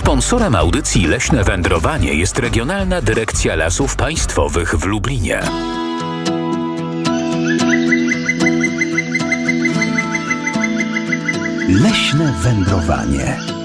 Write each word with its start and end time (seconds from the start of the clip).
Sponsorem 0.00 0.54
audycji 0.54 1.06
Leśne 1.06 1.44
Wędrowanie 1.44 2.14
jest 2.14 2.38
Regionalna 2.38 3.02
Dyrekcja 3.02 3.54
Lasów 3.54 3.96
Państwowych 3.96 4.74
w 4.74 4.84
Lublinie. 4.84 5.40
Leśne 11.68 12.34
Wędrowanie 12.42 13.59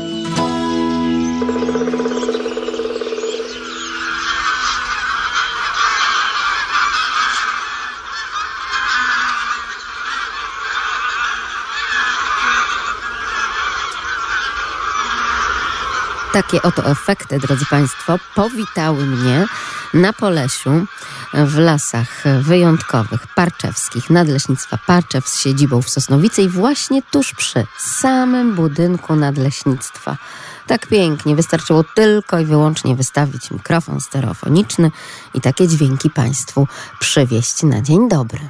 Takie 16.36 16.62
oto 16.62 16.86
efekty, 16.86 17.40
drodzy 17.40 17.66
Państwo, 17.66 18.20
powitały 18.36 19.06
mnie 19.06 19.46
na 19.94 20.14
Polesiu 20.14 20.86
w 21.34 21.58
lasach 21.58 22.24
wyjątkowych, 22.42 23.28
parczewskich, 23.36 24.10
nadleśnictwa 24.10 24.78
Parczew 24.88 25.28
z 25.28 25.40
siedzibą 25.40 25.82
w 25.82 25.90
Sosnowicy 25.90 26.42
i 26.42 26.50
właśnie 26.50 27.02
tuż 27.02 27.34
przy 27.34 27.68
samym 27.78 28.56
budynku 28.56 29.16
nadleśnictwa. 29.16 30.18
Tak 30.68 30.88
pięknie, 30.88 31.36
wystarczyło 31.36 31.84
tylko 31.84 32.40
i 32.40 32.46
wyłącznie 32.46 32.96
wystawić 32.96 33.52
mikrofon 33.52 34.02
stereofoniczny 34.02 34.92
i 35.34 35.42
takie 35.42 35.68
dźwięki 35.68 36.10
Państwu 36.10 36.68
przywieźć 37.00 37.64
na 37.64 37.82
dzień 37.82 38.10
dobry. 38.10 38.50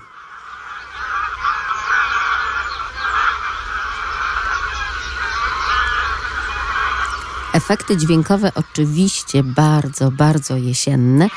Efekty 7.56 7.98
dźwiękowe 7.98 8.52
oczywiście 8.56 9.44
bardzo, 9.44 10.12
bardzo 10.12 10.58
jesienne, 10.58 11.30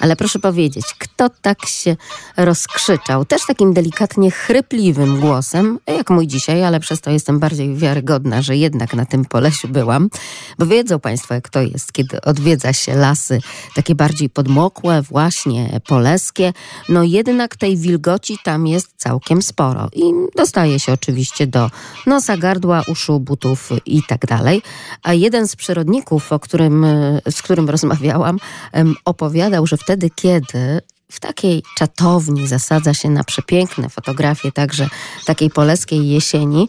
ale 0.00 0.16
proszę 0.16 0.38
powiedzieć, 0.38 0.84
kto 0.98 1.28
tak 1.42 1.66
się 1.66 1.96
rozkrzyczał? 2.36 3.24
Też 3.24 3.46
takim 3.46 3.72
delikatnie 3.72 4.30
chrypliwym 4.30 5.20
głosem, 5.20 5.78
jak 5.86 6.10
mój 6.10 6.26
dzisiaj, 6.26 6.64
ale 6.64 6.80
przez 6.80 7.00
to 7.00 7.10
jestem 7.10 7.38
bardziej 7.38 7.76
wiarygodna, 7.76 8.42
że 8.42 8.56
jednak 8.56 8.94
na 8.94 9.06
tym 9.06 9.24
Polesiu 9.24 9.68
byłam. 9.68 10.08
Bo 10.58 10.66
wiedzą 10.66 11.00
Państwo, 11.00 11.34
jak 11.34 11.48
to 11.48 11.62
jest, 11.62 11.92
kiedy 11.92 12.20
odwiedza 12.20 12.72
się 12.72 12.94
lasy 12.94 13.40
takie 13.74 13.94
bardziej 13.94 14.30
podmokłe, 14.30 15.02
właśnie 15.02 15.80
poleskie. 15.86 16.52
No 16.88 17.02
jednak 17.02 17.56
tej 17.56 17.76
wilgoci 17.76 18.38
tam 18.44 18.66
jest 18.66 18.88
całkiem 18.96 19.42
sporo. 19.42 19.88
I 19.92 20.02
dostaje 20.36 20.80
się 20.80 20.92
oczywiście 20.92 21.46
do 21.46 21.70
nosa, 22.06 22.36
gardła, 22.36 22.82
uszu, 22.88 23.20
butów 23.20 23.70
i 23.86 24.02
tak 24.02 24.26
dalej. 24.26 24.62
A 25.02 25.12
jeden 25.12 25.48
z 25.48 25.56
przyrodników, 25.56 26.32
o 26.32 26.38
którym, 26.38 26.86
z 27.30 27.42
którym 27.42 27.70
rozmawiałam, 27.70 28.38
opowiadał, 29.04 29.66
że 29.66 29.76
w 29.76 29.84
wtedy, 29.86 30.10
kiedy 30.10 30.80
w 31.12 31.20
takiej 31.20 31.62
czatowni 31.76 32.46
zasadza 32.46 32.94
się 32.94 33.10
na 33.10 33.24
przepiękne 33.24 33.88
fotografie 33.88 34.52
także 34.52 34.88
takiej 35.24 35.50
poleskiej 35.50 36.08
jesieni, 36.08 36.68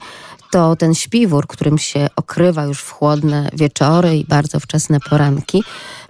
to 0.51 0.75
ten 0.75 0.95
śpiwór, 0.95 1.47
którym 1.47 1.77
się 1.77 2.07
okrywa 2.15 2.63
już 2.63 2.79
w 2.79 2.91
chłodne 2.91 3.49
wieczory 3.53 4.17
i 4.17 4.25
bardzo 4.25 4.59
wczesne 4.59 4.99
poranki, 4.99 5.63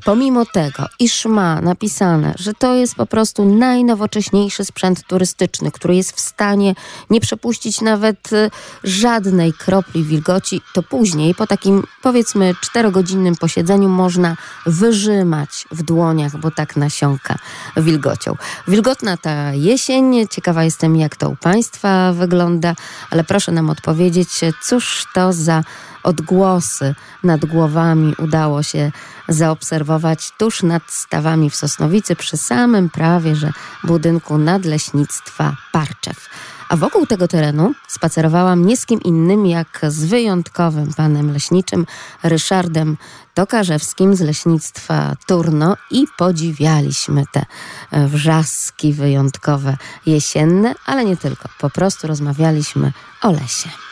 pomimo 0.05 0.45
tego, 0.45 0.85
iż 0.99 1.25
ma 1.25 1.61
napisane, 1.61 2.33
że 2.39 2.53
to 2.53 2.75
jest 2.75 2.95
po 2.95 3.05
prostu 3.05 3.45
najnowocześniejszy 3.45 4.65
sprzęt 4.65 5.03
turystyczny, 5.07 5.71
który 5.71 5.95
jest 5.95 6.11
w 6.11 6.19
stanie 6.19 6.75
nie 7.09 7.21
przepuścić 7.21 7.81
nawet 7.81 8.33
y, 8.33 8.51
żadnej 8.83 9.53
kropli 9.53 10.03
wilgoci, 10.03 10.61
to 10.73 10.83
później 10.83 11.35
po 11.35 11.47
takim 11.47 11.83
powiedzmy 12.01 12.55
czterogodzinnym 12.61 13.35
posiedzeniu 13.35 13.89
można 13.89 14.37
wyrzymać 14.65 15.65
w 15.71 15.83
dłoniach, 15.83 16.37
bo 16.37 16.51
tak 16.51 16.75
nasiąka 16.75 17.35
wilgocią. 17.77 18.35
Wilgotna 18.67 19.17
ta 19.17 19.53
jesień, 19.53 20.27
ciekawa 20.31 20.63
jestem 20.63 20.95
jak 20.95 21.15
to 21.15 21.29
u 21.29 21.35
Państwa 21.35 22.13
wygląda, 22.13 22.75
ale 23.09 23.23
proszę 23.23 23.51
nam 23.51 23.69
odpowiedzieć, 23.69 24.26
cóż 24.61 25.05
to 25.13 25.33
za 25.33 25.63
odgłosy 26.03 26.95
nad 27.23 27.45
głowami 27.45 28.15
udało 28.17 28.63
się 28.63 28.91
zaobserwować 29.27 30.31
tuż 30.37 30.63
nad 30.63 30.83
stawami 30.91 31.49
w 31.49 31.55
Sosnowicy 31.55 32.15
przy 32.15 32.37
samym 32.37 32.89
prawie, 32.89 33.35
że 33.35 33.53
budynku 33.83 34.37
nadleśnictwa 34.37 35.55
Parczew. 35.71 36.29
A 36.69 36.75
wokół 36.75 37.05
tego 37.05 37.27
terenu 37.27 37.73
spacerowałam 37.87 38.65
nie 38.65 38.77
z 38.77 38.85
kim 38.85 39.01
innym 39.01 39.45
jak 39.45 39.81
z 39.87 40.05
wyjątkowym 40.05 40.93
panem 40.93 41.33
leśniczym 41.33 41.85
Ryszardem 42.23 42.97
Tokarzewskim 43.33 44.15
z 44.15 44.21
leśnictwa 44.21 45.15
Turno 45.27 45.77
i 45.91 46.05
podziwialiśmy 46.17 47.23
te 47.31 47.45
wrzaski 47.91 48.93
wyjątkowe 48.93 49.77
jesienne, 50.05 50.75
ale 50.85 51.05
nie 51.05 51.17
tylko. 51.17 51.49
Po 51.59 51.69
prostu 51.69 52.07
rozmawialiśmy 52.07 52.93
o 53.21 53.31
lesie. 53.31 53.86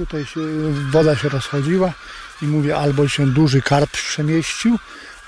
Tutaj 0.00 0.26
się, 0.26 0.40
woda 0.90 1.16
się 1.16 1.28
rozchodziła 1.28 1.92
i 2.42 2.44
mówię, 2.44 2.76
albo 2.76 3.08
się 3.08 3.26
duży 3.26 3.62
karp 3.62 3.90
przemieścił, 3.90 4.78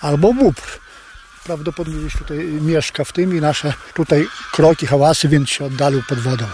albo 0.00 0.34
bóbr. 0.34 0.62
Prawdopodobnie 1.44 2.00
gdzieś 2.00 2.19
tutaj 2.19 2.38
mieszka 2.38 3.05
w 3.05 3.12
tym 3.12 3.37
i 3.37 3.41
nasze 3.41 3.75
tutaj 3.94 4.28
kroki, 4.53 4.87
hałasy, 4.87 5.28
więc 5.28 5.50
się 5.50 5.65
oddalił 5.65 6.03
pod 6.09 6.19
wodą. 6.19 6.47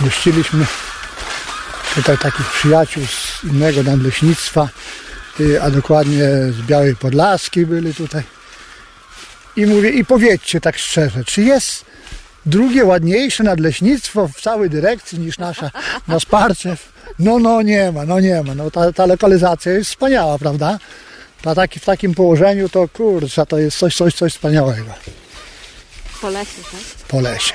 Gościliśmy 0.00 0.66
tutaj 1.94 2.18
takich 2.18 2.46
przyjaciół 2.46 3.06
z 3.06 3.44
innego 3.44 3.82
nadleśnictwa, 3.82 4.68
y, 5.40 5.62
a 5.62 5.70
dokładnie 5.70 6.24
z 6.50 6.62
Białej 6.62 6.96
Podlaskiej 6.96 7.66
byli 7.66 7.94
tutaj. 7.94 8.22
I 9.56 9.66
mówię, 9.66 9.90
i 9.90 10.04
powiedzcie 10.04 10.60
tak 10.60 10.78
szczerze, 10.78 11.24
czy 11.24 11.42
jest 11.42 11.91
drugie 12.46 12.84
ładniejsze 12.84 13.44
nadleśnictwo 13.44 14.28
w 14.28 14.40
całej 14.40 14.70
dyrekcji 14.70 15.18
niż 15.18 15.38
nasza 15.38 15.70
na 16.08 16.20
Sparczew. 16.20 16.92
No, 17.18 17.38
no 17.38 17.62
nie 17.62 17.92
ma, 17.92 18.04
no 18.04 18.20
nie 18.20 18.42
ma. 18.42 18.54
No, 18.54 18.70
ta, 18.70 18.92
ta 18.92 19.06
lokalizacja 19.06 19.72
jest 19.72 19.90
wspaniała, 19.90 20.38
prawda? 20.38 20.78
Na 21.44 21.54
taki, 21.54 21.80
w 21.80 21.84
takim 21.84 22.14
położeniu 22.14 22.68
to 22.68 22.88
kurczę, 22.88 23.46
to 23.46 23.58
jest 23.58 23.78
coś, 23.78 23.96
coś, 23.96 24.14
coś 24.14 24.32
wspaniałego. 24.32 24.94
Po 26.20 26.30
lesie, 26.30 26.62
tak? 26.72 26.80
Po 27.08 27.20
lesie. 27.20 27.54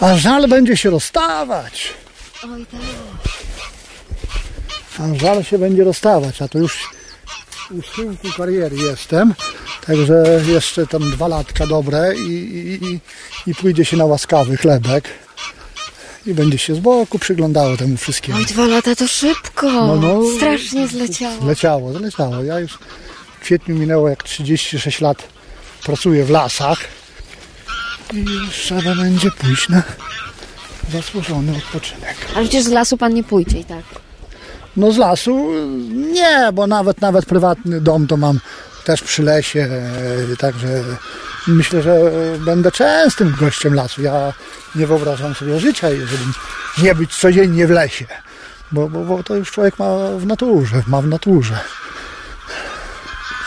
A 0.00 0.16
żal 0.16 0.48
będzie 0.48 0.76
się 0.76 0.90
rozstawać. 0.90 1.94
Oj 2.44 2.66
tak. 2.66 2.80
A 4.98 5.18
żal 5.18 5.44
się 5.44 5.58
będzie 5.58 5.84
rozstawać, 5.84 6.42
a 6.42 6.48
to 6.48 6.58
już 6.58 6.90
u 7.70 7.82
schyłku 7.82 8.28
kariery 8.36 8.76
jestem. 8.76 9.34
Także 9.86 10.40
jeszcze 10.46 10.86
tam 10.86 11.10
dwa 11.10 11.28
latka 11.28 11.66
dobre 11.66 12.14
i, 12.16 12.30
i, 12.82 13.00
i 13.50 13.54
pójdzie 13.54 13.84
się 13.84 13.96
na 13.96 14.04
łaskawy 14.04 14.56
chlebek. 14.56 15.08
I 16.26 16.34
będzie 16.34 16.58
się 16.58 16.74
z 16.74 16.78
boku 16.78 17.18
przyglądało 17.18 17.76
temu 17.76 17.96
wszystkiemu. 17.96 18.38
Oj, 18.38 18.44
dwa 18.44 18.66
lata 18.66 18.96
to 18.96 19.08
szybko. 19.08 19.72
No, 19.72 19.96
no. 19.96 20.22
Strasznie 20.36 20.88
zleciało. 20.88 21.42
Zleciało, 21.42 21.92
zleciało. 21.92 22.42
Ja 22.42 22.60
już 22.60 22.72
w 22.72 23.40
kwietniu 23.40 23.76
minęło 23.76 24.08
jak 24.08 24.22
36 24.22 25.00
lat 25.00 25.28
pracuję 25.84 26.24
w 26.24 26.30
lasach. 26.30 26.78
I 28.12 28.18
już 28.18 28.54
trzeba 28.54 28.94
będzie 28.94 29.30
pójść 29.30 29.68
na 29.68 29.82
zasłużony 30.92 31.56
odpoczynek. 31.56 32.16
Ale 32.34 32.44
przecież 32.44 32.64
z 32.64 32.68
lasu 32.68 32.96
pan 32.96 33.14
nie 33.14 33.24
pójdzie 33.24 33.58
i 33.58 33.64
tak. 33.64 34.05
No 34.76 34.92
z 34.92 34.98
lasu 34.98 35.52
nie, 36.12 36.52
bo 36.52 36.66
nawet 36.66 37.00
nawet 37.00 37.26
prywatny 37.26 37.80
dom 37.80 38.06
to 38.06 38.16
mam 38.16 38.40
też 38.84 39.02
przy 39.02 39.22
lesie, 39.22 39.68
e, 40.32 40.36
także 40.36 40.68
myślę, 41.46 41.82
że 41.82 41.98
będę 42.38 42.72
częstym 42.72 43.34
gościem 43.40 43.74
lasu. 43.74 44.02
Ja 44.02 44.32
nie 44.74 44.86
wyobrażam 44.86 45.34
sobie 45.34 45.60
życia, 45.60 45.90
jeżeli 45.90 46.24
nie 46.78 46.94
być 46.94 47.16
codziennie 47.16 47.66
w 47.66 47.70
lesie, 47.70 48.06
bo, 48.72 48.88
bo, 48.88 49.04
bo 49.04 49.22
to 49.22 49.36
już 49.36 49.50
człowiek 49.50 49.78
ma 49.78 49.96
w 50.18 50.26
naturze, 50.26 50.82
ma 50.86 51.02
w 51.02 51.06
naturze. 51.06 51.58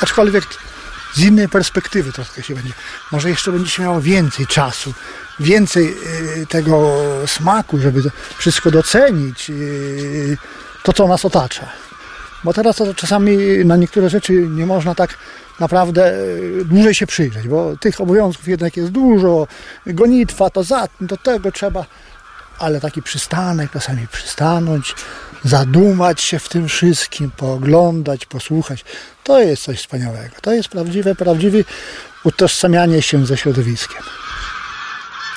Aczkolwiek 0.01 0.43
z 1.13 1.19
innej 1.19 1.49
perspektywy 1.49 2.11
troszkę 2.11 2.43
się 2.43 2.55
będzie. 2.55 2.73
Może 3.11 3.29
jeszcze 3.29 3.51
będzie 3.51 3.69
się 3.69 3.83
miało 3.83 4.01
więcej 4.01 4.47
czasu, 4.47 4.93
więcej 5.39 5.95
y, 6.37 6.45
tego 6.47 6.97
smaku, 7.27 7.79
żeby 7.79 8.01
wszystko 8.37 8.71
docenić, 8.71 9.49
y, 9.49 10.37
to 10.83 10.93
co 10.93 11.07
nas 11.07 11.25
otacza. 11.25 11.69
Bo 12.43 12.53
teraz 12.53 12.75
to 12.75 12.93
czasami 12.93 13.37
na 13.65 13.75
niektóre 13.75 14.09
rzeczy 14.09 14.33
nie 14.33 14.65
można 14.65 14.95
tak 14.95 15.17
naprawdę 15.59 16.13
y, 16.13 16.65
dłużej 16.65 16.93
się 16.93 17.07
przyjrzeć, 17.07 17.47
bo 17.47 17.77
tych 17.77 18.01
obowiązków 18.01 18.47
jednak 18.47 18.77
jest 18.77 18.89
dużo, 18.89 19.47
gonitwa, 19.87 20.49
to 20.49 20.63
za 20.63 20.87
do 21.01 21.17
tego 21.17 21.51
trzeba, 21.51 21.85
ale 22.59 22.81
taki 22.81 23.01
przystanek, 23.01 23.71
czasami 23.71 24.07
przystanąć, 24.07 24.95
zadumać 25.43 26.21
się 26.21 26.39
w 26.39 26.49
tym 26.49 26.67
wszystkim, 26.67 27.31
pooglądać, 27.31 28.25
posłuchać. 28.25 28.85
To 29.23 29.39
jest 29.39 29.63
coś 29.63 29.79
wspaniałego. 29.79 30.35
To 30.41 30.53
jest 30.53 30.69
prawdziwe, 30.69 31.15
prawdziwe 31.15 31.57
utożsamianie 32.23 33.01
się 33.01 33.25
ze 33.25 33.37
środowiskiem. 33.37 34.01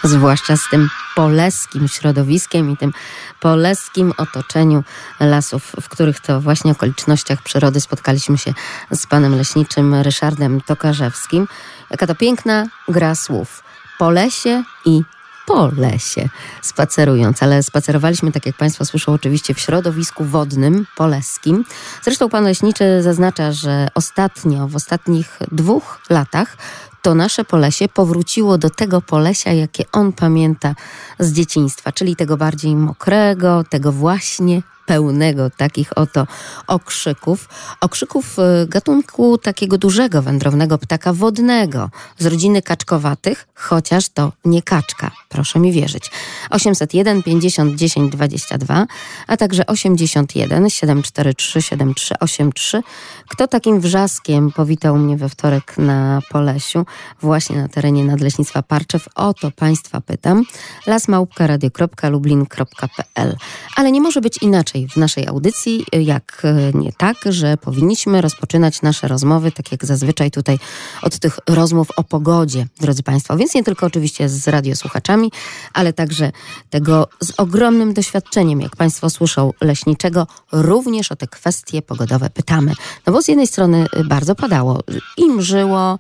Zwłaszcza 0.05 0.57
z 0.57 0.69
tym 0.71 0.89
poleskim 1.17 1.89
środowiskiem 1.89 2.71
i 2.71 2.77
tym 2.77 2.93
poleskim 3.41 4.13
otoczeniu 4.17 4.85
lasów, 5.21 5.73
w 5.81 5.89
których 5.89 6.21
to 6.21 6.41
właśnie 6.41 6.73
okolicznościach 6.73 7.43
przyrody 7.43 7.81
spotkaliśmy 7.81 8.39
się 8.39 8.55
z 8.91 9.07
panem 9.07 9.37
leśniczym 9.37 9.95
Ryszardem 9.95 10.61
Tokarzewskim. 10.61 11.49
Jaka 11.91 12.07
to 12.07 12.15
piękna 12.15 12.67
gra 12.89 13.15
słów. 13.15 13.63
Po 13.99 14.11
lesie 14.11 14.65
i 14.85 15.03
po 15.47 15.71
lesie 15.77 16.29
spacerując, 16.63 17.43
ale 17.43 17.63
spacerowaliśmy, 17.63 18.33
tak 18.33 18.47
jak 18.47 18.57
Państwo 18.57 18.85
słyszą, 18.85 19.13
oczywiście 19.13 19.55
w 19.55 19.61
środowisku 19.61 20.25
wodnym, 20.25 20.87
poleskim. 20.97 21.65
Zresztą 22.03 22.29
pan 22.29 22.45
leśniczy 22.45 23.03
zaznacza, 23.03 23.53
że 23.53 23.89
ostatnio, 23.95 24.69
w 24.69 24.77
ostatnich 24.77 25.39
dwóch 25.53 26.01
latach 26.11 26.57
to 27.03 27.15
nasze 27.15 27.45
Polesie 27.45 27.89
powróciło 27.89 28.59
do 28.59 28.71
tego 28.71 29.01
Polesia, 29.01 29.53
jakie 29.53 29.85
on 29.93 30.13
pamięta 30.13 30.75
z 31.19 31.33
dzieciństwa, 31.33 31.93
czyli 31.93 32.17
tego 32.17 32.37
bardziej 32.37 32.77
mokrego, 32.77 33.65
tego 33.71 33.93
właśnie 33.93 34.63
pełnego 34.93 35.51
takich 35.51 35.99
oto 35.99 36.27
okrzyków. 36.67 37.49
Okrzyków 37.81 38.39
y, 38.39 38.67
gatunku 38.67 39.39
takiego 39.39 39.79
dużego 39.79 40.23
wędrownego 40.23 40.79
ptaka 40.79 41.13
wodnego 41.13 41.91
z 42.19 42.27
rodziny 42.27 42.63
kaczkowatych, 42.63 43.49
chociaż 43.55 44.09
to 44.09 44.33
nie 44.45 44.63
kaczka, 44.63 45.11
proszę 45.29 45.59
mi 45.59 45.73
wierzyć. 45.73 46.11
801 46.51 47.23
50 47.23 47.77
10 47.77 48.13
22, 48.13 48.87
a 49.27 49.37
także 49.37 49.67
81 49.67 50.71
743 50.71 51.63
7383. 51.63 52.83
Kto 53.29 53.49
takim 53.49 53.81
wrzaskiem 53.81 54.53
powitał 54.53 54.97
mnie 54.97 55.17
we 55.17 55.29
wtorek 55.29 55.79
na 55.79 56.21
Polesiu, 56.31 56.87
właśnie 57.21 57.57
na 57.57 57.69
terenie 57.69 58.05
Nadleśnictwa 58.05 58.63
Parczew? 58.63 59.09
O 59.15 59.35
to 59.35 59.51
Państwa 59.51 60.01
pytam. 60.01 60.45
lasmałpka.radio.lublin.pl 60.87 63.37
Ale 63.77 63.93
nie 63.93 64.01
może 64.01 64.21
być 64.21 64.43
inaczej 64.43 64.82
w 64.89 64.97
naszej 64.97 65.27
audycji, 65.27 65.87
jak 65.93 66.43
nie 66.75 66.93
tak, 66.93 67.17
że 67.25 67.57
powinniśmy 67.57 68.21
rozpoczynać 68.21 68.83
nasze 68.83 69.09
rozmowy, 69.09 69.53
tak 69.53 69.73
jak 69.73 69.85
zazwyczaj 69.85 70.31
tutaj, 70.31 70.59
od 71.03 71.19
tych 71.19 71.39
rozmów 71.49 71.89
o 71.97 72.05
pogodzie, 72.05 72.67
drodzy 72.81 73.03
Państwo. 73.03 73.37
Więc 73.37 73.55
nie 73.55 73.65
tylko 73.65 73.87
oczywiście 73.87 74.29
z 74.29 74.49
radiosłuchaczami, 74.49 75.33
ale 75.73 75.93
także 75.93 76.33
tego 76.71 77.09
z 77.21 77.33
ogromnym 77.37 77.95
doświadczeniem, 77.95 78.61
jak 78.61 78.77
Państwo 78.77 79.11
słyszą, 79.11 79.53
leśniczego, 79.61 80.27
również 80.53 81.13
o 81.13 81.17
te 81.17 81.27
kwestie 81.27 81.83
pogodowe 81.83 82.31
pytamy. 82.31 82.75
No 83.07 83.13
bo 83.13 83.23
z 83.23 83.29
jednej 83.29 83.47
strony 83.47 83.87
bardzo 84.05 84.35
padało 84.35 84.81
i 85.17 85.25
mrzyło, 85.25 85.99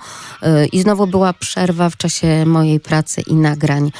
i 0.72 0.82
znowu 0.82 1.06
była 1.06 1.32
przerwa 1.32 1.90
w 1.90 1.96
czasie 1.96 2.46
mojej 2.46 2.80
pracy 2.80 3.22
i 3.26 3.34
nagrań 3.34 3.92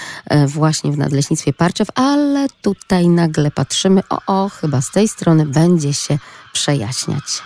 właśnie 0.47 0.93
w 0.93 0.99
Nadleśnictwie 0.99 1.53
Parczew, 1.53 1.89
ale 1.95 2.47
tutaj 2.63 3.09
nagle 3.09 3.51
patrzymy, 3.51 4.03
o, 4.11 4.19
o, 4.27 4.51
chyba 4.63 4.81
z 4.81 4.91
tej 4.91 5.09
strony 5.09 5.47
będzie 5.47 5.95
się 5.95 6.19
przejaśniać. 6.53 7.43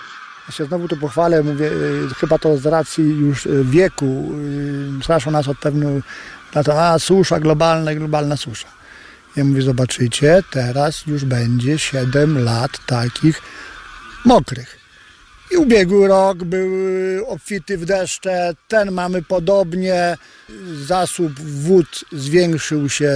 Ja 0.49 0.53
się 0.53 0.65
znowu 0.65 0.89
tu 0.89 0.97
pochwalę, 0.97 1.43
mówię, 1.43 1.67
y, 1.67 2.09
chyba 2.21 2.39
to 2.39 2.59
z 2.59 2.67
racji 2.67 3.05
już 3.05 3.47
y, 3.47 3.65
wieku, 3.65 4.31
y, 5.01 5.05
straszą 5.05 5.31
nas 5.31 5.49
od 5.49 5.59
pewnego, 5.59 5.91
na 6.55 6.65
to, 6.65 6.83
a 6.85 6.99
susza 6.99 7.41
globalna, 7.41 7.95
globalna 7.95 8.37
susza. 8.37 8.69
Ja 9.37 9.45
mówię, 9.45 9.63
zobaczycie, 9.63 10.43
teraz 10.51 11.07
już 11.07 11.25
będzie 11.25 11.79
7 11.79 12.45
lat 12.45 12.71
takich 12.87 13.43
mokrych. 14.25 14.86
I 15.51 15.57
ubiegły 15.57 16.09
rok 16.09 16.45
był 16.45 16.71
obfity 17.27 17.79
w 17.79 17.85
deszcze, 17.85 18.55
ten 18.69 18.93
mamy 18.93 19.23
podobnie. 19.23 20.17
Zasób 20.87 21.41
wód 21.41 22.05
zwiększył 22.13 22.89
się 22.89 23.13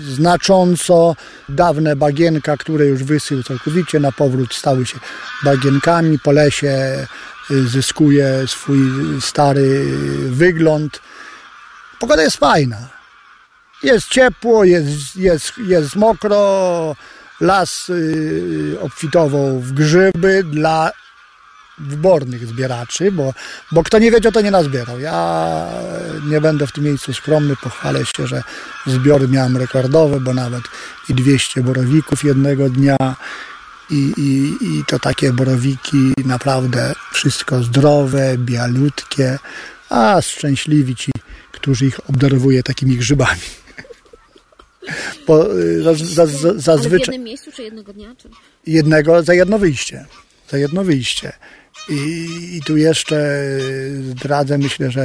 znacząco. 0.00 1.16
Dawne 1.48 1.96
bagienka, 1.96 2.56
które 2.56 2.86
już 2.86 3.04
wysyły 3.04 3.42
całkowicie 3.42 4.00
na 4.00 4.12
powrót, 4.12 4.54
stały 4.54 4.86
się 4.86 4.98
bagienkami. 5.44 6.18
Po 6.18 6.32
lesie 6.32 7.06
zyskuje 7.50 8.44
swój 8.46 8.78
stary 9.20 9.84
wygląd. 10.28 11.00
Pogoda 12.00 12.22
jest 12.22 12.36
fajna. 12.36 12.88
Jest 13.82 14.08
ciepło, 14.08 14.64
jest, 14.64 15.16
jest, 15.16 15.52
jest 15.58 15.96
mokro. 15.96 16.96
Las 17.40 17.92
obfitował 18.80 19.60
w 19.60 19.72
grzyby 19.72 20.44
dla 20.44 20.92
wybornych 21.80 22.46
zbieraczy, 22.46 23.12
bo, 23.12 23.34
bo 23.72 23.82
kto 23.82 23.98
nie 23.98 24.10
wiedział, 24.10 24.32
to 24.32 24.40
nie 24.40 24.50
nazbierał. 24.50 25.00
Ja 25.00 25.68
nie 26.30 26.40
będę 26.40 26.66
w 26.66 26.72
tym 26.72 26.84
miejscu 26.84 27.12
skromny, 27.12 27.56
pochwalę 27.62 28.00
się, 28.16 28.26
że 28.26 28.42
zbiory 28.86 29.28
miałem 29.28 29.56
rekordowe, 29.56 30.20
bo 30.20 30.34
nawet 30.34 30.62
i 31.08 31.14
200 31.14 31.62
borowików 31.62 32.24
jednego 32.24 32.70
dnia 32.70 32.96
i, 33.90 34.12
i, 34.16 34.56
i 34.66 34.84
to 34.84 34.98
takie 34.98 35.32
borowiki 35.32 36.12
naprawdę 36.24 36.94
wszystko 37.12 37.62
zdrowe, 37.62 38.38
bialutkie, 38.38 39.38
a 39.88 40.22
szczęśliwi 40.22 40.96
ci, 40.96 41.10
którzy 41.52 41.86
ich 41.86 42.10
obdarowuje 42.10 42.62
takimi 42.62 42.96
grzybami. 42.96 43.40
Bo, 45.26 45.46
zaz, 45.82 45.98
zaz, 45.98 46.30
zazwyczaj... 46.56 46.98
W 46.98 47.08
jednym 47.08 47.24
miejscu 47.24 47.52
czy 47.52 47.62
jednego 47.62 47.92
dnia? 47.92 48.14
Czy... 48.18 48.28
Jednego, 48.66 49.22
za 49.22 49.34
jedno 49.34 49.58
wyjście. 49.58 50.06
Za 50.50 50.58
jedno 50.58 50.84
wyjście. 50.84 51.32
I, 51.88 52.56
I, 52.56 52.62
tu 52.62 52.76
jeszcze 52.76 53.40
zdradzę, 54.10 54.58
myślę, 54.58 54.90
że 54.90 55.04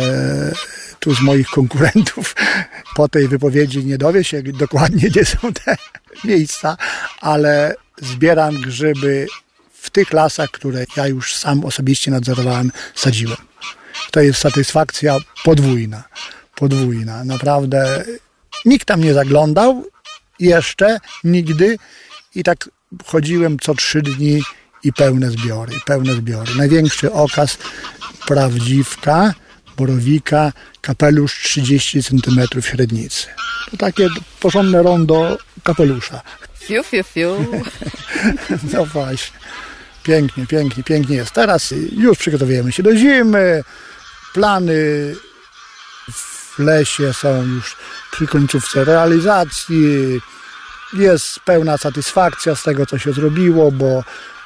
tu 0.99 1.15
z 1.15 1.21
moich 1.21 1.47
konkurentów 1.47 2.35
po 2.95 3.09
tej 3.09 3.27
wypowiedzi 3.27 3.85
nie 3.85 3.97
dowie 3.97 4.23
się 4.23 4.43
dokładnie, 4.43 5.09
gdzie 5.09 5.25
są 5.25 5.53
te 5.53 5.75
miejsca, 6.29 6.77
ale 7.21 7.75
zbieram 8.01 8.61
grzyby 8.61 9.27
w 9.73 9.89
tych 9.89 10.13
lasach, 10.13 10.51
które 10.51 10.85
ja 10.97 11.07
już 11.07 11.35
sam 11.35 11.65
osobiście 11.65 12.11
nadzorowałem, 12.11 12.71
sadziłem. 12.95 13.37
To 14.11 14.21
jest 14.21 14.39
satysfakcja 14.39 15.17
podwójna. 15.43 16.03
Podwójna. 16.55 17.23
Naprawdę 17.23 18.03
nikt 18.65 18.87
tam 18.87 19.03
nie 19.03 19.13
zaglądał 19.13 19.85
jeszcze, 20.39 20.97
nigdy 21.23 21.77
i 22.35 22.43
tak 22.43 22.69
chodziłem 23.05 23.59
co 23.59 23.75
trzy 23.75 24.01
dni 24.01 24.41
i 24.83 24.93
pełne 24.93 25.31
zbiory, 25.31 25.73
pełne 25.85 26.13
zbiory. 26.13 26.55
Największy 26.55 27.11
okaz 27.11 27.57
prawdziwka, 28.27 29.33
borowika, 29.77 30.51
kapelusz 30.81 31.41
30 31.43 32.03
cm 32.03 32.61
średnicy. 32.61 33.27
To 33.71 33.77
takie 33.77 34.07
porządne 34.39 34.83
rondo 34.83 35.37
kapelusza. 35.63 36.21
Fiu, 36.59 36.83
fiu, 36.83 37.03
fiu. 37.03 37.45
no 38.73 38.85
właśnie. 38.85 39.37
Pięknie, 40.03 40.47
pięknie, 40.47 40.83
pięknie 40.83 41.15
jest. 41.15 41.31
Teraz 41.31 41.73
już 41.91 42.17
przygotowujemy 42.17 42.71
się 42.71 42.83
do 42.83 42.95
zimy. 42.95 43.63
Plany 44.33 45.15
w 46.11 46.59
lesie 46.59 47.13
są 47.13 47.43
już 47.43 47.75
przy 48.11 48.27
końcówce 48.27 48.83
realizacji. 48.83 50.21
Jest 50.93 51.39
pełna 51.39 51.77
satysfakcja 51.77 52.55
z 52.55 52.63
tego, 52.63 52.85
co 52.85 52.97
się 52.97 53.13
zrobiło, 53.13 53.71
bo 53.71 54.03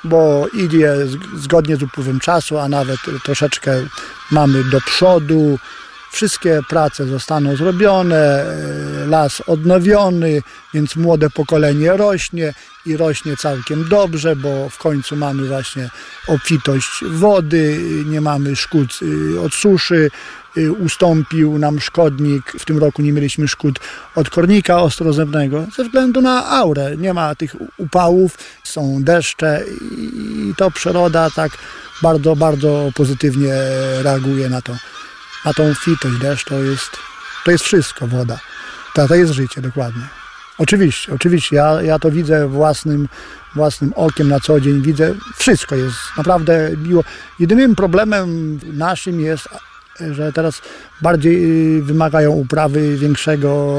bo 0.07 0.47
idzie 0.47 0.95
zgodnie 1.35 1.77
z 1.77 1.83
upływem 1.83 2.19
czasu, 2.19 2.57
a 2.57 2.69
nawet 2.69 2.99
troszeczkę 3.23 3.71
mamy 4.31 4.63
do 4.63 4.81
przodu. 4.81 5.59
Wszystkie 6.11 6.59
prace 6.69 7.05
zostaną 7.05 7.55
zrobione, 7.55 8.17
e, 8.17 9.05
las 9.05 9.41
odnowiony, 9.47 10.41
więc 10.73 10.95
młode 10.95 11.29
pokolenie 11.29 11.97
rośnie 11.97 12.53
i 12.85 12.97
rośnie 12.97 13.37
całkiem 13.37 13.89
dobrze, 13.89 14.35
bo 14.35 14.69
w 14.69 14.77
końcu 14.77 15.15
mamy 15.15 15.47
właśnie 15.47 15.89
obfitość 16.27 16.89
wody, 17.09 17.79
nie 18.05 18.21
mamy 18.21 18.55
szkód 18.55 18.99
y, 19.01 19.41
od 19.41 19.53
suszy, 19.53 20.11
ustąpił 20.79 21.57
nam 21.57 21.79
szkodnik. 21.79 22.51
W 22.59 22.65
tym 22.65 22.77
roku 22.77 23.01
nie 23.01 23.13
mieliśmy 23.13 23.47
szkód 23.47 23.79
od 24.15 24.29
kornika 24.29 24.81
ostrozemnego 24.81 25.65
ze 25.75 25.83
względu 25.83 26.21
na 26.21 26.47
aurę. 26.49 26.97
Nie 26.97 27.13
ma 27.13 27.35
tych 27.35 27.55
upałów, 27.77 28.37
są 28.63 29.03
deszcze 29.03 29.63
i 29.91 30.53
to 30.57 30.71
przyroda 30.71 31.29
tak 31.29 31.51
bardzo, 32.01 32.35
bardzo 32.35 32.91
pozytywnie 32.95 33.53
reaguje 34.01 34.49
na 34.49 34.61
to. 34.61 34.73
Na 35.45 35.53
tą 35.53 35.71
obfitość 35.71 36.17
deszcz 36.21 36.45
to 36.45 36.63
jest, 36.63 36.91
to 37.45 37.51
jest 37.51 37.63
wszystko, 37.63 38.07
woda. 38.07 38.39
To, 38.95 39.07
to 39.07 39.15
jest 39.15 39.33
życie, 39.33 39.61
dokładnie. 39.61 40.03
Oczywiście, 40.57 41.13
oczywiście. 41.13 41.55
Ja, 41.55 41.81
ja 41.81 41.99
to 41.99 42.11
widzę 42.11 42.47
własnym, 42.47 43.07
własnym 43.55 43.93
okiem 43.95 44.29
na 44.29 44.39
co 44.39 44.59
dzień. 44.59 44.81
Widzę, 44.81 45.13
wszystko 45.37 45.75
jest 45.75 45.97
naprawdę 46.17 46.71
miło. 46.77 47.03
Jedynym 47.39 47.75
problemem 47.75 48.59
naszym 48.63 49.19
jest, 49.19 49.49
że 50.11 50.33
teraz 50.33 50.61
bardziej 51.01 51.81
wymagają 51.81 52.31
uprawy 52.31 52.97
większego, 52.97 53.77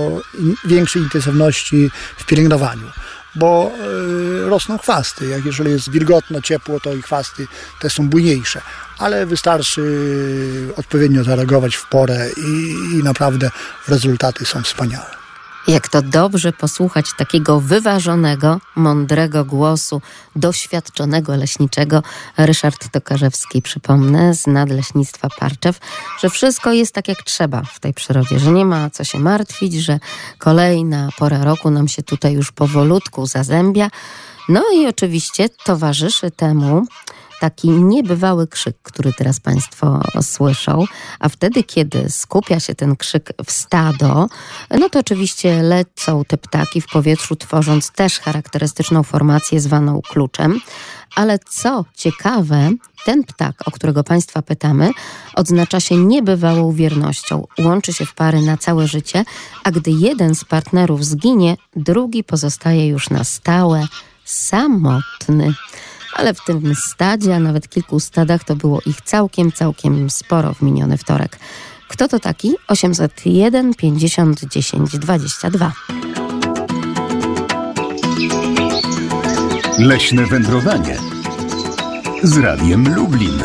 większej 0.64 1.02
intensywności 1.02 1.90
w 2.16 2.26
pielęgnowaniu. 2.26 2.86
bo 3.34 3.72
y, 4.44 4.48
rosną 4.48 4.78
chwasty. 4.78 5.26
Jak 5.26 5.44
jeżeli 5.44 5.70
jest 5.70 5.90
wilgotno, 5.90 6.40
ciepło, 6.40 6.80
to 6.80 6.94
i 6.94 7.02
chwasty 7.02 7.46
te 7.80 7.90
są 7.90 8.08
bujniejsze. 8.08 8.60
Ale 8.98 9.26
wystarczy 9.26 9.82
odpowiednio 10.76 11.24
zareagować 11.24 11.76
w 11.76 11.88
porę 11.88 12.30
i, 12.36 12.74
i 12.94 13.02
naprawdę 13.04 13.50
rezultaty 13.88 14.44
są 14.44 14.62
wspaniałe. 14.62 15.17
Jak 15.68 15.88
to 15.88 16.02
dobrze 16.02 16.52
posłuchać 16.52 17.06
takiego 17.18 17.60
wyważonego, 17.60 18.60
mądrego 18.76 19.44
głosu 19.44 20.02
doświadczonego 20.36 21.36
leśniczego. 21.36 22.02
Ryszard 22.36 22.92
Tokarzewski, 22.92 23.62
przypomnę, 23.62 24.34
z 24.34 24.46
Nadleśnictwa 24.46 25.28
Parczew, 25.38 25.78
że 26.20 26.30
wszystko 26.30 26.72
jest 26.72 26.94
tak 26.94 27.08
jak 27.08 27.22
trzeba 27.22 27.62
w 27.62 27.80
tej 27.80 27.94
przyrodzie, 27.94 28.38
że 28.38 28.52
nie 28.52 28.64
ma 28.64 28.90
co 28.90 29.04
się 29.04 29.18
martwić, 29.18 29.74
że 29.74 29.98
kolejna 30.38 31.08
pora 31.18 31.44
roku 31.44 31.70
nam 31.70 31.88
się 31.88 32.02
tutaj 32.02 32.32
już 32.32 32.52
powolutku 32.52 33.26
zazębia. 33.26 33.90
No 34.48 34.64
i 34.74 34.86
oczywiście 34.86 35.48
towarzyszy 35.48 36.30
temu 36.30 36.86
taki 37.40 37.70
niebywały 37.70 38.46
krzyk, 38.46 38.76
który 38.82 39.12
teraz 39.12 39.40
Państwo 39.40 40.00
słyszą, 40.22 40.84
a 41.20 41.28
wtedy, 41.28 41.62
kiedy 41.62 42.10
skupia 42.10 42.60
się 42.60 42.74
ten 42.74 42.96
krzyk 42.96 43.32
w 43.46 43.52
stado, 43.52 44.26
no 44.70 44.88
to 44.88 44.98
oczywiście 44.98 45.62
lecą 45.62 46.24
te 46.24 46.38
ptaki 46.38 46.80
w 46.80 46.86
powietrzu, 46.86 47.36
tworząc 47.36 47.90
też 47.90 48.20
charakterystyczną 48.20 49.02
formację 49.02 49.60
zwaną 49.60 50.00
kluczem. 50.02 50.60
Ale 51.14 51.38
co 51.38 51.84
ciekawe, 51.94 52.70
ten 53.04 53.24
ptak, 53.24 53.54
o 53.68 53.70
którego 53.70 54.04
Państwa 54.04 54.42
pytamy, 54.42 54.90
odznacza 55.34 55.80
się 55.80 55.96
niebywałą 55.96 56.72
wiernością. 56.72 57.44
Łączy 57.58 57.92
się 57.92 58.06
w 58.06 58.14
pary 58.14 58.42
na 58.42 58.56
całe 58.56 58.86
życie, 58.86 59.24
a 59.64 59.70
gdy 59.70 59.90
jeden 59.90 60.34
z 60.34 60.44
partnerów 60.44 61.04
zginie, 61.04 61.56
drugi 61.76 62.24
pozostaje 62.24 62.88
już 62.88 63.10
na 63.10 63.24
stałe 63.24 63.86
samotny 64.24 65.54
ale 66.18 66.34
w 66.34 66.44
tym 66.44 66.74
stadzie, 66.74 67.36
a 67.36 67.38
nawet 67.38 67.68
kilku 67.68 68.00
stadach, 68.00 68.44
to 68.44 68.56
było 68.56 68.80
ich 68.86 69.00
całkiem, 69.00 69.52
całkiem 69.52 70.10
sporo 70.10 70.54
w 70.54 70.62
miniony 70.62 70.98
wtorek. 70.98 71.38
Kto 71.88 72.08
to 72.08 72.18
taki? 72.18 72.54
801 72.68 73.74
50 73.74 74.44
10 74.44 74.98
22. 74.98 75.72
Leśne 79.78 80.26
wędrowanie 80.26 80.98
z 82.22 82.38
Radiem 82.38 82.94
Lublin. 82.94 83.44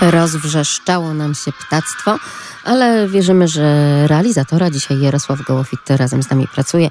Rozwrzeszczało 0.00 1.14
nam 1.14 1.34
się 1.34 1.52
ptactwo 1.52 2.18
ale 2.66 3.06
wierzymy, 3.08 3.48
że 3.48 3.62
realizatora 4.06 4.70
dzisiaj 4.70 5.00
Jarosław 5.00 5.42
Gołofit 5.42 5.90
razem 5.90 6.22
z 6.22 6.30
nami 6.30 6.48
pracuje. 6.54 6.90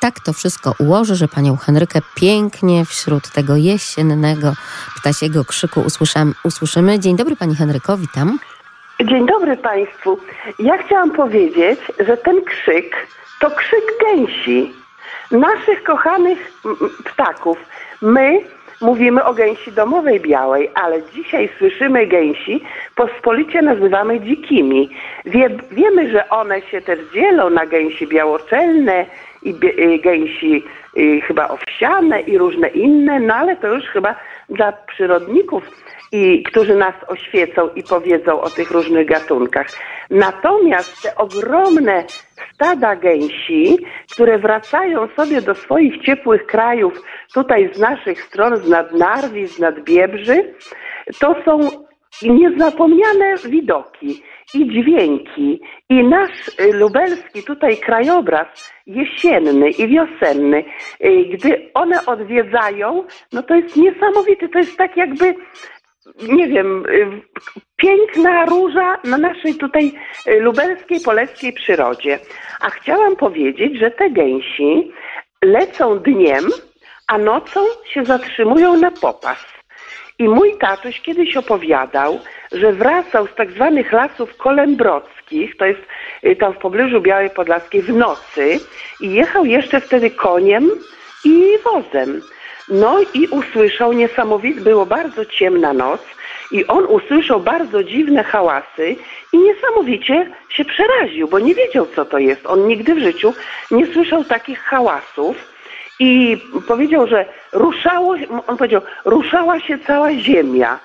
Tak 0.00 0.20
to 0.20 0.32
wszystko 0.32 0.74
ułoży, 0.78 1.14
że 1.14 1.28
panią 1.28 1.56
Henrykę 1.56 2.00
pięknie 2.14 2.84
wśród 2.84 3.30
tego 3.30 3.56
jesiennego 3.56 4.52
ptasiego 4.96 5.44
krzyku 5.44 5.80
usłyszam, 5.80 6.34
usłyszymy. 6.44 6.98
Dzień 6.98 7.16
dobry 7.16 7.36
pani 7.36 7.56
Henryko, 7.56 7.96
witam. 7.96 8.38
Dzień 9.04 9.26
dobry 9.26 9.56
Państwu. 9.56 10.18
Ja 10.58 10.82
chciałam 10.86 11.10
powiedzieć, 11.10 11.80
że 12.06 12.16
ten 12.16 12.44
krzyk 12.44 13.06
to 13.40 13.50
krzyk 13.50 13.84
gęsi, 14.00 14.72
naszych 15.30 15.82
kochanych 15.82 16.52
ptaków. 17.04 17.58
My 18.02 18.40
mówimy 18.80 19.24
o 19.24 19.34
gęsi 19.34 19.72
domowej 19.72 20.20
białej, 20.20 20.70
ale 20.74 21.02
dzisiaj 21.14 21.48
słyszymy 21.58 22.06
gęsi, 22.06 22.60
pospolicie 22.96 23.62
nazywamy 23.62 24.20
dzikimi. 24.20 24.90
Wie, 25.24 25.48
wiemy, 25.70 26.10
że 26.10 26.28
one 26.28 26.62
się 26.62 26.80
też 26.80 26.98
dzielą 27.14 27.50
na 27.50 27.66
gęsi 27.66 28.06
białoczelne 28.06 29.06
i 29.42 29.50
y, 29.50 29.98
gęsi 29.98 30.64
y, 30.96 31.20
chyba 31.20 31.48
owsiane 31.48 32.20
i 32.20 32.38
różne 32.38 32.68
inne, 32.68 33.20
no 33.20 33.34
ale 33.34 33.56
to 33.56 33.74
już 33.74 33.84
chyba 33.84 34.14
dla 34.48 34.72
przyrodników 34.72 35.62
i 36.12 36.42
którzy 36.42 36.74
nas 36.74 36.94
oświecą 37.08 37.68
i 37.68 37.82
powiedzą 37.82 38.40
o 38.40 38.50
tych 38.50 38.70
różnych 38.70 39.08
gatunkach. 39.08 39.66
Natomiast 40.10 41.02
te 41.02 41.16
ogromne 41.16 42.04
stada 42.54 42.96
gęsi, 42.96 43.78
które 44.12 44.38
wracają 44.38 45.08
sobie 45.16 45.42
do 45.42 45.54
swoich 45.54 46.02
ciepłych 46.02 46.46
krajów, 46.46 47.02
tutaj 47.34 47.70
z 47.74 47.78
naszych 47.78 48.22
stron, 48.22 48.56
z 48.56 48.68
nadnarwi, 48.68 49.46
z 49.46 49.58
nadbiebrzy, 49.58 50.54
to 51.20 51.36
są 51.44 51.83
niezapomniane 52.22 53.34
widoki 53.44 54.22
i 54.54 54.68
dźwięki. 54.68 55.60
I 55.88 56.04
nasz 56.04 56.48
y, 56.60 56.72
lubelski 56.72 57.42
tutaj 57.42 57.76
krajobraz 57.76 58.72
jesienny 58.86 59.70
i 59.70 59.88
wiosenny, 59.88 60.64
y, 61.04 61.24
gdy 61.24 61.70
one 61.74 62.06
odwiedzają, 62.06 63.04
no 63.32 63.42
to 63.42 63.54
jest 63.54 63.76
niesamowity. 63.76 64.48
To 64.48 64.58
jest 64.58 64.76
tak 64.76 64.96
jakby 64.96 65.34
nie 66.28 66.48
wiem, 66.48 66.86
y, 66.86 67.22
piękna 67.76 68.44
róża 68.44 68.98
na 69.04 69.18
naszej 69.18 69.54
tutaj 69.54 69.92
lubelskiej, 70.40 71.00
poleckiej 71.00 71.52
przyrodzie. 71.52 72.18
A 72.60 72.70
chciałam 72.70 73.16
powiedzieć, 73.16 73.78
że 73.78 73.90
te 73.90 74.10
gęsi 74.10 74.92
lecą 75.44 75.98
dniem, 75.98 76.44
a 77.08 77.18
nocą 77.18 77.60
się 77.92 78.04
zatrzymują 78.04 78.76
na 78.76 78.90
popas. 78.90 79.53
I 80.18 80.28
mój 80.28 80.58
tatuś 80.58 81.00
kiedyś 81.00 81.36
opowiadał, 81.36 82.20
że 82.52 82.72
wracał 82.72 83.26
z 83.26 83.34
tak 83.34 83.50
zwanych 83.50 83.92
lasów 83.92 84.36
kolembrockich, 84.36 85.56
to 85.56 85.64
jest 85.64 85.80
y, 86.24 86.36
tam 86.36 86.52
w 86.52 86.58
pobliżu 86.58 87.00
Białej 87.00 87.30
Podlaskiej, 87.30 87.82
w 87.82 87.96
nocy 87.96 88.60
i 89.00 89.14
jechał 89.14 89.44
jeszcze 89.44 89.80
wtedy 89.80 90.10
koniem 90.10 90.70
i 91.24 91.44
wozem. 91.64 92.22
No 92.68 93.00
i 93.14 93.26
usłyszał 93.26 93.92
niesamowite, 93.92 94.60
było 94.60 94.86
bardzo 94.86 95.24
ciemna 95.24 95.72
noc 95.72 96.00
i 96.52 96.66
on 96.66 96.84
usłyszał 96.84 97.40
bardzo 97.40 97.84
dziwne 97.84 98.24
hałasy 98.24 98.96
i 99.32 99.38
niesamowicie 99.38 100.30
się 100.48 100.64
przeraził, 100.64 101.28
bo 101.28 101.38
nie 101.38 101.54
wiedział 101.54 101.86
co 101.96 102.04
to 102.04 102.18
jest. 102.18 102.46
On 102.46 102.66
nigdy 102.66 102.94
w 102.94 102.98
życiu 102.98 103.34
nie 103.70 103.86
słyszał 103.86 104.24
takich 104.24 104.60
hałasów 104.60 105.53
i 106.00 106.38
powiedział, 106.68 107.06
że 107.06 107.24
ruszało, 107.52 108.14
on 108.46 108.56
powiedział, 108.56 108.82
ruszała 109.04 109.60
się 109.60 109.78
cała 109.78 110.12
ziemia. 110.12 110.78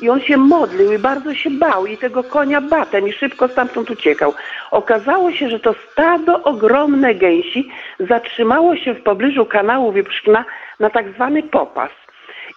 I 0.00 0.10
on 0.10 0.20
się 0.20 0.36
modlił 0.36 0.92
i 0.92 0.98
bardzo 0.98 1.34
się 1.34 1.50
bał 1.50 1.86
i 1.86 1.96
tego 1.96 2.24
konia 2.24 2.60
batem 2.60 3.08
i 3.08 3.12
szybko 3.12 3.48
stamtąd 3.48 3.90
uciekał. 3.90 4.34
Okazało 4.70 5.32
się, 5.32 5.48
że 5.48 5.60
to 5.60 5.74
stado 5.92 6.42
ogromne 6.42 7.14
gęsi 7.14 7.70
zatrzymało 8.00 8.76
się 8.76 8.94
w 8.94 9.02
pobliżu 9.02 9.46
kanału 9.46 9.92
Wieprzkna 9.92 10.44
na 10.80 10.90
tak 10.90 11.12
zwany 11.12 11.42
popas. 11.42 11.90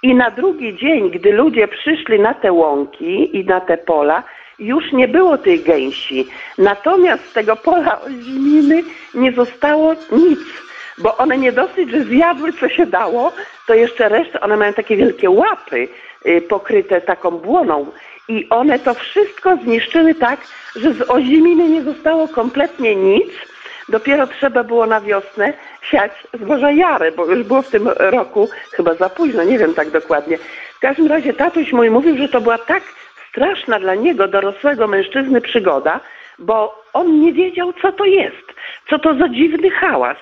I 0.04 0.16
na 0.16 0.32
drugi 0.32 0.78
dzień, 0.78 1.10
gdy 1.10 1.32
ludzie 1.32 1.68
przyszli 1.68 2.20
na 2.20 2.34
te 2.34 2.52
łąki 2.52 3.38
i 3.38 3.46
na 3.46 3.62
te 3.62 3.78
pola, 3.78 4.24
już 4.60 4.92
nie 4.92 5.08
było 5.08 5.38
tych 5.38 5.64
gęsi. 5.64 6.28
Natomiast 6.58 7.30
z 7.30 7.34
tego 7.34 7.56
pola 7.56 8.02
oziminy 8.02 8.84
nie 9.14 9.32
zostało 9.32 9.94
nic, 10.12 10.67
bo 10.98 11.18
one 11.18 11.38
nie 11.38 11.52
dosyć, 11.52 11.92
że 11.92 12.04
zjadły 12.04 12.54
co 12.54 12.70
się 12.70 12.86
dało, 12.86 13.32
to 13.68 13.74
jeszcze 13.74 14.10
resztę, 14.10 14.40
one 14.40 14.58
mają 14.58 14.74
takie 14.74 14.96
wielkie 14.96 15.30
łapy 15.30 15.88
y, 16.26 16.42
pokryte 16.42 17.02
taką 17.02 17.32
błoną 17.32 17.92
i 18.28 18.50
one 18.50 18.80
to 18.80 18.94
wszystko 18.94 19.58
zniszczyły 19.58 20.16
tak, 20.16 20.40
że 20.76 20.94
z 20.94 21.10
oziminy 21.10 21.70
nie 21.70 21.82
zostało 21.82 22.28
kompletnie 22.28 22.96
nic. 22.96 23.32
Dopiero 23.90 24.28
trzeba 24.28 24.64
było 24.64 24.86
na 24.86 25.02
wiosnę 25.02 25.54
siać 25.82 26.12
zboża 26.34 26.72
jary, 26.72 27.12
bo 27.12 27.26
już 27.26 27.44
było 27.44 27.62
w 27.62 27.70
tym 27.70 27.88
roku 27.88 28.50
chyba 28.72 28.94
za 28.94 29.10
późno, 29.10 29.44
nie 29.44 29.58
wiem 29.58 29.74
tak 29.74 29.90
dokładnie. 29.90 30.38
W 30.78 30.80
każdym 30.80 31.08
razie 31.08 31.34
tatuś 31.34 31.74
mój 31.74 31.90
mówił, 31.90 32.18
że 32.18 32.30
to 32.30 32.42
była 32.42 32.58
tak 32.58 32.84
straszna 33.30 33.80
dla 33.80 33.96
niego, 33.96 34.28
dorosłego 34.28 34.88
mężczyzny, 34.88 35.42
przygoda, 35.42 36.00
bo 36.40 36.84
on 36.94 37.20
nie 37.20 37.34
wiedział, 37.34 37.74
co 37.82 37.92
to 37.92 38.06
jest, 38.06 38.54
co 38.90 39.00
to 39.00 39.14
za 39.14 39.30
dziwny 39.30 39.70
hałas 39.70 40.18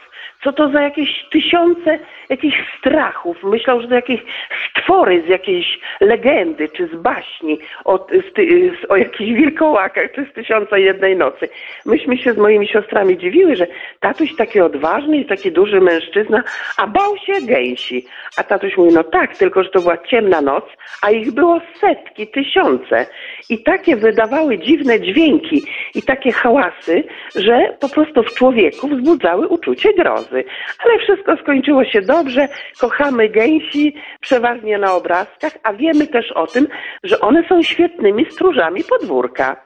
co 0.45 0.53
to 0.53 0.69
za 0.69 0.81
jakieś 0.81 1.25
tysiące 1.31 1.99
jakichś 2.29 2.57
strachów. 2.79 3.43
Myślał, 3.43 3.81
że 3.81 3.87
to 3.87 3.95
jakieś 3.95 4.21
stwory 4.69 5.23
z 5.25 5.27
jakiejś 5.27 5.79
legendy, 6.01 6.69
czy 6.69 6.87
z 6.87 6.95
baśni 6.95 7.59
o, 7.85 8.07
z, 8.07 8.91
o 8.91 8.95
jakichś 8.95 9.31
wilkołakach, 9.31 10.11
czy 10.15 10.25
z 10.31 10.33
Tysiąca 10.33 10.77
Jednej 10.77 11.17
Nocy. 11.17 11.49
Myśmy 11.85 12.17
się 12.17 12.33
z 12.33 12.37
moimi 12.37 12.67
siostrami 12.67 13.17
dziwiły, 13.17 13.55
że 13.55 13.67
tatuś 13.99 14.35
taki 14.35 14.61
odważny 14.61 15.17
i 15.17 15.25
taki 15.25 15.51
duży 15.51 15.81
mężczyzna, 15.81 16.43
a 16.77 16.87
bał 16.87 17.17
się 17.17 17.33
gęsi. 17.41 18.05
A 18.37 18.43
tatuś 18.43 18.77
mówi, 18.77 18.93
no 18.93 19.03
tak, 19.03 19.37
tylko 19.37 19.63
że 19.63 19.69
to 19.69 19.81
była 19.81 19.97
ciemna 19.97 20.41
noc, 20.41 20.63
a 21.01 21.11
ich 21.11 21.31
było 21.31 21.61
setki, 21.81 22.27
tysiące. 22.27 23.05
I 23.49 23.63
takie 23.63 23.95
wydawały 23.95 24.57
dziwne 24.57 25.01
dźwięki 25.01 25.63
i 25.95 26.01
takie 26.01 26.31
hałasy, 26.31 27.03
że 27.35 27.75
po 27.79 27.89
prostu 27.89 28.23
w 28.23 28.34
człowieku 28.35 28.87
wzbudzały 28.87 29.47
uczucie 29.47 29.93
grozy 29.93 30.43
ale 30.79 30.99
wszystko 30.99 31.37
skończyło 31.37 31.85
się 31.85 32.01
dobrze. 32.01 32.47
Kochamy 32.79 33.29
gęsi, 33.29 33.95
przeważnie 34.21 34.77
na 34.77 34.93
obrazkach, 34.93 35.57
a 35.63 35.73
wiemy 35.73 36.07
też 36.07 36.31
o 36.31 36.47
tym, 36.47 36.67
że 37.03 37.19
one 37.19 37.47
są 37.49 37.63
świetnymi 37.63 38.25
stróżami 38.31 38.83
podwórka. 38.83 39.65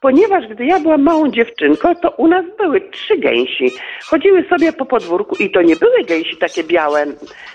Ponieważ 0.00 0.46
gdy 0.48 0.64
ja 0.64 0.80
byłam 0.80 1.02
małą 1.02 1.30
dziewczynką, 1.30 1.94
to 1.94 2.10
u 2.10 2.28
nas 2.28 2.44
były 2.58 2.80
trzy 2.80 3.18
gęsi. 3.18 3.70
Chodziły 4.04 4.44
sobie 4.48 4.72
po 4.72 4.86
podwórku 4.86 5.36
i 5.36 5.50
to 5.50 5.62
nie 5.62 5.76
były 5.76 6.04
gęsi 6.04 6.36
takie 6.36 6.64
białe 6.64 7.06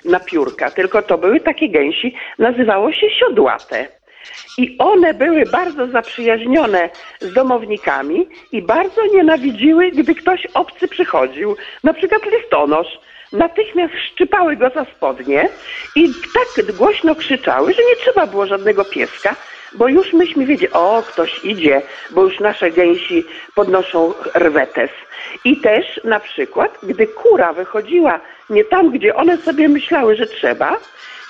na 0.05 0.19
piórka, 0.19 0.71
tylko 0.71 1.01
to 1.01 1.17
były 1.17 1.39
takie 1.39 1.69
gęsi, 1.69 2.15
nazywało 2.39 2.91
się 2.91 3.09
siodłate. 3.09 3.87
I 4.57 4.75
one 4.79 5.13
były 5.13 5.45
bardzo 5.45 5.87
zaprzyjaźnione 5.87 6.89
z 7.21 7.33
domownikami 7.33 8.27
i 8.51 8.61
bardzo 8.61 9.01
nienawidziły, 9.13 9.91
gdy 9.91 10.15
ktoś 10.15 10.47
obcy 10.53 10.87
przychodził, 10.87 11.55
na 11.83 11.93
przykład 11.93 12.21
listonosz. 12.25 12.99
Natychmiast 13.31 13.93
szczypały 14.11 14.55
go 14.55 14.69
za 14.69 14.85
spodnie 14.85 15.49
i 15.95 16.13
tak 16.33 16.75
głośno 16.75 17.15
krzyczały, 17.15 17.73
że 17.73 17.81
nie 17.89 17.95
trzeba 17.95 18.27
było 18.27 18.45
żadnego 18.45 18.85
pieska, 18.85 19.35
bo 19.73 19.87
już 19.87 20.13
myśmy 20.13 20.45
wiedzieli, 20.45 20.73
o, 20.73 21.03
ktoś 21.07 21.45
idzie, 21.45 21.81
bo 22.11 22.23
już 22.23 22.39
nasze 22.39 22.71
gęsi 22.71 23.25
podnoszą 23.55 24.13
rwetes. 24.35 24.89
I 25.43 25.57
też 25.57 26.01
na 26.03 26.19
przykład, 26.19 26.77
gdy 26.83 27.07
kura 27.07 27.53
wychodziła 27.53 28.19
nie 28.49 28.63
tam, 28.63 28.89
gdzie 28.89 29.15
one 29.15 29.37
sobie 29.37 29.69
myślały, 29.69 30.15
że 30.15 30.25
trzeba, 30.25 30.77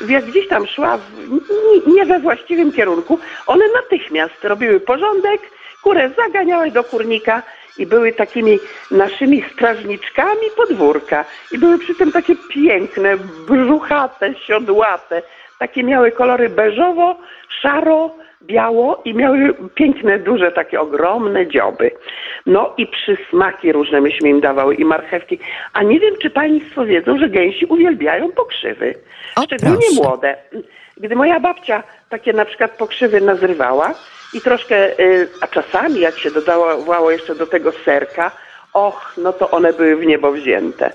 jak 0.09 0.25
gdzieś 0.25 0.47
tam 0.47 0.67
szła 0.67 0.97
w, 0.97 1.87
nie 1.87 2.05
we 2.05 2.19
właściwym 2.19 2.71
kierunku, 2.71 3.19
one 3.47 3.65
natychmiast 3.75 4.43
robiły 4.43 4.79
porządek, 4.79 5.41
kurę 5.83 6.09
zaganiały 6.17 6.71
do 6.71 6.83
kurnika 6.83 7.41
i 7.77 7.85
były 7.85 8.13
takimi 8.13 8.59
naszymi 8.91 9.43
strażniczkami 9.53 10.47
podwórka. 10.57 11.25
I 11.51 11.57
były 11.57 11.79
przy 11.79 11.95
tym 11.95 12.11
takie 12.11 12.35
piękne, 12.35 13.17
brzuchate, 13.49 14.33
siodłate. 14.35 15.21
Takie 15.59 15.83
miały 15.83 16.11
kolory 16.11 16.49
beżowo, 16.49 17.15
szaro, 17.61 18.15
biało 18.45 19.01
i 19.05 19.13
miały 19.13 19.53
piękne, 19.75 20.19
duże, 20.19 20.51
takie 20.51 20.81
ogromne 20.81 21.47
dzioby. 21.47 21.91
No 22.45 22.73
i 22.77 22.87
przysmaki 22.87 23.71
różne 23.71 24.01
myśmy 24.01 24.29
im 24.29 24.41
dawały 24.41 24.75
i 24.75 24.85
marchewki. 24.85 25.39
A 25.73 25.83
nie 25.83 25.99
wiem, 25.99 26.13
czy 26.21 26.29
Państwo 26.29 26.85
wiedzą, 26.85 27.17
że 27.17 27.29
gęsi 27.29 27.65
uwielbiają 27.65 28.31
pokrzywy. 28.31 28.95
O, 29.35 29.43
Szczególnie 29.43 29.87
proszę. 29.95 30.09
młode. 30.09 30.35
Gdy 30.97 31.15
moja 31.15 31.39
babcia 31.39 31.83
takie 32.09 32.33
na 32.33 32.45
przykład 32.45 32.71
pokrzywy 32.77 33.21
nazrywała 33.21 33.93
i 34.33 34.41
troszkę, 34.41 34.99
y, 34.99 35.29
a 35.41 35.47
czasami 35.47 35.99
jak 35.99 36.19
się 36.19 36.31
dodawało 36.31 37.11
jeszcze 37.11 37.35
do 37.35 37.47
tego 37.47 37.71
serka, 37.71 38.31
och, 38.73 39.13
no 39.17 39.33
to 39.33 39.51
one 39.51 39.73
były 39.73 39.95
w 39.95 40.05
niebo 40.05 40.31
wzięte. 40.31 40.91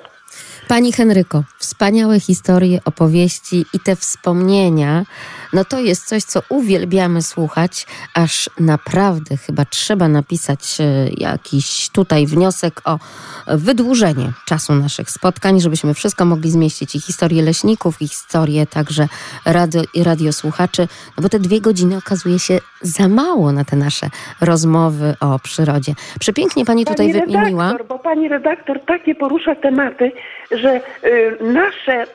Pani 0.69 0.93
Henryko, 0.93 1.45
wspaniałe 1.59 2.21
historie, 2.21 2.81
opowieści 2.85 3.65
i 3.75 3.81
te 3.81 3.97
wspomnienia, 3.97 5.05
no 5.53 5.65
to 5.65 5.81
jest 5.81 6.07
coś, 6.09 6.23
co 6.23 6.41
uwielbiamy 6.49 7.23
słuchać, 7.23 7.87
aż 8.15 8.51
naprawdę 8.61 9.37
chyba 9.37 9.65
trzeba 9.65 10.09
napisać 10.09 10.79
e, 10.81 10.85
jakiś 11.17 11.89
tutaj 11.89 12.27
wniosek 12.27 12.81
o 12.85 12.99
wydłużenie 13.47 14.33
czasu 14.47 14.75
naszych 14.75 15.11
spotkań, 15.11 15.61
żebyśmy 15.61 15.95
wszystko 15.95 16.25
mogli 16.25 16.51
zmieścić 16.51 16.95
i 16.95 17.01
historię 17.01 17.43
leśników, 17.43 18.03
i 18.03 18.09
historię 18.09 18.67
także 18.67 19.09
radio, 19.45 19.83
i 19.95 20.05
radiosłuchaczy, 20.05 20.89
no 21.17 21.23
bo 21.23 21.29
te 21.29 21.39
dwie 21.39 21.61
godziny 21.61 21.97
okazuje 21.97 22.39
się 22.39 22.59
za 22.83 23.09
mało 23.09 23.53
na 23.53 23.65
te 23.65 23.77
nasze 23.77 24.11
rozmowy 24.41 25.15
o 25.21 25.39
przyrodzie. 25.39 25.95
Przepięknie 26.21 26.65
pani 26.65 26.85
tutaj 26.85 27.13
Pani 27.13 27.21
wymieniła. 27.21 27.65
redaktor, 27.65 27.87
bo 27.89 27.99
pani 27.99 28.29
redaktor 28.29 28.81
takie 28.87 29.15
porusza 29.15 29.55
tematy, 29.55 30.13
że 30.51 30.81
y, 31.05 31.37
nasze 31.41 32.03
y, 32.03 32.07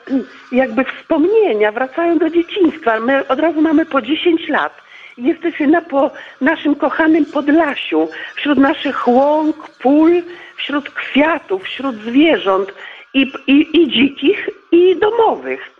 jakby 0.52 0.84
wspomnienia 0.84 1.72
wracają 1.72 2.18
do 2.18 2.30
dzieciństwa. 2.30 3.00
My 3.00 3.28
od 3.28 3.40
razu 3.40 3.60
mamy 3.60 3.86
po 3.86 4.02
10 4.02 4.48
lat. 4.48 4.72
Jesteśmy 5.18 5.66
na 5.66 5.82
po 5.82 6.10
naszym 6.40 6.74
kochanym 6.74 7.24
Podlasiu, 7.24 8.08
wśród 8.34 8.58
naszych 8.58 9.08
łąk, 9.08 9.70
pól, 9.82 10.10
wśród 10.56 10.90
kwiatów, 10.90 11.62
wśród 11.62 11.96
zwierząt 11.96 12.72
i, 13.14 13.32
i, 13.46 13.82
i 13.82 13.88
dzikich, 13.88 14.48
i 14.72 14.96
domowych. 14.96 15.70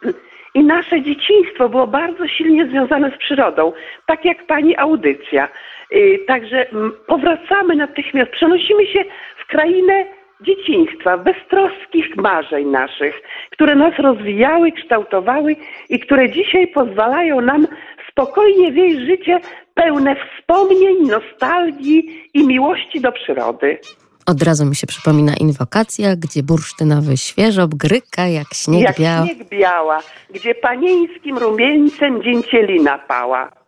I 0.54 0.64
nasze 0.64 1.02
dzieciństwo 1.02 1.68
było 1.68 1.86
bardzo 1.86 2.28
silnie 2.28 2.66
związane 2.66 3.10
z 3.10 3.18
przyrodą, 3.18 3.72
tak 4.06 4.24
jak 4.24 4.46
pani 4.46 4.76
audycja. 4.76 5.48
Yy, 5.90 6.18
Także 6.18 6.66
powracamy 7.06 7.76
natychmiast, 7.76 8.30
przenosimy 8.30 8.86
się 8.86 9.04
w 9.36 9.46
krainę 9.46 10.06
dzieciństwa, 10.40 11.18
beztroskich 11.18 12.16
marzeń 12.16 12.66
naszych, 12.66 13.14
które 13.52 13.74
nas 13.74 13.94
rozwijały, 13.98 14.72
kształtowały 14.72 15.56
i 15.88 16.00
które 16.00 16.30
dzisiaj 16.30 16.68
pozwalają 16.68 17.40
nam 17.40 17.66
spokojnie 18.10 18.72
wieść 18.72 18.96
życie 19.06 19.40
pełne 19.74 20.16
wspomnień, 20.16 20.96
nostalgii 21.08 22.30
i 22.34 22.46
miłości 22.46 23.00
do 23.00 23.12
przyrody. 23.12 23.78
Od 24.26 24.42
razu 24.42 24.66
mi 24.66 24.76
się 24.76 24.86
przypomina 24.86 25.32
inwokacja, 25.40 26.16
gdzie 26.16 26.42
bursztynowy 26.42 27.16
świeżob 27.16 27.74
gryka 27.74 28.26
jak 28.26 28.54
śnieg 28.54 28.82
jak 28.82 28.98
biał. 28.98 29.26
śnieg 29.26 29.48
biała, 29.48 29.98
gdzie 30.30 30.54
panieńskim 30.54 31.38
rumieńcem 31.38 32.22
dzięcielina 32.22 32.98
pała. 32.98 33.65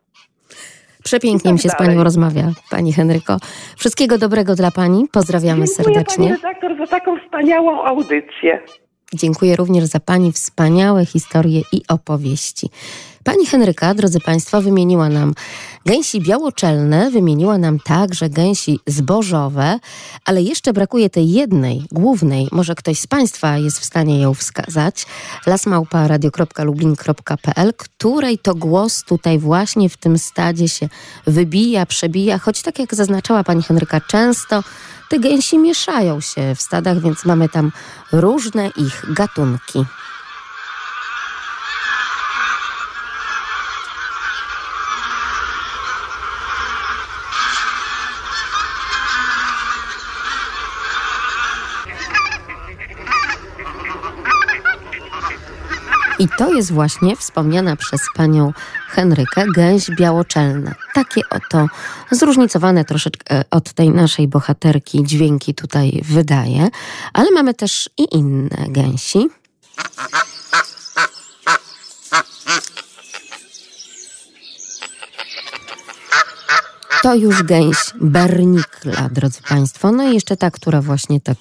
Przepięknie 1.09 1.53
mi 1.53 1.59
się 1.59 1.68
z 1.68 1.77
panią 1.77 2.05
rozmawia, 2.05 2.53
pani 2.71 2.92
Henryko. 2.92 3.37
Wszystkiego 3.77 4.18
dobrego 4.18 4.55
dla 4.55 4.71
pani. 4.71 5.07
Pozdrawiamy 5.12 5.66
Dziękuję 5.66 5.85
serdecznie. 5.85 6.29
pani 6.29 6.42
redaktor 6.42 6.79
za 6.79 6.87
taką 6.87 7.16
wspaniałą 7.21 7.85
audycję. 7.85 8.61
Dziękuję 9.14 9.57
również 9.57 9.85
za 9.85 10.01
pani 10.01 10.33
wspaniałe 10.33 11.07
historie 11.07 11.62
i 11.73 11.81
opowieści. 11.88 12.71
Pani 13.29 13.47
Henryka, 13.47 13.95
drodzy 13.95 14.21
Państwo, 14.21 14.62
wymieniła 14.62 15.09
nam 15.09 15.35
gęsi 15.87 16.21
białoczelne, 16.21 17.11
wymieniła 17.11 17.59
nam 17.59 17.81
także 17.81 18.31
gęsi 18.31 18.81
zbożowe, 18.87 19.79
ale 20.25 20.43
jeszcze 20.43 20.73
brakuje 20.73 21.11
tej 21.11 21.31
jednej, 21.31 21.85
głównej, 21.93 22.49
może 22.53 22.75
ktoś 22.75 23.01
z 23.01 23.07
Państwa 23.07 23.59
jest 23.59 23.81
w 23.81 23.85
stanie 23.85 24.21
ją 24.21 24.35
wskazać, 24.35 25.07
lasmałpa.radio.lublin.pl, 25.47 27.75
której 27.77 28.38
to 28.38 28.55
głos 28.55 29.05
tutaj 29.05 29.38
właśnie 29.38 29.88
w 29.88 29.97
tym 29.97 30.19
stadzie 30.19 30.69
się 30.69 30.88
wybija, 31.27 31.87
przebija, 31.87 32.38
choć 32.38 32.62
tak 32.62 32.79
jak 32.79 32.95
zaznaczała 32.95 33.45
Pani 33.45 33.62
Henryka, 33.62 34.01
często 34.01 34.64
te 35.09 35.19
gęsi 35.19 35.59
mieszają 35.59 36.21
się 36.21 36.55
w 36.55 36.62
stadach, 36.62 37.01
więc 37.01 37.25
mamy 37.25 37.49
tam 37.49 37.73
różne 38.12 38.71
ich 38.77 39.14
gatunki. 39.14 39.85
To 56.38 56.53
jest 56.53 56.72
właśnie 56.72 57.16
wspomniana 57.16 57.77
przez 57.77 58.01
panią 58.14 58.53
Henrykę 58.88 59.44
gęś 59.55 59.90
białoczelna. 59.90 60.74
Takie 60.94 61.20
oto 61.31 61.66
zróżnicowane 62.11 62.85
troszeczkę 62.85 63.44
od 63.51 63.72
tej 63.72 63.90
naszej 63.90 64.29
bohaterki 64.29 65.05
dźwięki 65.05 65.55
tutaj 65.55 66.01
wydaje, 66.05 66.68
ale 67.12 67.31
mamy 67.31 67.55
też 67.55 67.90
i 67.98 68.16
inne 68.16 68.66
gęsi. 68.68 69.29
To 77.03 77.15
już 77.15 77.43
gęś 77.43 77.77
bernikla, 78.01 79.09
drodzy 79.09 79.43
Państwo. 79.49 79.93
No 79.93 80.11
i 80.11 80.15
jeszcze 80.15 80.37
ta, 80.37 80.51
która 80.51 80.83
właśnie 80.83 81.21
tak 81.21 81.37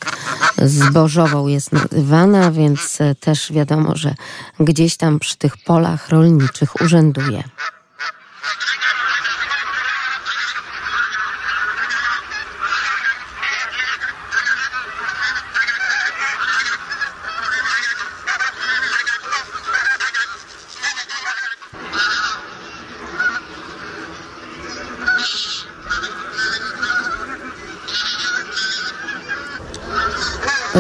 zbożową 0.62 1.48
jest 1.48 1.72
nazywana, 1.72 2.52
więc 2.52 3.02
e, 3.02 3.15
też 3.15 3.52
wiadomo, 3.52 3.96
że 3.96 4.15
gdzieś 4.60 4.98
tam 4.98 5.20
przy 5.20 5.38
tych 5.38 5.58
polach 5.58 6.10
rolniczych 6.10 6.82
urzęduje. 6.82 7.43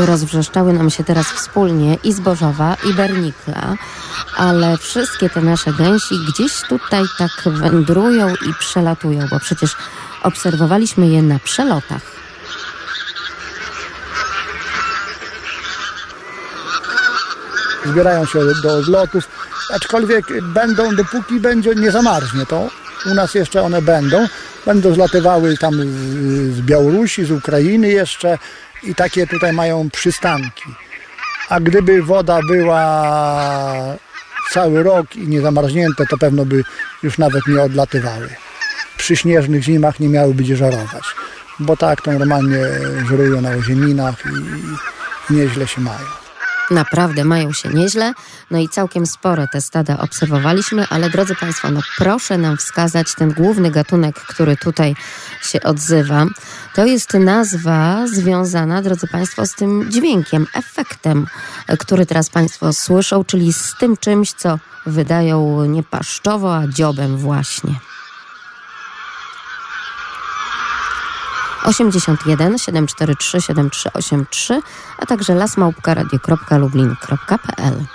Rozwrzeszczały 0.07 0.73
nam 0.73 0.89
się 0.89 1.03
teraz 1.03 1.25
wspólnie 1.27 1.97
i 2.03 2.13
zbożowa, 2.13 2.77
i 2.89 2.93
bernikla, 2.93 3.75
ale 4.37 4.77
wszystkie 4.77 5.29
te 5.29 5.41
nasze 5.41 5.73
gęsi 5.73 6.15
gdzieś 6.27 6.61
tutaj 6.69 7.03
tak 7.17 7.53
wędrują 7.53 8.29
i 8.29 8.53
przelatują, 8.59 9.27
bo 9.31 9.39
przecież 9.39 9.75
obserwowaliśmy 10.23 11.07
je 11.07 11.23
na 11.23 11.39
przelotach. 11.39 12.01
Zbierają 17.85 18.25
się 18.25 18.39
do 18.63 18.77
odlotów, 18.77 19.23
aczkolwiek 19.73 20.25
będą, 20.41 20.95
dopóki 20.95 21.39
będzie 21.39 21.75
nie 21.75 21.91
zamarznie 21.91 22.45
to, 22.45 22.69
U 23.05 23.13
nas 23.13 23.33
jeszcze 23.33 23.61
one 23.61 23.81
będą. 23.81 24.27
Będą 24.65 24.93
zlatywały 24.93 25.57
tam 25.57 25.73
z, 26.53 26.61
Białorusi, 26.61 27.25
z 27.25 27.31
Ukrainy 27.31 27.89
jeszcze 27.89 28.37
i 28.83 28.95
takie 28.95 29.27
tutaj 29.27 29.53
mają 29.53 29.89
przystanki. 29.89 30.63
A 31.49 31.59
gdyby 31.59 32.03
woda 32.03 32.39
była 32.47 33.97
cały 34.51 34.83
rok 34.83 35.15
i 35.15 35.27
nie 35.27 35.41
zamarznięte, 35.41 36.05
to 36.09 36.17
pewno 36.17 36.45
by 36.45 36.63
już 37.03 37.17
nawet 37.17 37.47
nie 37.47 37.61
odlatywały. 37.61 38.29
Przy 38.97 39.15
śnieżnych 39.15 39.63
zimach 39.63 39.99
nie 39.99 40.09
miałyby 40.09 40.43
gdzie 40.43 40.55
żarować, 40.55 41.03
bo 41.59 41.77
tak 41.77 42.01
to 42.01 42.11
normalnie 42.11 42.65
żerują 43.09 43.41
na 43.41 43.49
ozieminach 43.49 44.23
i, 44.25 45.33
i 45.33 45.37
nieźle 45.37 45.67
się 45.67 45.81
mają. 45.81 46.26
Naprawdę 46.71 47.25
mają 47.25 47.53
się 47.53 47.69
nieźle, 47.69 48.13
no 48.51 48.59
i 48.59 48.69
całkiem 48.69 49.05
spore 49.05 49.47
te 49.47 49.61
stada 49.61 49.97
obserwowaliśmy, 49.97 50.85
ale 50.89 51.09
drodzy 51.09 51.35
Państwo, 51.35 51.71
no 51.71 51.81
proszę 51.97 52.37
nam 52.37 52.57
wskazać 52.57 53.15
ten 53.15 53.33
główny 53.33 53.71
gatunek, 53.71 54.15
który 54.15 54.57
tutaj 54.57 54.95
się 55.41 55.61
odzywa. 55.61 56.25
To 56.75 56.85
jest 56.85 57.13
nazwa 57.13 58.07
związana, 58.07 58.81
drodzy 58.81 59.07
Państwo, 59.07 59.45
z 59.45 59.55
tym 59.55 59.91
dźwiękiem, 59.91 60.47
efektem, 60.53 61.27
który 61.79 62.05
teraz 62.05 62.29
Państwo 62.29 62.73
słyszą, 62.73 63.23
czyli 63.23 63.53
z 63.53 63.75
tym 63.79 63.97
czymś, 63.97 64.33
co 64.33 64.59
wydają 64.85 65.65
nie 65.65 65.83
paszczowo, 65.83 66.55
a 66.55 66.67
dziobem 66.67 67.17
właśnie. 67.17 67.75
81 71.67 72.57
743 72.57 73.41
7383, 73.41 74.61
a 74.97 75.05
także 75.05 75.35
lasmałpka.radio.lublin.pl. 75.35 77.85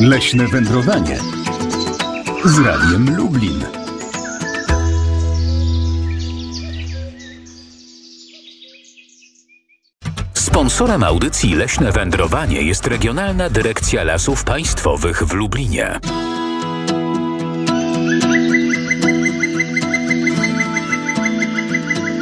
Leśne 0.00 0.48
wędrowanie 0.48 1.18
z 2.44 2.58
Radiem 2.58 3.16
Lublin. 3.16 3.77
Sponsorem 10.58 11.04
audycji 11.04 11.54
Leśne 11.54 11.92
Wędrowanie 11.92 12.62
jest 12.62 12.86
Regionalna 12.86 13.50
Dyrekcja 13.50 14.04
Lasów 14.04 14.44
Państwowych 14.44 15.22
w 15.22 15.32
Lublinie. 15.32 16.00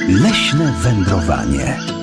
Leśne 0.08 0.74
wędrowanie. 0.82 1.95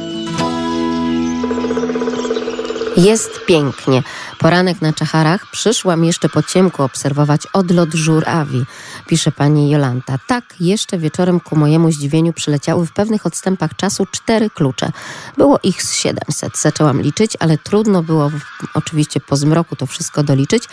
Jest 2.97 3.45
pięknie. 3.45 4.03
Poranek 4.39 4.82
na 4.82 4.93
Czacharach. 4.93 5.51
Przyszłam 5.51 6.03
jeszcze 6.03 6.29
po 6.29 6.43
ciemku 6.43 6.84
obserwować 6.84 7.47
odlot 7.53 7.93
żurawi, 7.93 8.65
pisze 9.08 9.32
pani 9.32 9.69
Jolanta. 9.69 10.17
Tak, 10.27 10.43
jeszcze 10.60 10.97
wieczorem 10.97 11.39
ku 11.39 11.56
mojemu 11.56 11.91
zdziwieniu 11.91 12.34
przyleciały 12.34 12.86
w 12.86 12.93
pewnych 12.93 13.25
odstępach 13.25 13.75
czasu 13.75 14.06
cztery 14.12 14.49
klucze. 14.49 14.91
Było 15.38 15.60
ich 15.63 15.84
z 15.84 15.93
700. 15.93 16.58
Zaczęłam 16.58 17.01
liczyć, 17.01 17.38
ale 17.39 17.58
trudno 17.58 18.03
było 18.03 18.29
w, 18.29 18.39
oczywiście 18.73 19.19
po 19.19 19.36
zmroku 19.36 19.75
to 19.75 19.86
wszystko 19.86 20.23
doliczyć. 20.23 20.63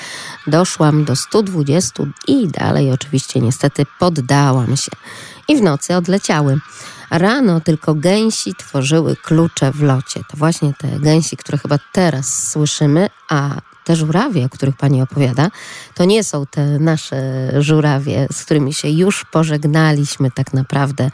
Doszłam 0.47 1.05
do 1.05 1.17
120 1.17 2.05
i 2.29 2.49
dalej 2.49 2.93
oczywiście 2.93 3.41
niestety 3.41 3.87
poddałam 3.99 4.77
się. 4.77 4.93
I 5.49 5.57
w 5.57 5.63
nocy 5.63 5.97
odleciały. 5.97 6.59
Rano 7.11 7.61
tylko 7.61 7.95
gęsi 7.95 8.55
tworzyły 8.55 9.17
klucze 9.17 9.73
w 9.73 9.83
locie. 9.83 10.21
To 10.31 10.37
właśnie 10.37 10.75
te 10.79 10.89
gęsi, 10.89 11.37
które 11.37 11.59
chyba 11.59 11.79
teraz 11.93 12.51
słyszymy, 12.51 13.09
a 13.29 13.61
te 13.85 13.97
żurawie, 13.97 14.45
o 14.45 14.49
których 14.49 14.77
pani 14.77 15.03
opowiada, 15.03 15.51
to 15.95 16.05
nie 16.05 16.25
są 16.25 16.47
te 16.47 16.79
nasze 16.79 17.23
żurawie, 17.63 18.27
z 18.33 18.45
którymi 18.45 18.75
się 18.75 18.89
już 18.89 19.25
pożegnaliśmy 19.25 20.31
tak 20.31 20.53
naprawdę 20.53 21.11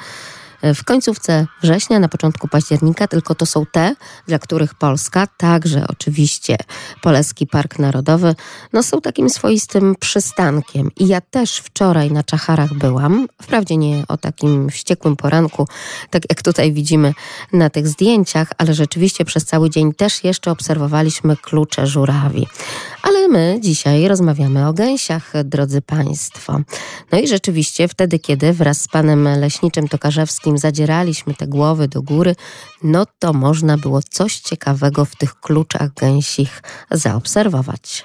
w 0.75 0.85
końcówce 0.85 1.47
września, 1.63 2.01
na 2.01 2.09
początku 2.09 2.49
października, 2.49 3.09
tylko 3.09 3.35
to 3.35 3.47
są 3.47 3.67
te, 3.67 3.95
dla 4.27 4.39
których 4.39 4.75
Polska, 4.75 5.27
także 5.37 5.85
oczywiście 5.89 6.57
Poleski 7.03 7.47
Park 7.47 7.79
Narodowy, 7.79 8.35
no 8.73 8.83
są 8.83 9.01
takim 9.01 9.31
swoistym 9.31 9.95
przystankiem. 10.01 10.91
I 10.97 11.07
ja 11.07 11.21
też 11.21 11.59
wczoraj 11.59 12.13
na 12.13 12.23
Czacharach 12.23 12.75
byłam, 12.75 13.29
wprawdzie 13.43 13.77
nie 13.77 14.05
o 14.09 14.17
takim 14.17 14.71
wściekłym 14.71 15.17
poranku, 15.17 15.69
tak 16.11 16.23
jak 16.31 16.43
tutaj 16.43 16.73
widzimy 16.73 17.15
na 17.53 17.71
tych 17.71 17.89
zdjęciach, 17.89 18.49
ale 18.59 18.75
rzeczywiście 18.75 19.25
przez 19.25 19.45
cały 19.45 19.71
dzień 19.71 19.95
też 19.95 20.25
jeszcze 20.25 20.51
obserwowaliśmy 20.51 21.37
klucze 21.37 21.87
żurawi. 21.87 22.47
Ale 23.09 23.29
my 23.29 23.59
dzisiaj 23.61 24.09
rozmawiamy 24.09 24.69
o 24.69 24.73
gęsiach, 24.73 25.33
drodzy 25.45 25.83
Państwo. 25.83 26.61
No 27.13 27.19
i 27.19 27.29
rzeczywiście 27.29 27.89
wtedy, 27.89 28.19
kiedy 28.19 28.53
wraz 28.53 28.81
z 28.81 28.89
panem 28.89 29.29
leśniczym 29.41 29.89
Tokarzewskim 29.89 30.59
zadzieraliśmy 30.59 31.35
te 31.35 31.47
głowy 31.47 31.89
do 31.89 32.03
góry, 32.03 32.37
no 32.83 33.07
to 33.19 33.33
można 33.33 33.79
było 33.79 34.01
coś 34.11 34.39
ciekawego 34.39 35.05
w 35.05 35.17
tych 35.17 35.41
kluczach 35.41 35.95
gęsich 35.95 36.63
zaobserwować. 36.91 38.05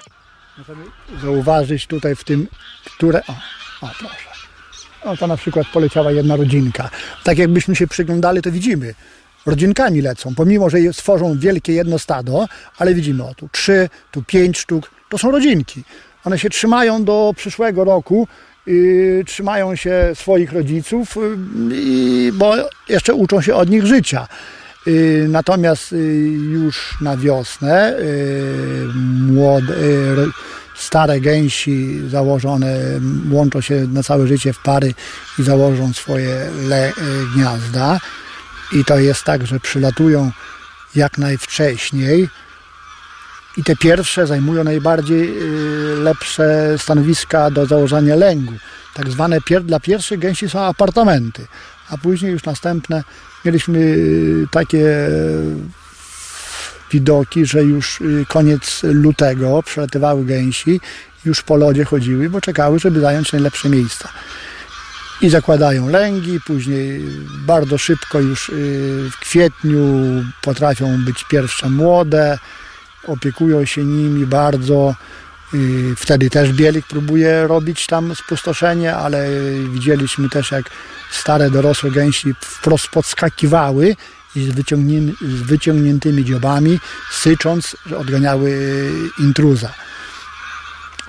Możemy 0.58 0.84
zauważyć 1.22 1.86
tutaj 1.86 2.16
w 2.16 2.24
tym, 2.24 2.48
które... 2.96 3.22
O, 3.26 3.32
o 3.86 3.90
proszę. 3.98 4.32
O, 5.04 5.16
to 5.16 5.26
na 5.26 5.36
przykład 5.36 5.66
poleciała 5.72 6.12
jedna 6.12 6.36
rodzinka. 6.36 6.90
Tak 7.24 7.38
jakbyśmy 7.38 7.76
się 7.76 7.86
przyglądali, 7.86 8.42
to 8.42 8.52
widzimy, 8.52 8.94
rodzinkami 9.46 10.00
lecą, 10.00 10.34
pomimo, 10.34 10.70
że 10.70 10.78
stworzą 10.92 11.38
wielkie 11.38 11.72
jedno 11.72 11.98
stado, 11.98 12.46
ale 12.78 12.94
widzimy, 12.94 13.24
o 13.24 13.34
tu 13.34 13.48
trzy, 13.52 13.88
tu 14.10 14.22
pięć 14.22 14.58
sztuk, 14.58 14.90
to 15.08 15.18
są 15.18 15.30
rodzinki. 15.30 15.82
One 16.24 16.38
się 16.38 16.50
trzymają 16.50 17.04
do 17.04 17.32
przyszłego 17.36 17.84
roku, 17.84 18.28
yy, 18.66 19.24
trzymają 19.26 19.76
się 19.76 20.10
swoich 20.14 20.52
rodziców, 20.52 21.16
yy, 21.70 22.32
bo 22.32 22.54
jeszcze 22.88 23.14
uczą 23.14 23.40
się 23.40 23.54
od 23.54 23.70
nich 23.70 23.86
życia. 23.86 24.28
Yy, 24.86 25.26
natomiast 25.28 25.94
już 26.52 26.98
na 27.00 27.16
wiosnę 27.16 27.96
młode, 29.28 29.74
stare 30.76 31.20
gęsi 31.20 32.00
założone 32.08 32.80
łączą 33.30 33.60
się 33.60 33.86
na 33.92 34.02
całe 34.02 34.26
życie 34.26 34.52
w 34.52 34.62
pary 34.62 34.94
i 35.38 35.42
założą 35.42 35.92
swoje 35.92 36.50
le, 36.68 36.92
gniazda 37.34 38.00
i 38.72 38.84
to 38.84 38.98
jest 38.98 39.24
tak, 39.24 39.46
że 39.46 39.60
przylatują 39.60 40.30
jak 40.94 41.18
najwcześniej. 41.18 42.28
I 43.56 43.64
te 43.64 43.76
pierwsze 43.76 44.26
zajmują 44.26 44.64
najbardziej 44.64 45.38
y, 45.38 45.96
lepsze 45.96 46.74
stanowiska 46.78 47.50
do 47.50 47.66
założenia 47.66 48.16
lęgu. 48.16 48.52
Tak 48.94 49.10
zwane 49.10 49.40
pier 49.40 49.62
dla 49.62 49.80
pierwszych 49.80 50.18
gęsi 50.18 50.48
są 50.48 50.60
apartamenty, 50.60 51.46
a 51.88 51.98
później 51.98 52.32
już 52.32 52.44
następne. 52.44 53.04
Mieliśmy 53.44 53.78
y, 53.78 54.46
takie 54.50 55.08
widoki, 56.92 57.46
że 57.46 57.62
już 57.62 58.00
y, 58.00 58.24
koniec 58.28 58.80
lutego 58.82 59.62
przelatywały 59.62 60.24
gęsi, 60.24 60.80
już 61.24 61.42
po 61.42 61.56
lodzie 61.56 61.84
chodziły, 61.84 62.30
bo 62.30 62.40
czekały, 62.40 62.78
żeby 62.78 63.00
zająć 63.00 63.32
najlepsze 63.32 63.68
miejsca 63.68 64.08
i 65.20 65.30
zakładają 65.30 65.88
lęgi, 65.88 66.40
później 66.46 67.00
bardzo 67.46 67.78
szybko 67.78 68.20
już 68.20 68.48
y, 68.48 68.52
w 69.12 69.16
kwietniu 69.16 69.84
potrafią 70.42 71.04
być 71.04 71.24
pierwsze 71.24 71.68
młode, 71.68 72.38
opiekują 73.06 73.64
się 73.64 73.84
nimi 73.84 74.26
bardzo. 74.26 74.94
Y, 75.54 75.94
wtedy 75.96 76.30
też 76.30 76.52
bielik 76.52 76.86
próbuje 76.86 77.46
robić 77.46 77.86
tam 77.86 78.14
spustoszenie, 78.14 78.96
ale 78.96 79.28
widzieliśmy 79.72 80.28
też 80.28 80.50
jak 80.50 80.70
stare 81.10 81.50
dorosłe 81.50 81.90
gęsi 81.90 82.34
wprost 82.40 82.88
podskakiwały 82.88 83.96
i 84.36 84.44
z, 84.44 84.48
wyciągniętymi, 84.48 85.36
z 85.36 85.42
wyciągniętymi 85.42 86.24
dziobami, 86.24 86.80
sycząc, 87.10 87.76
że 87.86 87.98
odganiały 87.98 88.58
intruza. 89.18 89.72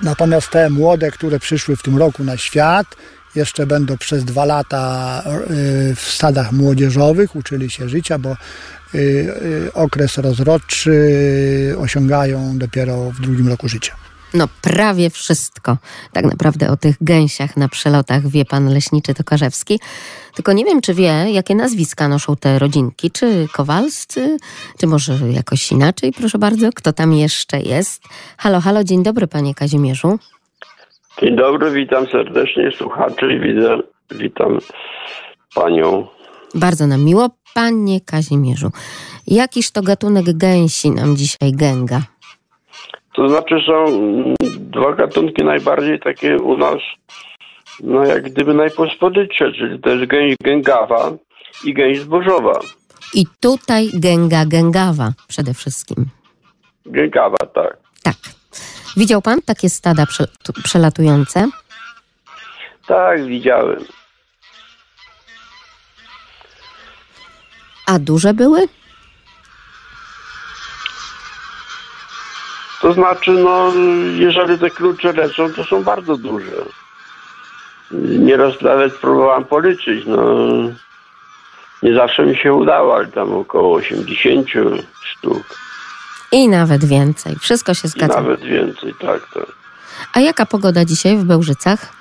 Natomiast 0.01 0.49
te 0.49 0.69
młode, 0.69 1.11
które 1.11 1.39
przyszły 1.39 1.75
w 1.75 1.83
tym 1.83 1.97
roku 1.97 2.23
na 2.23 2.37
świat, 2.37 2.95
jeszcze 3.35 3.65
będą 3.65 3.97
przez 3.97 4.25
dwa 4.25 4.45
lata 4.45 5.23
y, 5.51 5.95
w 5.95 6.01
stadach 6.01 6.51
młodzieżowych, 6.51 7.35
uczyli 7.35 7.69
się 7.69 7.89
życia, 7.89 8.19
bo 8.19 8.31
y, 8.95 8.97
y, 8.97 9.73
okres 9.73 10.17
rozrodczy 10.17 11.75
osiągają 11.79 12.57
dopiero 12.57 13.11
w 13.11 13.21
drugim 13.21 13.47
roku 13.47 13.69
życia. 13.69 13.95
No 14.33 14.47
prawie 14.61 15.09
wszystko. 15.09 15.77
Tak 16.11 16.25
naprawdę 16.25 16.69
o 16.69 16.77
tych 16.77 16.95
gęsiach 17.01 17.57
na 17.57 17.67
przelotach 17.69 18.27
wie 18.27 18.45
pan 18.45 18.73
leśniczy 18.73 19.13
Tokarzewski. 19.13 19.79
Tylko 20.35 20.53
nie 20.53 20.65
wiem, 20.65 20.81
czy 20.81 20.93
wie, 20.93 21.25
jakie 21.31 21.55
nazwiska 21.55 22.07
noszą 22.07 22.35
te 22.35 22.59
rodzinki. 22.59 23.11
Czy 23.11 23.47
Kowalscy, 23.53 24.37
czy 24.77 24.87
może 24.87 25.19
jakoś 25.31 25.71
inaczej, 25.71 26.13
proszę 26.13 26.37
bardzo. 26.37 26.69
Kto 26.75 26.93
tam 26.93 27.13
jeszcze 27.13 27.61
jest? 27.61 28.03
Halo, 28.37 28.61
halo, 28.61 28.83
dzień 28.83 29.03
dobry 29.03 29.27
panie 29.27 29.55
Kazimierzu. 29.55 30.19
Dzień 31.21 31.35
dobry, 31.35 31.71
witam 31.71 32.07
serdecznie 32.07 32.71
słuchaczy 32.71 33.33
i 33.33 33.39
widzę, 33.39 33.77
witam 34.11 34.59
panią 35.55 36.07
Bardzo 36.55 36.87
nam 36.87 37.03
miło. 37.03 37.29
Panie 37.53 38.01
Kazimierzu, 38.01 38.69
jakiż 39.27 39.71
to 39.71 39.81
gatunek 39.81 40.25
gęsi 40.37 40.91
nam 40.91 41.15
dzisiaj 41.15 41.51
gęga? 41.51 42.01
To 43.15 43.29
znaczy 43.29 43.55
są 43.67 43.85
dwa 44.57 44.93
gatunki 44.93 45.43
najbardziej 45.43 45.99
takie 45.99 46.37
u 46.37 46.57
nas, 46.57 46.79
no 47.83 48.05
jak 48.05 48.23
gdyby 48.23 48.53
najpospolitsze, 48.53 49.51
czyli 49.51 49.79
to 49.79 49.89
jest 49.89 50.05
gęś 50.05 50.35
gęgawa 50.43 51.11
i 51.65 51.73
gęś 51.73 51.99
zbożowa. 51.99 52.59
I 53.13 53.25
tutaj 53.39 53.89
gęga 53.93 54.45
gęgawa 54.45 55.11
przede 55.27 55.53
wszystkim. 55.53 56.05
Gęgawa, 56.85 57.37
tak. 57.37 57.77
Tak. 58.03 58.15
Widział 58.97 59.21
pan 59.21 59.41
takie 59.41 59.69
stada 59.69 60.05
prze, 60.05 60.27
tu, 60.43 60.53
przelatujące? 60.53 61.49
Tak, 62.87 63.25
widziałem. 63.25 63.83
A 67.87 67.99
duże 67.99 68.33
były? 68.33 68.67
To 72.81 72.93
znaczy, 72.93 73.31
no, 73.31 73.73
jeżeli 74.15 74.59
te 74.59 74.69
klucze 74.69 75.13
lecą, 75.13 75.53
to 75.53 75.63
są 75.63 75.83
bardzo 75.83 76.17
duże. 76.17 76.51
Nieraz 78.19 78.61
nawet 78.61 78.93
próbowałem 78.93 79.45
policzyć, 79.45 80.05
no. 80.05 80.25
Nie 81.83 81.95
zawsze 81.95 82.25
mi 82.25 82.35
się 82.35 82.53
udało, 82.53 82.95
ale 82.95 83.07
tam 83.07 83.33
około 83.33 83.75
80 83.75 84.47
sztuk. 85.03 85.43
I 86.33 86.47
nawet 86.49 86.85
więcej. 86.85 87.35
Wszystko 87.39 87.73
się 87.73 87.87
I 87.87 87.89
zgadza. 87.91 88.13
nawet 88.21 88.41
więcej, 88.41 88.93
tak, 89.01 89.21
tak. 89.33 89.45
A 90.13 90.19
jaka 90.19 90.45
pogoda 90.45 90.85
dzisiaj 90.85 91.17
w 91.17 91.23
Bełżycach? 91.23 91.93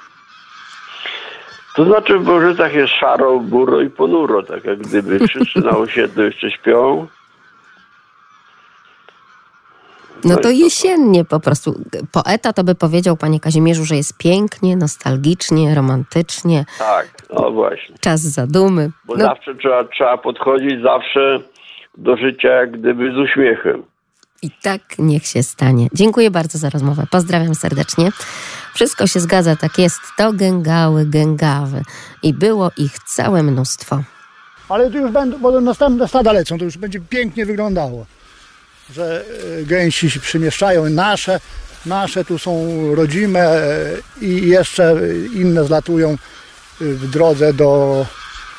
To 1.76 1.84
znaczy 1.84 2.18
w 2.18 2.24
Bożycach 2.24 2.74
jest 2.74 2.92
szaro, 2.92 3.38
buro 3.40 3.80
i 3.80 3.90
ponuro, 3.90 4.42
tak 4.42 4.64
jak 4.64 4.78
gdyby 4.78 5.18
wszyscy 5.28 5.58
na 5.60 5.70
osiedlu 5.70 6.22
jeszcze 6.24 6.50
śpią. 6.50 7.06
No 10.24 10.36
to 10.36 10.50
i 10.50 10.58
jesiennie 10.58 11.24
po 11.24 11.40
prostu. 11.40 11.74
Poeta 12.12 12.52
to 12.52 12.64
by 12.64 12.74
powiedział, 12.74 13.16
panie 13.16 13.40
Kazimierzu, 13.40 13.84
że 13.84 13.96
jest 13.96 14.18
pięknie, 14.18 14.76
nostalgicznie, 14.76 15.74
romantycznie, 15.74 16.64
Tak, 16.78 17.08
no 17.34 17.50
właśnie. 17.50 17.94
czas 18.00 18.20
zadumy. 18.20 18.90
Bo 19.04 19.14
No, 19.16 19.24
zawsze 19.24 19.54
trzeba, 19.54 19.84
trzeba 19.84 20.18
podchodzić 20.18 20.82
zawsze 20.82 21.38
do 21.98 22.16
życia 22.16 22.48
jak 22.48 22.70
gdyby 22.80 23.12
z 23.12 23.18
uśmiechem. 23.18 23.82
I 24.42 24.50
tak 24.50 24.80
niech 24.98 25.26
się 25.26 25.42
stanie. 25.42 25.88
Dziękuję 25.94 26.30
bardzo 26.30 26.58
za 26.58 26.70
rozmowę. 26.70 27.06
Pozdrawiam 27.10 27.54
serdecznie. 27.54 28.10
Wszystko 28.74 29.06
się 29.06 29.20
zgadza, 29.20 29.56
tak 29.56 29.78
jest. 29.78 29.98
To 30.18 30.32
gęgały, 30.32 31.06
gęgawy. 31.06 31.82
I 32.22 32.34
było 32.34 32.70
ich 32.76 32.98
całe 32.98 33.42
mnóstwo. 33.42 34.02
Ale 34.68 34.90
to 34.90 34.98
już 34.98 35.10
będą, 35.10 35.38
bo 35.38 35.60
następne 35.60 36.08
stada 36.08 36.32
lecą, 36.32 36.58
to 36.58 36.64
już 36.64 36.78
będzie 36.78 37.00
pięknie 37.00 37.46
wyglądało. 37.46 38.06
Że 38.90 39.24
e, 39.60 39.64
gęsi 39.64 40.10
się 40.10 40.20
przymieszczają, 40.20 40.90
nasze, 40.90 41.40
nasze 41.86 42.24
tu 42.24 42.38
są 42.38 42.66
rodzime 42.94 43.40
e, 43.40 43.96
i 44.20 44.48
jeszcze 44.48 44.96
inne 45.34 45.64
zlatują 45.64 46.10
e, 46.10 46.16
w 46.78 47.10
drodze 47.10 47.52
do 47.52 48.06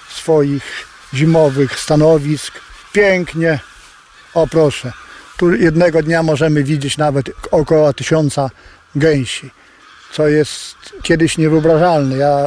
swoich 0.10 0.88
zimowych 1.14 1.80
stanowisk. 1.80 2.54
Pięknie, 2.94 3.60
o 4.34 4.48
proszę. 4.48 4.94
Tu 5.44 5.56
jednego 5.56 6.04
dnia 6.04 6.24
możemy 6.24 6.64
widzieć 6.64 6.98
nawet 6.98 7.32
około 7.52 7.94
tysiąca 7.94 8.50
gęsi 8.96 9.52
co 10.14 10.28
jest 10.28 10.76
kiedyś 11.02 11.38
niewyobrażalne. 11.38 12.18
Ja 12.18 12.46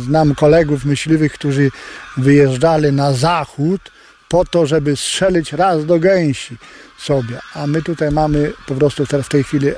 znam 0.00 0.34
kolegów 0.34 0.84
myśliwych, 0.84 1.32
którzy 1.32 1.70
wyjeżdżali 2.16 2.92
na 2.92 3.12
zachód 3.12 3.80
po 4.28 4.44
to, 4.44 4.66
żeby 4.66 4.96
strzelić 4.96 5.52
raz 5.52 5.86
do 5.86 5.98
gęsi 5.98 6.56
sobie, 6.98 7.38
a 7.54 7.66
my 7.66 7.82
tutaj 7.82 8.10
mamy 8.10 8.52
po 8.66 8.74
prostu 8.74 9.06
teraz 9.06 9.26
w 9.26 9.28
tej 9.28 9.44
chwili 9.44 9.68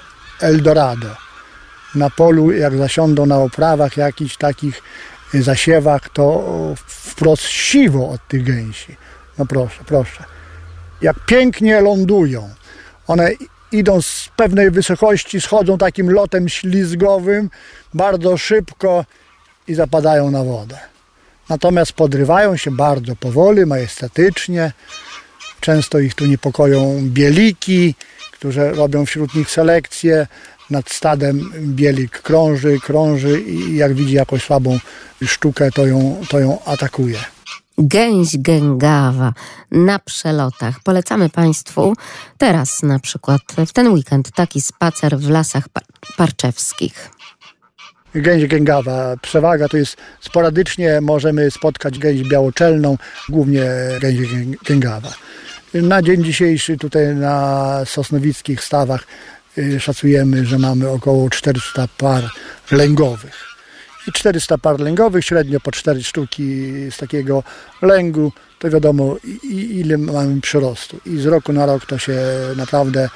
Eldorado. 0.41 1.17
Na 1.95 2.11
polu, 2.11 2.53
jak 2.53 2.77
zasiądą 2.77 3.27
na 3.27 3.39
oprawach 3.39 3.97
jakichś 3.97 4.37
takich 4.37 4.83
zasiewach, 5.35 6.09
to 6.09 6.45
wprost 6.77 7.43
siwo 7.43 8.11
od 8.11 8.29
tych 8.29 8.45
gęsi. 8.45 8.97
No 9.39 9.47
proszę, 9.47 9.81
proszę. 9.87 10.40
Jak 11.03 11.17
pięknie 11.27 11.81
lądują. 11.81 12.49
One 13.07 13.31
idą 13.73 14.03
z 14.03 14.29
pewnej 14.37 14.71
wysokości, 14.71 15.41
schodzą 15.41 15.79
takim 15.79 16.11
lotem 16.11 16.49
ślizgowym 16.49 17.51
bardzo 17.95 18.37
szybko 18.37 19.05
i 19.69 19.75
zapadają 19.75 20.31
na 20.31 20.45
wodę. 20.45 20.79
Natomiast 21.49 21.93
podrywają 21.93 22.57
się 22.57 22.71
bardzo 22.71 23.17
powoli, 23.17 23.67
majestatycznie. 23.67 24.73
Często 25.61 25.99
ich 25.99 26.15
tu 26.15 26.27
niepokoją 26.27 27.01
bieliki, 27.03 27.95
którzy 28.33 28.71
robią 28.71 29.07
wśród 29.07 29.35
nich 29.35 29.51
selekcję. 29.51 30.27
Nad 30.71 30.91
stadem 30.91 31.53
bielik 31.57 32.23
krąży, 32.23 32.79
krąży 32.81 33.41
i 33.41 33.77
jak 33.77 33.95
widzi 33.95 34.15
jakąś 34.15 34.45
słabą 34.45 34.79
sztukę, 35.27 35.71
to 35.71 35.87
ją, 35.87 36.21
to 36.29 36.39
ją 36.39 36.65
atakuje. 36.65 37.19
Gęś 37.83 38.37
gęgawa 38.39 39.33
na 39.71 39.99
przelotach. 39.99 40.81
Polecamy 40.85 41.29
Państwu 41.31 41.95
teraz 42.39 42.83
na 42.83 42.99
przykład 42.99 43.41
w 43.67 43.73
ten 43.73 43.89
weekend 43.89 44.31
taki 44.31 44.61
spacer 44.61 45.19
w 45.19 45.31
lasach 45.31 45.69
par 45.69 45.83
parczewskich. 46.17 47.11
Gęś 48.15 48.47
gęgawa. 48.47 49.17
Przewaga 49.23 49.69
to 49.69 49.77
jest 49.77 49.97
sporadycznie 50.21 51.01
możemy 51.01 51.51
spotkać 51.51 51.99
gęś 51.99 52.23
białoczelną, 52.29 52.99
głównie 53.29 53.65
gęś 54.01 54.17
gę- 54.19 54.55
gęgawa. 54.67 55.15
Na 55.75 56.03
dzień 56.03 56.25
dzisiejszy 56.25 56.77
tutaj 56.77 57.15
na 57.15 57.85
sosnowickich 57.85 58.65
stawach 58.65 59.07
y, 59.59 59.81
szacujemy, 59.81 60.47
że 60.47 60.59
mamy 60.59 60.89
około 60.89 61.31
400 61.31 61.89
par 61.99 62.31
lęgowych. 62.71 63.50
I 64.11 64.13
400 64.13 64.59
par 64.59 64.81
lęgowych, 64.81 65.25
średnio 65.25 65.61
po 65.61 65.73
4 65.73 66.03
sztuki 66.03 66.73
z 66.91 66.97
takiego 66.97 67.43
lęgu, 67.83 68.33
to 68.59 68.71
wiadomo 68.71 69.17
ile 69.53 69.99
mamy 69.99 70.41
przyrostu. 70.41 71.01
I 71.07 71.19
z 71.19 71.27
roku 71.27 71.53
na 71.53 71.67
rok 71.67 71.87
to 71.87 71.99
się 71.99 72.19
naprawdę 72.57 73.09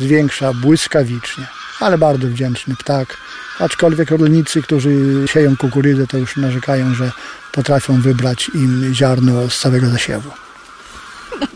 zwiększa 0.00 0.52
błyskawicznie. 0.52 1.46
Ale 1.80 1.98
bardzo 1.98 2.28
wdzięczny 2.28 2.74
ptak. 2.76 3.16
Aczkolwiek 3.58 4.10
rolnicy, 4.10 4.62
którzy 4.62 4.90
sieją 5.26 5.56
kukurydzę, 5.56 6.06
to 6.06 6.18
już 6.18 6.36
narzekają, 6.36 6.94
że 6.94 7.10
potrafią 7.52 8.00
wybrać 8.00 8.50
im 8.54 8.94
ziarno 8.94 9.50
z 9.50 9.58
całego 9.60 9.86
zasiewu. 9.88 10.30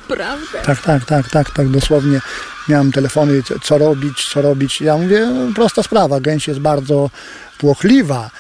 Naprawdę? 0.09 0.59
Tak, 0.65 0.83
tak, 0.83 1.05
tak, 1.05 1.29
tak, 1.31 1.51
tak, 1.51 1.69
dosłownie. 1.69 2.21
Miałem 2.69 2.93
telefony, 2.93 3.43
co- 3.43 3.59
co 3.59 3.79
robić, 3.79 4.29
co 4.33 4.43
robić. 4.43 4.81
Ja 4.81 4.97
mówię, 4.97 5.27
no, 5.27 5.55
prosta 5.55 5.83
sprawa, 5.83 6.21
gęś 6.21 6.49
jest 6.49 6.61
bardzo 6.61 7.11
płochliwa. 7.59 8.31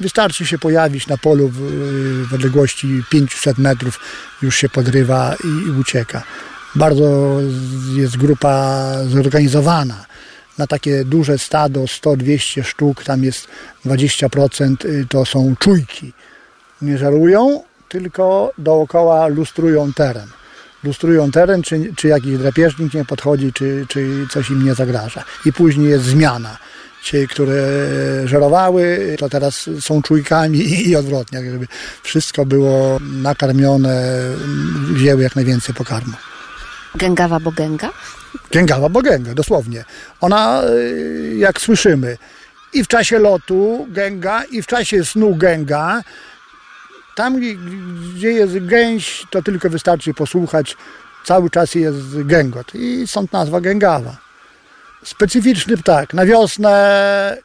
Wystarczy 0.00 0.46
się 0.46 0.58
pojawić 0.58 1.06
na 1.06 1.16
polu 1.16 1.48
w, 1.48 1.58
w 2.28 2.34
odległości 2.34 3.02
500 3.10 3.58
metrów, 3.58 4.00
już 4.42 4.56
się 4.56 4.68
podrywa 4.68 5.36
i, 5.44 5.68
i 5.68 5.70
ucieka. 5.70 6.22
Bardzo 6.74 7.38
jest 7.94 8.16
grupa 8.16 8.84
zorganizowana. 9.08 10.06
Na 10.58 10.66
takie 10.66 11.04
duże 11.04 11.38
stado, 11.38 11.80
100-200 11.80 12.64
sztuk, 12.64 13.04
tam 13.04 13.24
jest 13.24 13.48
20% 13.86 14.86
y, 14.86 15.06
to 15.08 15.24
są 15.24 15.54
czujki. 15.58 16.12
Nie 16.82 16.98
żerują, 16.98 17.62
tylko 17.88 18.52
dookoła 18.58 19.26
lustrują 19.26 19.92
teren. 19.92 20.28
Lustrują 20.84 21.30
teren, 21.30 21.62
czy, 21.62 21.92
czy 21.96 22.08
jakiś 22.08 22.38
drapieżnik 22.38 22.94
nie 22.94 23.04
podchodzi, 23.04 23.52
czy, 23.52 23.86
czy 23.88 24.26
coś 24.30 24.50
im 24.50 24.64
nie 24.64 24.74
zagraża. 24.74 25.24
I 25.44 25.52
później 25.52 25.88
jest 25.88 26.04
zmiana. 26.04 26.58
Ci, 27.06 27.28
które 27.28 27.54
żerowały, 28.24 29.16
to 29.18 29.28
teraz 29.28 29.70
są 29.80 30.02
czujkami 30.02 30.58
i, 30.88 30.96
odwrotnie, 30.96 31.50
żeby 31.50 31.66
wszystko 32.02 32.46
było 32.46 32.98
nakarmione, 33.22 34.02
wzięły 34.92 35.22
jak 35.22 35.36
najwięcej 35.36 35.74
pokarmu. 35.74 36.12
Gęgawa 36.94 37.40
bo 37.40 37.52
gęga? 37.52 37.90
Gęgawa, 38.50 38.88
bo 38.88 39.02
gęga, 39.02 39.34
dosłownie. 39.34 39.84
Ona, 40.20 40.62
y, 40.64 41.34
jak 41.38 41.60
słyszymy, 41.60 42.18
i 42.72 42.84
w 42.84 42.88
czasie 42.88 43.18
lotu 43.18 43.86
gęga, 43.90 44.44
i 44.44 44.62
w 44.62 44.66
czasie 44.66 45.04
snu 45.04 45.34
gęga. 45.36 46.02
Tam, 47.16 47.36
gdzie- 47.40 47.56
gdzie 48.14 48.30
jest 48.32 48.66
gęś, 48.66 49.26
to 49.30 49.42
tylko 49.42 49.70
wystarczy 49.70 50.14
posłuchać. 50.14 50.76
Cały 51.24 51.50
czas 51.50 51.74
jest 51.74 52.22
gęgot 52.22 52.74
i 52.74 53.06
stąd 53.06 53.32
nazwa 53.32 53.60
gęgawa. 53.60 54.25
Specyficzny 55.06 55.76
ptak. 55.76 56.14
Na 56.14 56.26
wiosnę, 56.26 57.36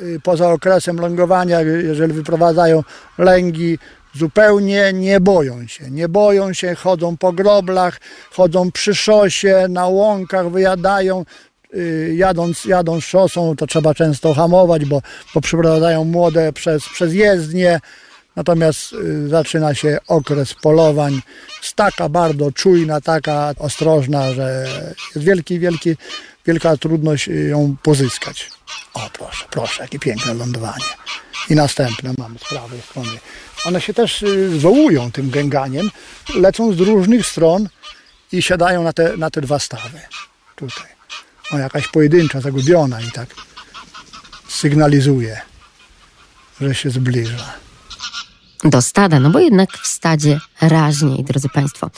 y, 0.00 0.20
poza 0.22 0.50
okresem 0.50 1.00
lągowania, 1.00 1.60
jeżeli 1.60 2.12
wyprowadzają 2.12 2.82
lęgi, 3.18 3.78
zupełnie 4.14 4.92
nie 4.92 5.20
boją 5.20 5.66
się. 5.66 5.90
Nie 5.90 6.08
boją 6.08 6.52
się, 6.52 6.74
chodzą 6.74 7.16
po 7.16 7.32
groblach, 7.32 8.00
chodzą 8.30 8.72
przy 8.72 8.94
szosie, 8.94 9.66
na 9.68 9.86
łąkach 9.86 10.50
wyjadają. 10.50 11.24
y, 11.74 12.14
Jadąc, 12.16 12.64
jadąc 12.64 13.04
szosą, 13.04 13.56
to 13.56 13.66
trzeba 13.66 13.94
często 13.94 14.34
hamować, 14.34 14.84
bo, 14.84 15.02
bo 15.34 15.40
przyprowadzają 15.40 16.04
młode 16.04 16.52
przez, 16.52 16.88
przez 16.88 17.14
jezdnię. 17.14 17.80
Natomiast 18.36 18.92
y, 18.92 19.28
zaczyna 19.28 19.74
się 19.74 19.98
okres 20.08 20.54
polowań. 20.54 21.20
Staka 21.62 22.08
bardzo 22.08 22.52
czujna, 22.52 23.00
taka 23.00 23.52
ostrożna, 23.58 24.32
że 24.32 24.66
jest 25.14 25.26
wielki, 25.26 25.58
wielki, 25.58 25.96
wielka 26.46 26.76
trudność 26.76 27.28
y, 27.28 27.48
ją 27.48 27.76
pozyskać. 27.82 28.50
O 28.94 29.10
proszę, 29.12 29.44
proszę, 29.50 29.82
jakie 29.82 29.98
piękne 29.98 30.34
lądowanie. 30.34 30.84
I 31.50 31.54
następne 31.54 32.14
mam 32.18 32.38
z 32.38 32.48
prawej 32.48 32.80
strony. 32.80 33.18
One 33.64 33.80
się 33.80 33.94
też 33.94 34.22
y, 34.22 34.50
wołują 34.58 35.12
tym 35.12 35.30
gęganiem, 35.30 35.90
lecą 36.34 36.72
z 36.72 36.80
różnych 36.80 37.26
stron 37.26 37.68
i 38.32 38.42
siadają 38.42 38.82
na 38.82 38.92
te, 38.92 39.16
na 39.16 39.30
te 39.30 39.40
dwa 39.40 39.58
stawy. 39.58 40.00
Tutaj. 40.56 40.86
O, 41.50 41.58
jakaś 41.58 41.88
pojedyncza, 41.88 42.40
zagubiona 42.40 43.00
i 43.00 43.10
tak 43.10 43.28
sygnalizuje, 44.48 45.40
że 46.60 46.74
się 46.74 46.90
zbliża. 46.90 47.54
Do 48.64 48.82
stada, 48.82 49.20
no 49.20 49.30
bo 49.30 49.38
jednak 49.38 49.70
w 49.70 49.86
stadzie 49.86 50.40
raźniej, 50.60 51.24
drodzy 51.24 51.48
Państwo. 51.48 51.90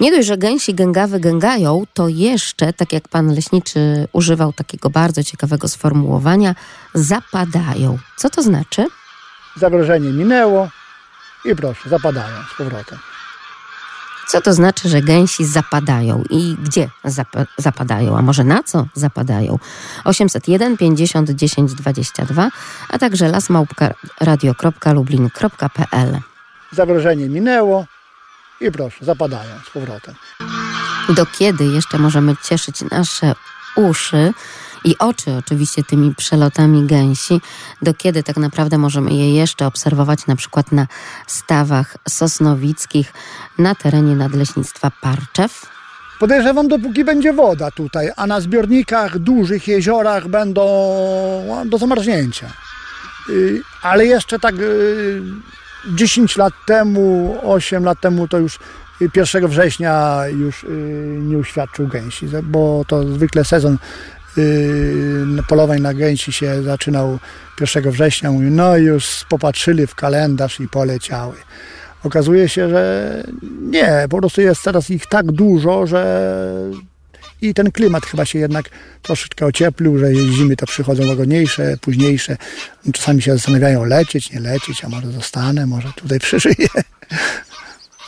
Nie 0.00 0.10
dość, 0.10 0.28
że 0.28 0.38
gęsi 0.38 0.74
gęgawy 0.74 1.20
gęgają, 1.20 1.84
to 1.94 2.08
jeszcze, 2.08 2.72
tak 2.72 2.92
jak 2.92 3.08
pan 3.08 3.34
leśniczy 3.34 4.08
używał 4.12 4.52
takiego 4.52 4.90
bardzo 4.90 5.24
ciekawego 5.24 5.68
sformułowania, 5.68 6.54
zapadają. 6.94 7.98
Co 8.16 8.30
to 8.30 8.42
znaczy? 8.42 8.86
Zagrożenie 9.56 10.10
minęło 10.10 10.68
i 11.44 11.56
proszę, 11.56 11.88
zapadają 11.88 12.36
z 12.54 12.56
powrotem. 12.58 12.98
Co 14.30 14.40
to 14.40 14.52
znaczy, 14.52 14.88
że 14.88 15.02
gęsi 15.02 15.44
zapadają 15.44 16.22
i 16.30 16.56
gdzie 16.62 16.88
zap- 17.04 17.46
zapadają, 17.56 18.18
a 18.18 18.22
może 18.22 18.44
na 18.44 18.62
co 18.62 18.86
zapadają? 18.94 19.58
801 20.04 20.76
50 20.76 21.30
10 21.30 21.74
22, 21.74 22.50
a 22.88 22.98
także 22.98 23.28
lasmałpka.radio.lublin.pl 23.28 26.18
Zagrożenie 26.72 27.28
minęło 27.28 27.86
i 28.60 28.70
proszę, 28.70 29.04
zapadają 29.04 29.50
z 29.66 29.70
powrotem. 29.70 30.14
do 31.08 31.26
kiedy 31.26 31.64
jeszcze 31.64 31.98
możemy 31.98 32.36
cieszyć 32.44 32.80
nasze 32.90 33.34
uszy 33.76 34.32
i 34.84 34.98
oczy 34.98 35.30
oczywiście 35.38 35.84
tymi 35.84 36.14
przelotami 36.14 36.86
gęsi, 36.86 37.40
do 37.82 37.94
kiedy 37.94 38.22
tak 38.22 38.36
naprawdę 38.36 38.78
możemy 38.78 39.14
je 39.14 39.34
jeszcze 39.34 39.66
obserwować 39.66 40.26
na 40.26 40.36
przykład 40.36 40.72
na 40.72 40.86
stawach 41.26 41.96
sosnowickich 42.08 43.12
na 43.58 43.74
terenie 43.74 44.16
Nadleśnictwa 44.16 44.90
Parczew. 45.00 45.66
Podejrzewam, 46.20 46.68
dopóki 46.68 47.04
będzie 47.04 47.32
woda 47.32 47.70
tutaj, 47.70 48.10
a 48.16 48.26
na 48.26 48.40
zbiornikach, 48.40 49.18
dużych 49.18 49.68
jeziorach 49.68 50.28
będą 50.28 50.62
do 51.66 51.78
zamarznięcia. 51.78 52.50
Y, 53.28 53.62
Ale 53.82 54.06
jeszcze 54.06 54.38
tak 54.38 54.54
y, 54.58 55.22
10 55.94 56.36
lat 56.36 56.54
temu, 56.66 57.38
8 57.42 57.84
lat 57.84 58.00
temu 58.00 58.28
to 58.28 58.38
już 58.38 58.58
y, 59.02 59.10
1 59.14 59.48
września 59.48 60.22
już 60.28 60.64
y, 60.64 60.66
nie 61.20 61.38
uświadczył 61.38 61.86
gęsi, 61.88 62.26
bo 62.42 62.84
to 62.86 63.04
zwykle 63.04 63.44
sezon 63.44 63.74
y, 63.74 64.19
polowań 65.48 65.80
na 65.80 65.94
gęsi 65.94 66.32
się 66.32 66.62
zaczynał 66.62 67.18
1 67.60 67.90
września. 67.90 68.32
Mówię, 68.32 68.50
no 68.50 68.76
już 68.76 69.24
popatrzyli 69.28 69.86
w 69.86 69.94
kalendarz 69.94 70.60
i 70.60 70.68
poleciały. 70.68 71.34
Okazuje 72.04 72.48
się, 72.48 72.68
że 72.68 73.24
nie, 73.60 74.06
po 74.10 74.18
prostu 74.18 74.40
jest 74.40 74.62
teraz 74.62 74.90
ich 74.90 75.06
tak 75.06 75.32
dużo, 75.32 75.86
że 75.86 76.32
i 77.42 77.54
ten 77.54 77.72
klimat 77.72 78.06
chyba 78.06 78.24
się 78.24 78.38
jednak 78.38 78.70
troszeczkę 79.02 79.46
ocieplił, 79.46 79.98
że 79.98 80.14
zimy 80.14 80.56
to 80.56 80.66
przychodzą 80.66 81.08
łagodniejsze, 81.08 81.76
późniejsze. 81.80 82.36
Czasami 82.92 83.22
się 83.22 83.32
zastanawiają 83.32 83.84
lecieć, 83.84 84.32
nie 84.32 84.40
lecieć, 84.40 84.84
a 84.84 84.88
może 84.88 85.12
zostanę, 85.12 85.66
może 85.66 85.92
tutaj 85.96 86.20
przeżyję. 86.20 86.68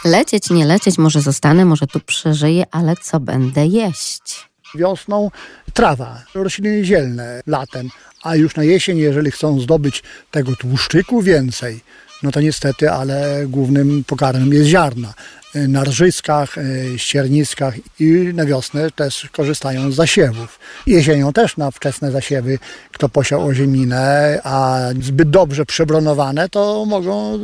Lecieć, 0.05 0.51
nie 0.51 0.65
lecieć, 0.65 0.99
może 0.99 1.21
zostanę, 1.21 1.65
może 1.65 1.87
tu 1.87 2.01
przeżyję, 2.01 2.65
ale 2.71 2.95
co 3.03 3.21
będę 3.21 3.67
jeść? 3.67 4.49
Wiosną 4.75 5.31
trawa, 5.73 6.23
rośliny 6.35 6.85
zielne 6.85 7.43
latem, 7.47 7.89
a 8.23 8.37
już 8.37 8.57
na 8.57 8.65
jesień, 8.65 8.99
jeżeli 8.99 9.31
chcą 9.31 9.61
zdobyć 9.61 10.03
tego 10.31 10.57
tłuszczyku 10.57 11.23
więcej, 11.23 11.81
no 12.23 12.31
to 12.31 12.41
niestety, 12.41 12.91
ale 12.91 13.47
głównym 13.47 14.05
pokarmem 14.05 14.53
jest 14.53 14.69
ziarna. 14.69 15.15
Na 15.55 15.85
rżyskach, 15.85 16.59
e, 16.59 16.99
ścierniskach 16.99 17.75
i 18.01 18.31
na 18.35 18.45
wiosnę 18.45 18.91
też 18.91 19.29
korzystają 19.33 19.93
z 19.93 19.95
zasiewów. 19.95 20.59
Jesienią 20.87 21.33
też 21.33 21.57
na 21.57 21.71
wczesne 21.71 22.11
zasiewy, 22.11 22.59
kto 22.93 23.09
posiał 23.09 23.47
ozieminę, 23.47 24.41
a 24.45 24.81
zbyt 25.03 25.31
dobrze 25.31 25.67
przebronowane, 25.67 26.49
to 26.49 26.85
mogą 26.85 27.39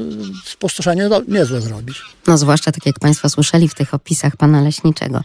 spustoszenie 0.45 1.09
niezłe 1.29 1.61
zrobić. 1.61 2.03
No 2.27 2.39
zwłaszcza 2.39 2.73
tak 2.73 2.87
jak 2.87 2.99
Państwo 2.99 3.29
słyszeli 3.29 3.69
w 3.69 3.75
tych 3.75 3.95
opisach 3.95 4.37
pana 4.37 4.61
leśniczego, 4.61 5.21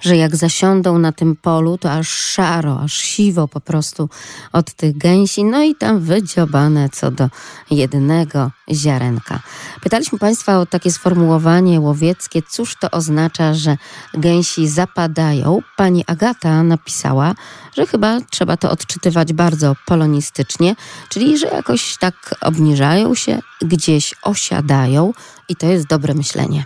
że 0.00 0.16
jak 0.16 0.36
zasiądą 0.36 0.98
na 0.98 1.12
tym 1.12 1.36
polu, 1.36 1.78
to 1.78 1.92
aż 1.92 2.08
szaro, 2.08 2.80
aż 2.80 2.92
siwo 2.92 3.48
po 3.48 3.60
prostu 3.60 4.08
od 4.52 4.72
tych 4.74 4.98
gęsi, 4.98 5.44
no 5.44 5.62
i 5.62 5.74
tam 5.74 6.00
wydziobane 6.00 6.88
co 6.88 7.10
do 7.10 7.28
jednego 7.70 8.50
ziarenka. 8.72 9.40
Pytaliśmy 9.82 10.18
Państwa 10.18 10.58
o 10.58 10.66
takie 10.66 10.92
sformułowanie 10.92 11.80
łowieckie, 11.80 12.27
cóż 12.50 12.76
to 12.80 12.90
oznacza, 12.90 13.54
że 13.54 13.76
gęsi 14.14 14.68
zapadają. 14.68 15.60
Pani 15.76 16.04
Agata 16.06 16.62
napisała, 16.62 17.34
że 17.76 17.86
chyba 17.86 18.18
trzeba 18.30 18.56
to 18.56 18.70
odczytywać 18.70 19.32
bardzo 19.32 19.76
polonistycznie, 19.86 20.76
czyli 21.08 21.38
że 21.38 21.46
jakoś 21.46 21.96
tak 21.96 22.34
obniżają 22.40 23.14
się, 23.14 23.38
gdzieś 23.62 24.14
osiadają 24.22 25.12
i 25.48 25.56
to 25.56 25.66
jest 25.66 25.86
dobre 25.86 26.14
myślenie. 26.14 26.64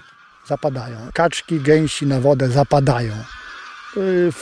zapadają. 0.48 0.96
Kaczki, 1.14 1.61
gęsi 1.61 2.07
na 2.07 2.20
wodę 2.20 2.48
zapadają. 2.51 3.12
Y, 3.96 4.33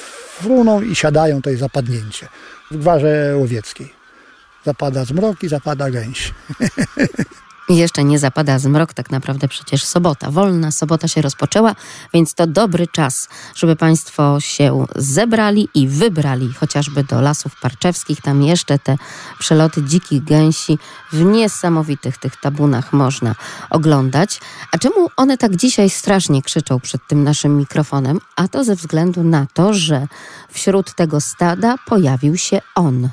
Fruną 0.41 0.83
i 0.83 0.95
siadają, 0.97 1.43
to 1.43 1.51
jest 1.51 1.61
zapadnięcie. 1.61 2.29
W 2.71 2.77
gwarze 2.77 3.35
łowieckiej. 3.37 3.95
Zapada 4.65 5.05
zmrok 5.05 5.43
i 5.43 5.49
zapada 5.49 5.91
gęś. 5.91 6.35
Jeszcze 7.71 8.05
nie 8.05 8.19
zapada 8.19 8.59
zmrok, 8.59 8.95
tak 8.95 9.11
naprawdę 9.11 9.49
przecież 9.49 9.85
sobota. 9.85 10.31
Wolna 10.31 10.71
sobota 10.71 11.09
się 11.09 11.23
rozpoczęła, 11.23 11.75
więc 12.15 12.35
to 12.35 12.47
dobry 12.47 12.87
czas, 12.87 13.29
żeby 13.55 13.77
Państwo 13.77 14.41
się 14.41 14.87
zebrali 14.97 15.69
i 15.75 15.89
wybrali 15.89 16.53
chociażby 16.53 17.05
do 17.05 17.21
lasów 17.21 17.61
parczewskich. 17.61 18.21
Tam 18.21 18.43
jeszcze 18.43 18.79
te 18.79 18.97
przeloty 19.39 19.83
dzikich 19.83 20.25
gęsi 20.25 20.79
w 21.13 21.25
niesamowitych 21.25 22.19
tych 22.19 22.37
tabunach 22.37 22.93
można 22.93 23.35
oglądać. 23.71 24.41
A 24.73 24.79
czemu 24.79 25.09
one 25.17 25.39
tak 25.39 25.57
dzisiaj 25.57 25.91
strasznie 25.91 26.43
krzyczą 26.43 26.81
przed 26.81 27.07
tym 27.07 27.25
naszym 27.25 27.57
mikrofonem? 27.57 28.21
A 28.37 28.49
to 28.49 28.65
ze 28.65 28.77
względu 28.77 29.23
na 29.23 29.47
to, 29.55 29.75
że 29.75 30.07
wśród 30.49 30.95
tego 30.95 31.21
stada 31.21 31.77
pojawił 31.87 32.37
się 32.37 32.61
on. 32.75 33.09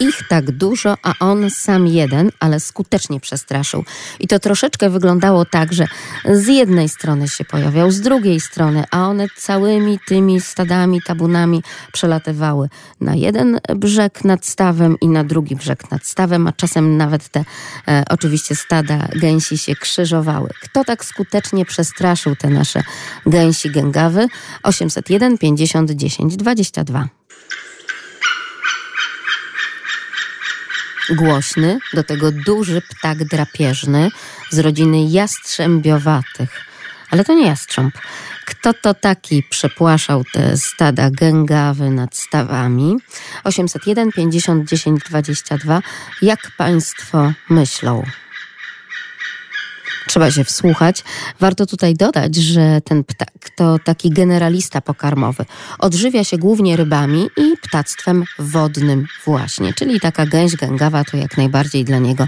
Ich 0.00 0.28
tak 0.28 0.50
dużo, 0.50 0.96
a 1.02 1.14
on 1.20 1.50
sam 1.50 1.86
jeden, 1.86 2.30
ale 2.40 2.60
skutecznie 2.60 3.20
przestraszył. 3.20 3.84
I 4.20 4.28
to 4.28 4.38
troszeczkę 4.38 4.90
wyglądało 4.90 5.44
tak, 5.44 5.72
że 5.72 5.86
z 6.24 6.46
jednej 6.46 6.88
strony 6.88 7.28
się 7.28 7.44
pojawiał, 7.44 7.90
z 7.90 8.00
drugiej 8.00 8.40
strony, 8.40 8.84
a 8.90 9.08
one 9.08 9.26
całymi 9.36 9.98
tymi 10.06 10.40
stadami, 10.40 11.02
tabunami 11.02 11.62
przelatywały 11.92 12.68
na 13.00 13.14
jeden 13.14 13.60
brzeg 13.76 14.24
nad 14.24 14.46
stawem 14.46 14.96
i 15.00 15.08
na 15.08 15.24
drugi 15.24 15.56
brzeg 15.56 15.90
nad 15.90 16.06
stawem, 16.06 16.46
a 16.46 16.52
czasem 16.52 16.96
nawet 16.96 17.28
te 17.28 17.44
e, 17.88 18.04
oczywiście 18.10 18.54
stada 18.54 19.08
gęsi 19.20 19.58
się 19.58 19.74
krzyżowały. 19.74 20.50
Kto 20.62 20.84
tak 20.84 21.04
skutecznie 21.04 21.64
przestraszył 21.64 22.36
te 22.36 22.50
nasze 22.50 22.82
gęsi 23.26 23.70
gęgawy? 23.70 24.26
801 24.62 25.38
50 25.38 25.90
10 25.90 26.36
22. 26.36 27.19
głośny, 31.10 31.78
do 31.94 32.04
tego 32.04 32.32
duży 32.32 32.82
ptak 32.82 33.24
drapieżny 33.24 34.10
z 34.50 34.58
rodziny 34.58 35.04
jastrzębiowatych. 35.04 36.64
Ale 37.10 37.24
to 37.24 37.34
nie 37.34 37.46
jastrząb. 37.46 37.94
Kto 38.44 38.74
to 38.74 38.94
taki 38.94 39.42
przepłaszał 39.42 40.24
te 40.32 40.56
stada 40.56 41.10
gęgawy 41.10 41.90
nad 41.90 42.16
stawami? 42.16 42.96
801 43.44 44.12
50 44.12 44.68
10 44.68 45.00
22. 45.04 45.82
Jak 46.22 46.50
Państwo 46.56 47.32
myślą? 47.48 48.04
Trzeba 50.10 50.30
się 50.30 50.44
wsłuchać. 50.44 51.04
Warto 51.40 51.66
tutaj 51.66 51.94
dodać, 51.94 52.36
że 52.36 52.80
ten 52.84 53.04
ptak 53.04 53.50
to 53.56 53.78
taki 53.84 54.10
generalista 54.10 54.80
pokarmowy. 54.80 55.44
Odżywia 55.78 56.24
się 56.24 56.38
głównie 56.38 56.76
rybami 56.76 57.28
i 57.36 57.56
ptactwem 57.62 58.24
wodnym 58.38 59.06
właśnie, 59.24 59.72
czyli 59.72 60.00
taka 60.00 60.26
gęś 60.26 60.56
gęgawa 60.56 61.04
to 61.04 61.16
jak 61.16 61.36
najbardziej 61.36 61.84
dla 61.84 61.98
niego 61.98 62.26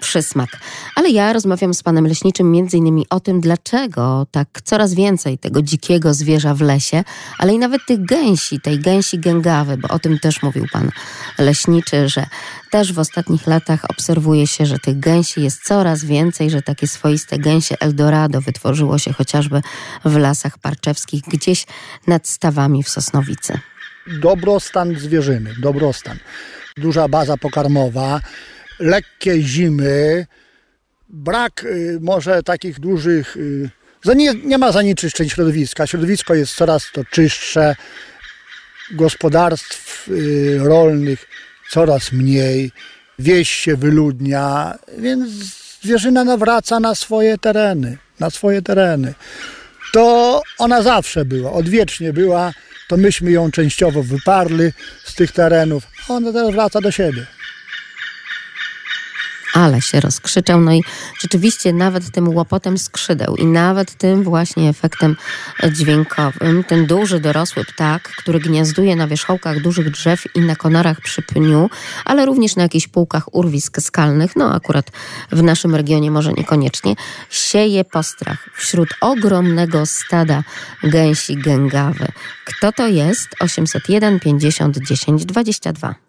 przysmak. 0.00 0.50
Ale 0.94 1.10
ja 1.10 1.32
rozmawiam 1.32 1.74
z 1.74 1.82
panem 1.82 2.06
leśniczym 2.06 2.50
między 2.50 2.76
innymi 2.76 3.06
o 3.10 3.20
tym, 3.20 3.40
dlaczego 3.40 4.26
tak 4.30 4.48
coraz 4.64 4.94
więcej 4.94 5.38
tego 5.38 5.62
dzikiego 5.62 6.14
zwierza 6.14 6.54
w 6.54 6.60
lesie, 6.60 7.04
ale 7.38 7.54
i 7.54 7.58
nawet 7.58 7.80
tych 7.86 8.04
gęsi, 8.04 8.60
tej 8.60 8.78
gęsi 8.78 9.18
gęgawy, 9.18 9.76
bo 9.76 9.88
o 9.88 9.98
tym 9.98 10.18
też 10.18 10.42
mówił 10.42 10.66
pan 10.72 10.90
leśniczy, 11.38 12.08
że 12.08 12.26
też 12.74 12.92
w 12.92 12.98
ostatnich 12.98 13.46
latach 13.46 13.84
obserwuje 13.88 14.46
się, 14.46 14.66
że 14.66 14.78
tych 14.78 14.98
gęsi 14.98 15.42
jest 15.42 15.62
coraz 15.62 16.04
więcej, 16.04 16.50
że 16.50 16.62
takie 16.62 16.86
swoiste 16.86 17.38
gęsie 17.38 17.74
Eldorado 17.80 18.40
wytworzyło 18.40 18.98
się 18.98 19.12
chociażby 19.12 19.60
w 20.04 20.16
lasach 20.16 20.58
parczewskich, 20.58 21.22
gdzieś 21.22 21.66
nad 22.06 22.28
stawami 22.28 22.82
w 22.82 22.88
Sosnowicy. 22.88 23.58
Dobrostan 24.06 24.94
zwierzyny, 24.98 25.54
dobrostan. 25.60 26.18
Duża 26.76 27.08
baza 27.08 27.36
pokarmowa, 27.36 28.20
lekkie 28.78 29.42
zimy, 29.42 30.26
brak 31.08 31.64
y, 31.64 31.98
może 32.02 32.42
takich 32.42 32.80
dużych. 32.80 33.36
Y, 33.36 33.70
nie, 34.14 34.34
nie 34.34 34.58
ma 34.58 34.72
zanieczyszczeń 34.72 35.28
środowiska. 35.28 35.86
Środowisko 35.86 36.34
jest 36.34 36.54
coraz 36.54 36.90
to 36.92 37.04
czystsze, 37.04 37.76
gospodarstw 38.90 40.08
y, 40.08 40.58
rolnych 40.58 41.26
coraz 41.74 42.12
mniej, 42.12 42.72
wieś 43.18 43.50
się 43.50 43.76
wyludnia, 43.76 44.78
więc 44.98 45.30
zwierzyna 45.82 46.24
nawraca 46.24 46.80
na 46.80 46.94
swoje 46.94 47.38
tereny, 47.38 47.98
na 48.20 48.30
swoje 48.30 48.62
tereny. 48.62 49.14
To 49.92 50.42
ona 50.58 50.82
zawsze 50.82 51.24
była, 51.24 51.52
odwiecznie 51.52 52.12
była, 52.12 52.52
to 52.88 52.96
myśmy 52.96 53.30
ją 53.30 53.50
częściowo 53.50 54.02
wyparli 54.02 54.70
z 55.04 55.14
tych 55.14 55.32
terenów, 55.32 55.82
ona 56.08 56.32
teraz 56.32 56.50
wraca 56.52 56.80
do 56.80 56.90
siebie 56.90 57.26
ale 59.54 59.82
się 59.82 60.00
rozkrzyczał. 60.00 60.60
No 60.60 60.72
i 60.72 60.82
rzeczywiście 61.20 61.72
nawet 61.72 62.10
tym 62.10 62.28
łopotem 62.28 62.78
skrzydeł 62.78 63.36
i 63.36 63.46
nawet 63.46 63.94
tym 63.94 64.22
właśnie 64.22 64.68
efektem 64.68 65.16
dźwiękowym 65.72 66.64
ten 66.64 66.86
duży 66.86 67.20
dorosły 67.20 67.64
ptak, 67.64 68.02
który 68.02 68.40
gniazduje 68.40 68.96
na 68.96 69.06
wierzchołkach 69.06 69.62
dużych 69.62 69.90
drzew 69.90 70.24
i 70.34 70.40
na 70.40 70.56
konarach 70.56 71.00
przy 71.00 71.22
pniu, 71.22 71.70
ale 72.04 72.26
również 72.26 72.56
na 72.56 72.62
jakichś 72.62 72.88
półkach 72.88 73.34
urwisk 73.34 73.80
skalnych, 73.80 74.36
no 74.36 74.54
akurat 74.54 74.90
w 75.32 75.42
naszym 75.42 75.74
regionie 75.74 76.10
może 76.10 76.32
niekoniecznie, 76.32 76.94
sieje 77.30 77.84
postrach 77.84 78.48
wśród 78.56 78.88
ogromnego 79.00 79.86
stada 79.86 80.42
gęsi 80.82 81.36
gęgawy. 81.36 82.06
Kto 82.44 82.72
to 82.72 82.88
jest? 82.88 83.28
801 83.40 84.20
50 84.20 84.78
10 84.78 85.24
22. 85.24 86.03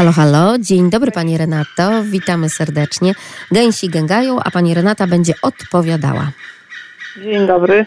Halo, 0.00 0.12
halo. 0.12 0.58
Dzień 0.58 0.90
dobry 0.90 1.10
Pani 1.10 1.38
Renato. 1.38 2.02
Witamy 2.02 2.48
serdecznie. 2.48 3.12
Gęsi 3.52 3.88
gęgają, 3.88 4.36
a 4.44 4.50
Pani 4.50 4.74
Renata 4.74 5.06
będzie 5.06 5.34
odpowiadała. 5.42 6.30
Dzień 7.22 7.46
dobry. 7.46 7.86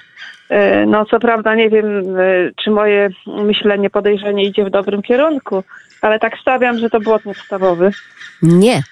E, 0.50 0.86
no 0.86 1.06
co 1.06 1.20
prawda 1.20 1.56
nie 1.56 1.70
wiem, 1.70 1.86
e, 2.20 2.52
czy 2.64 2.72
moje 2.72 3.10
myślenie, 3.28 3.90
podejrzenie 3.90 4.44
idzie 4.44 4.66
w 4.66 4.70
dobrym 4.70 5.02
kierunku, 5.02 5.64
ale 6.02 6.20
tak 6.20 6.34
stawiam, 6.42 6.78
że 6.78 6.90
to 6.90 7.00
błotnik 7.00 7.38
stawowy. 7.38 7.92
Nie, 8.42 8.84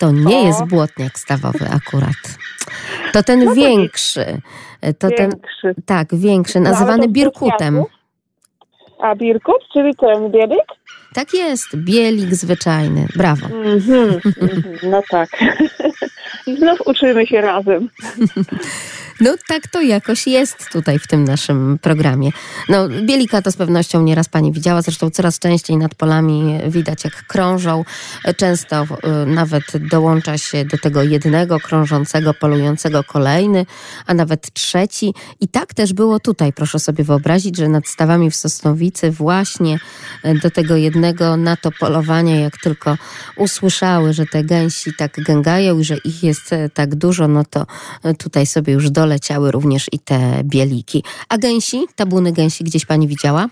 to 0.00 0.10
nie 0.10 0.38
o. 0.38 0.46
jest 0.46 0.64
błotniak 0.64 1.18
stawowy 1.18 1.66
akurat. 1.76 2.38
To 3.12 3.22
ten 3.22 3.44
no 3.44 3.54
większy. 3.54 4.24
To 4.98 5.08
większy. 5.08 5.74
ten, 5.74 5.74
tak, 5.86 6.08
większy, 6.12 6.60
nazywany 6.60 7.06
no, 7.06 7.12
birkutem. 7.12 7.84
A 9.02 9.14
birkut, 9.14 9.62
czyli 9.72 9.94
ten 9.94 10.30
bielik? 10.30 10.79
Tak 11.14 11.34
jest, 11.34 11.76
bielik 11.76 12.34
zwyczajny. 12.34 13.06
Brawo. 13.16 13.46
Mm 13.46 13.78
-hmm, 13.80 14.20
mm 14.42 14.62
-hmm, 14.62 14.90
no 14.90 15.02
tak. 15.10 15.30
Znów 16.58 16.80
uczymy 16.86 17.26
się 17.26 17.40
razem. 17.40 17.88
No 19.20 19.34
tak 19.48 19.68
to 19.68 19.80
jakoś 19.80 20.26
jest 20.26 20.68
tutaj 20.72 20.98
w 20.98 21.06
tym 21.06 21.24
naszym 21.24 21.78
programie. 21.78 22.30
No 22.68 22.88
bielika 22.88 23.42
to 23.42 23.52
z 23.52 23.56
pewnością 23.56 24.02
nieraz 24.02 24.28
pani 24.28 24.52
widziała, 24.52 24.82
zresztą 24.82 25.10
coraz 25.10 25.38
częściej 25.38 25.76
nad 25.76 25.94
polami 25.94 26.58
widać 26.68 27.04
jak 27.04 27.26
krążą. 27.26 27.84
Często 28.36 28.82
y, 28.82 29.26
nawet 29.26 29.64
dołącza 29.90 30.38
się 30.38 30.64
do 30.64 30.78
tego 30.78 31.02
jednego 31.02 31.60
krążącego, 31.60 32.34
polującego 32.34 33.04
kolejny, 33.04 33.66
a 34.06 34.14
nawet 34.14 34.52
trzeci. 34.52 35.14
I 35.40 35.48
tak 35.48 35.74
też 35.74 35.92
było 35.92 36.20
tutaj. 36.20 36.52
Proszę 36.52 36.78
sobie 36.78 37.04
wyobrazić, 37.04 37.56
że 37.56 37.68
nad 37.68 37.88
stawami 37.88 38.30
w 38.30 38.36
Sosnowicy 38.36 39.10
właśnie 39.10 39.78
y, 40.24 40.34
do 40.34 40.50
tego 40.50 40.76
jednego 40.76 41.36
na 41.36 41.56
to 41.56 41.70
polowania, 41.72 42.40
jak 42.40 42.56
tylko 42.56 42.96
usłyszały, 43.36 44.12
że 44.12 44.26
te 44.26 44.44
gęsi 44.44 44.94
tak 44.98 45.24
gęgają 45.24 45.78
i 45.78 45.84
że 45.84 45.96
ich 45.96 46.22
jest 46.22 46.52
y, 46.52 46.70
tak 46.74 46.94
dużo, 46.94 47.28
no 47.28 47.44
to 47.44 47.66
tutaj 48.18 48.46
sobie 48.46 48.72
już 48.72 48.90
dole 48.90 49.09
doleciały 49.10 49.50
również 49.50 49.86
i 49.92 49.98
te 49.98 50.18
bieliki. 50.44 51.04
A 51.28 51.38
gęsi, 51.38 51.86
tabuny 51.96 52.32
gęsi 52.32 52.64
gdzieś 52.64 52.86
pani 52.86 53.08
widziała? 53.08 53.46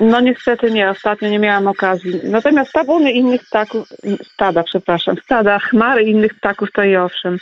No 0.00 0.20
niestety 0.20 0.70
nie, 0.70 0.90
ostatnio 0.90 1.28
nie 1.28 1.38
miałam 1.38 1.66
okazji. 1.66 2.20
Natomiast 2.24 2.72
tabuny 2.72 3.12
innych 3.12 3.42
ptaków, 3.44 3.88
stada, 4.34 4.62
przepraszam, 4.62 5.16
stada, 5.24 5.58
chmary 5.58 6.02
innych 6.02 6.34
ptaków 6.34 6.68
to 6.72 6.84
i 6.84 6.96
owszem. 6.96 7.38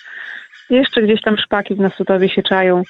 Jeszcze 0.70 1.02
gdzieś 1.02 1.22
tam 1.22 1.36
szpaki 1.38 1.74
w 1.74 1.80
Nasutowie 1.80 2.28
się 2.28 2.42
czają. 2.42 2.82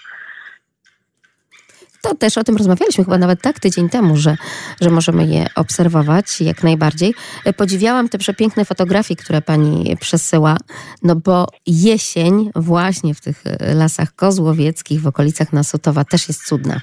To 2.03 2.14
też 2.14 2.38
o 2.38 2.44
tym 2.44 2.57
rozmawialiśmy 2.57 3.05
chyba 3.05 3.18
nawet 3.18 3.42
tak 3.42 3.61
tydzień 3.61 3.88
temu, 3.88 4.16
że, 4.16 4.36
że 4.80 4.90
możemy 4.90 5.26
je 5.26 5.46
obserwować 5.55 6.40
jak 6.40 6.62
najbardziej. 6.62 7.14
Podziwiałam 7.57 8.09
te 8.09 8.18
przepiękne 8.18 8.64
fotografie, 8.64 9.16
które 9.16 9.42
pani 9.42 9.96
przesyła, 10.01 10.57
no 11.03 11.16
bo 11.16 11.46
jesień 11.66 12.51
właśnie 12.55 13.14
w 13.14 13.20
tych 13.20 13.42
lasach 13.74 14.14
kozłowieckich, 14.14 15.01
w 15.01 15.07
okolicach 15.07 15.53
Nasutowa 15.53 16.05
też 16.05 16.28
jest 16.28 16.46
cudna. 16.46 16.80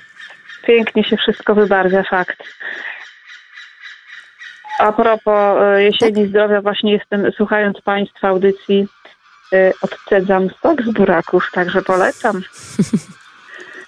Pięknie 0.67 1.03
się 1.03 1.17
wszystko 1.17 1.55
wybarwia, 1.55 2.03
fakt. 2.03 2.43
A 4.79 4.91
propos 4.91 5.57
e, 5.61 5.83
jesieni 5.83 6.21
tak? 6.21 6.27
zdrowia, 6.27 6.61
właśnie 6.61 6.93
jestem, 6.93 7.31
słuchając 7.37 7.81
Państwa 7.81 8.27
audycji, 8.27 8.87
e, 9.53 9.71
odcedzam 9.81 10.49
sok 10.61 10.81
z 10.81 10.91
buraków, 10.91 11.49
także 11.53 11.81
polecam. 11.81 12.41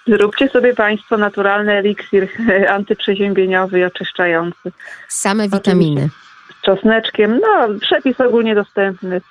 Zróbcie 0.09 0.49
sobie 0.49 0.73
Państwo 0.73 1.17
naturalny 1.17 1.73
eliksir 1.73 2.27
antyprzeziębieniowy 2.77 3.79
i 3.79 3.83
oczyszczający. 3.83 4.71
Same 5.07 5.49
witaminy. 5.49 6.09
Z 6.59 6.65
czosneczkiem, 6.65 7.39
no 7.39 7.79
przepis 7.81 8.21
ogólnie 8.21 8.55
dostępny. 8.55 9.21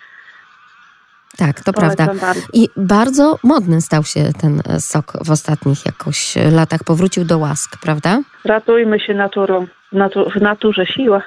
Tak, 1.36 1.60
to 1.60 1.72
prawda. 1.72 2.08
I 2.52 2.68
bardzo 2.76 3.38
modny 3.42 3.80
stał 3.80 4.04
się 4.04 4.20
ten 4.40 4.62
sok 4.80 5.12
w 5.24 5.30
ostatnich 5.30 5.86
jakoś 5.86 6.34
latach. 6.52 6.84
Powrócił 6.84 7.24
do 7.24 7.38
łask, 7.38 7.76
prawda? 7.82 8.20
Ratujmy 8.44 9.00
się 9.00 9.14
naturą. 9.14 9.66
Natu 9.92 10.30
w 10.30 10.36
naturze 10.36 10.86
siła. 10.86 11.22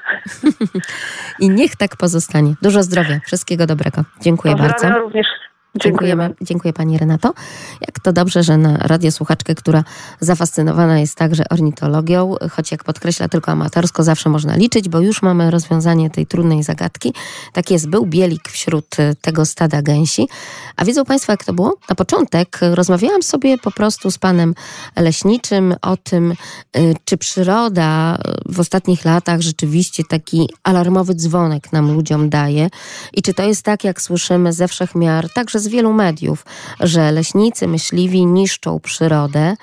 I 1.39 1.49
niech 1.49 1.75
tak 1.75 1.95
pozostanie. 1.95 2.53
Dużo 2.61 2.83
zdrowia, 2.83 3.19
wszystkiego 3.25 3.65
dobrego. 3.65 4.03
Dziękuję 4.21 4.55
Pozdrawiam 4.55 4.79
bardzo. 4.81 4.99
również 4.99 5.27
Dziękujemy. 5.75 6.33
Dziękuję 6.41 6.73
Pani 6.73 6.97
Renato. 6.97 7.33
Jak 7.81 7.99
to 7.99 8.13
dobrze, 8.13 8.43
że 8.43 8.57
na 8.57 8.77
radiosłuchaczkę, 8.77 9.55
która 9.55 9.83
zafascynowana 10.19 10.99
jest 10.99 11.15
także 11.15 11.43
ornitologią, 11.49 12.35
choć 12.51 12.71
jak 12.71 12.83
podkreśla 12.83 13.27
tylko 13.27 13.51
amatorsko, 13.51 14.03
zawsze 14.03 14.29
można 14.29 14.55
liczyć, 14.55 14.89
bo 14.89 14.99
już 14.99 15.21
mamy 15.21 15.51
rozwiązanie 15.51 16.09
tej 16.09 16.25
trudnej 16.25 16.63
zagadki. 16.63 17.13
Tak 17.53 17.71
jest, 17.71 17.89
był 17.89 18.05
bielik 18.05 18.49
wśród 18.49 18.99
y, 18.99 19.15
tego 19.21 19.45
stada 19.45 19.81
gęsi. 19.81 20.27
A 20.75 20.85
wiedzą 20.85 21.05
Państwo, 21.05 21.33
jak 21.33 21.45
to 21.45 21.53
było? 21.53 21.77
Na 21.89 21.95
początek 21.95 22.59
rozmawiałam 22.61 23.23
sobie 23.23 23.57
po 23.57 23.71
prostu 23.71 24.11
z 24.11 24.17
Panem 24.17 24.55
Leśniczym 24.95 25.75
o 25.81 25.97
tym, 25.97 26.33
y, 26.77 26.95
czy 27.05 27.17
przyroda 27.17 28.17
w 28.45 28.59
ostatnich 28.59 29.05
latach 29.05 29.41
rzeczywiście 29.41 30.03
taki 30.03 30.49
alarmowy 30.63 31.15
dzwonek 31.15 31.73
nam 31.73 31.91
ludziom 31.91 32.29
daje 32.29 32.69
i 33.13 33.21
czy 33.21 33.33
to 33.33 33.43
jest 33.43 33.63
tak, 33.63 33.83
jak 33.83 34.01
słyszymy 34.01 34.53
ze 34.53 34.67
wszechmiar, 34.67 35.33
także 35.33 35.60
przez 35.61 35.71
wielu 35.71 35.93
mediów, 35.93 36.45
że 36.79 37.11
leśnicy 37.11 37.67
myśliwi 37.67 38.25
niszczą 38.25 38.79
przyrodę. 38.79 39.55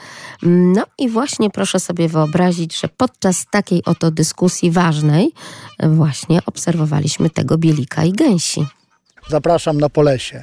No 0.42 0.84
i 0.98 1.08
właśnie 1.08 1.50
proszę 1.50 1.80
sobie 1.80 2.08
wyobrazić, 2.08 2.80
że 2.80 2.88
podczas 2.88 3.46
takiej 3.50 3.84
oto 3.84 4.10
dyskusji 4.10 4.70
ważnej 4.70 5.32
właśnie 5.82 6.40
obserwowaliśmy 6.46 7.30
tego 7.30 7.58
bielika 7.58 8.04
i 8.04 8.12
gęsi. 8.12 8.66
Zapraszam 9.28 9.80
na 9.80 9.88
Polesie. 9.88 10.42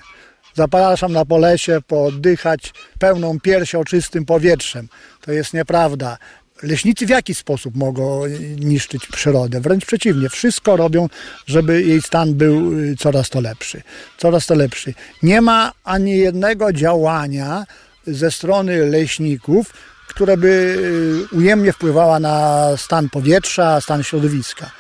Zapraszam 0.54 1.12
na 1.12 1.26
Polesie 1.26 1.80
pooddychać 1.88 2.74
pełną 3.00 3.40
piersią 3.40 3.84
czystym 3.84 4.26
powietrzem. 4.26 4.88
To 5.22 5.32
jest 5.32 5.54
nieprawda. 5.54 6.18
Leśnicy 6.64 7.06
w 7.06 7.10
jaki 7.10 7.34
sposób 7.34 7.76
mogą 7.76 8.22
niszczyć 8.60 9.08
przyrodę? 9.08 9.62
Wręcz 9.62 9.86
przeciwnie, 9.86 10.30
wszystko 10.30 10.78
robią, 10.78 11.10
żeby 11.48 11.84
jej 11.84 12.02
stan 12.02 12.34
był 12.34 12.80
y, 12.80 12.96
coraz 13.00 13.30
to 13.30 13.42
lepszy. 13.42 13.82
Coraz 14.18 14.46
to 14.46 14.56
lepszy. 14.56 14.94
Nie 15.24 15.42
ma 15.42 15.72
ani 15.84 16.18
jednego 16.18 16.74
działania 16.74 17.66
ze 18.08 18.32
strony 18.32 18.86
leśników, 18.86 19.74
które 20.08 20.38
by 20.38 20.78
y, 21.34 21.36
ujemnie 21.36 21.74
wpływała 21.74 22.20
na 22.20 22.68
stan 22.78 23.10
powietrza, 23.10 23.82
stan 23.82 24.04
środowiska. 24.04 24.72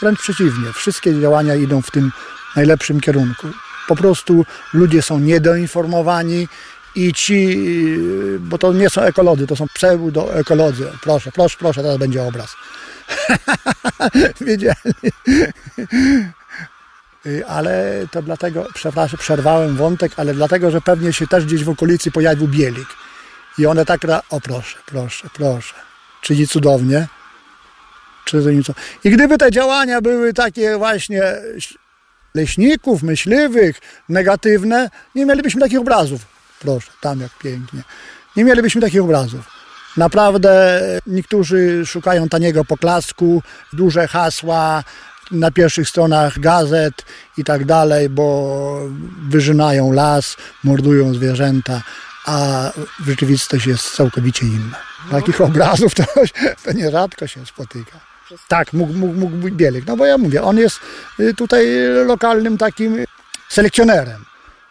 Wręcz 0.00 0.20
przeciwnie, 0.20 0.72
wszystkie 0.74 1.20
działania 1.20 1.54
idą 1.54 1.82
w 1.82 1.90
tym 1.90 2.12
najlepszym 2.56 3.00
kierunku. 3.00 3.46
Po 3.88 3.96
prostu 3.96 4.44
ludzie 4.72 5.02
są 5.02 5.18
niedoinformowani 5.18 6.48
i 6.94 7.12
ci, 7.12 7.58
bo 8.40 8.58
to 8.58 8.72
nie 8.72 8.90
są 8.90 9.02
ekolodzy, 9.02 9.46
to 9.46 9.56
są 9.56 9.66
pseudoekolodzy. 9.74 10.90
Proszę, 11.02 11.32
proszę, 11.32 11.56
proszę, 11.58 11.82
teraz 11.82 11.98
będzie 11.98 12.22
obraz. 12.22 12.56
Wiedzieli. 14.40 14.74
ale 17.48 18.06
to 18.10 18.22
dlatego, 18.22 18.66
przepraszam, 18.74 19.18
przerwałem 19.18 19.76
wątek, 19.76 20.12
ale 20.16 20.34
dlatego, 20.34 20.70
że 20.70 20.80
pewnie 20.80 21.12
się 21.12 21.26
też 21.26 21.44
gdzieś 21.44 21.64
w 21.64 21.68
okolicy 21.68 22.10
pojawił 22.10 22.48
bielik. 22.48 22.88
I 23.58 23.66
one 23.66 23.84
tak, 23.84 24.00
o 24.30 24.40
proszę, 24.40 24.76
proszę, 24.86 25.28
proszę. 25.34 25.74
Czyli 26.22 26.48
cudownie. 26.48 27.08
Czy 28.24 28.42
I 29.04 29.10
gdyby 29.10 29.38
te 29.38 29.50
działania 29.50 30.00
były 30.00 30.32
takie 30.32 30.76
właśnie 30.76 31.22
leśników, 32.34 33.02
myśliwych, 33.02 33.80
negatywne, 34.08 34.90
nie 35.14 35.26
mielibyśmy 35.26 35.60
takich 35.60 35.80
obrazów. 35.80 36.33
Proszę, 36.64 36.90
tam 37.00 37.20
jak 37.20 37.38
pięknie. 37.38 37.82
Nie 38.36 38.44
mielibyśmy 38.44 38.80
takich 38.80 39.02
obrazów. 39.02 39.50
Naprawdę 39.96 40.80
niektórzy 41.06 41.86
szukają 41.86 42.28
taniego 42.28 42.64
poklasku, 42.64 43.42
duże 43.72 44.08
hasła 44.08 44.84
na 45.30 45.50
pierwszych 45.50 45.88
stronach 45.88 46.38
gazet 46.38 47.04
i 47.38 47.44
tak 47.44 47.64
dalej, 47.64 48.08
bo 48.08 48.80
wyżynają 49.28 49.92
las, 49.92 50.36
mordują 50.64 51.14
zwierzęta, 51.14 51.82
a 52.26 52.70
rzeczywistość 53.06 53.66
jest 53.66 53.94
całkowicie 53.94 54.46
inna. 54.46 54.78
Takich 55.10 55.40
obrazów 55.40 55.94
to, 55.94 56.04
to 56.64 56.72
nierzadko 56.72 57.26
się 57.26 57.46
spotyka. 57.46 58.00
Tak, 58.48 58.72
mógł, 58.72 58.92
mógł, 58.92 59.14
mógł 59.14 59.36
być 59.36 59.54
Bielik. 59.54 59.86
No 59.86 59.96
bo 59.96 60.06
ja 60.06 60.18
mówię, 60.18 60.42
on 60.42 60.58
jest 60.58 60.80
y, 61.20 61.34
tutaj 61.34 61.66
lokalnym 62.06 62.58
takim 62.58 63.04
selekcjonerem. 63.48 64.24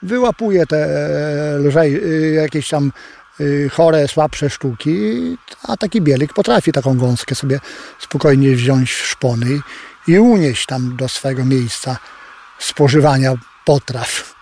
Wyłapuje 0.03 0.65
te 0.65 0.77
e, 0.77 1.57
lżej, 1.57 1.95
y, 1.95 2.33
jakieś 2.33 2.69
tam 2.69 2.91
y, 3.39 3.69
chore, 3.69 4.07
słabsze 4.07 4.49
sztuki, 4.49 5.37
a 5.63 5.77
taki 5.77 6.01
Bielik 6.01 6.33
potrafi 6.33 6.71
taką 6.71 6.97
gąskę 6.97 7.35
sobie 7.35 7.59
spokojnie 7.99 8.55
wziąć 8.55 8.91
w 8.91 9.07
szpony 9.07 9.59
i 10.07 10.19
unieść 10.19 10.65
tam 10.65 10.95
do 10.95 11.09
swego 11.09 11.45
miejsca 11.45 11.97
spożywania 12.59 13.33
potraw. 13.65 14.35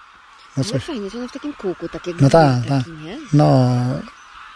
No, 0.58 0.64
coś. 0.64 0.74
no 0.74 0.80
fajnie, 0.80 1.10
że 1.10 1.18
one 1.18 1.28
w 1.28 1.32
takim 1.32 1.54
kółku 1.54 1.90
takie 1.90 2.14
No 2.20 2.30
tak, 2.30 2.66
tak. 2.70 2.84
No, 3.34 3.70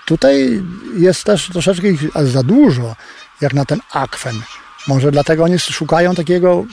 tutaj 0.05 0.63
jest 0.97 1.23
też 1.23 1.49
troszeczkę 1.49 1.87
ich 1.87 2.01
za 2.23 2.43
dużo 2.43 2.95
jak 3.41 3.53
na 3.53 3.65
ten 3.65 3.79
akwen. 3.91 4.35
Może 4.87 5.11
dlatego 5.11 5.43
oni 5.43 5.59
szukają 5.59 6.15
takiego, 6.15 6.65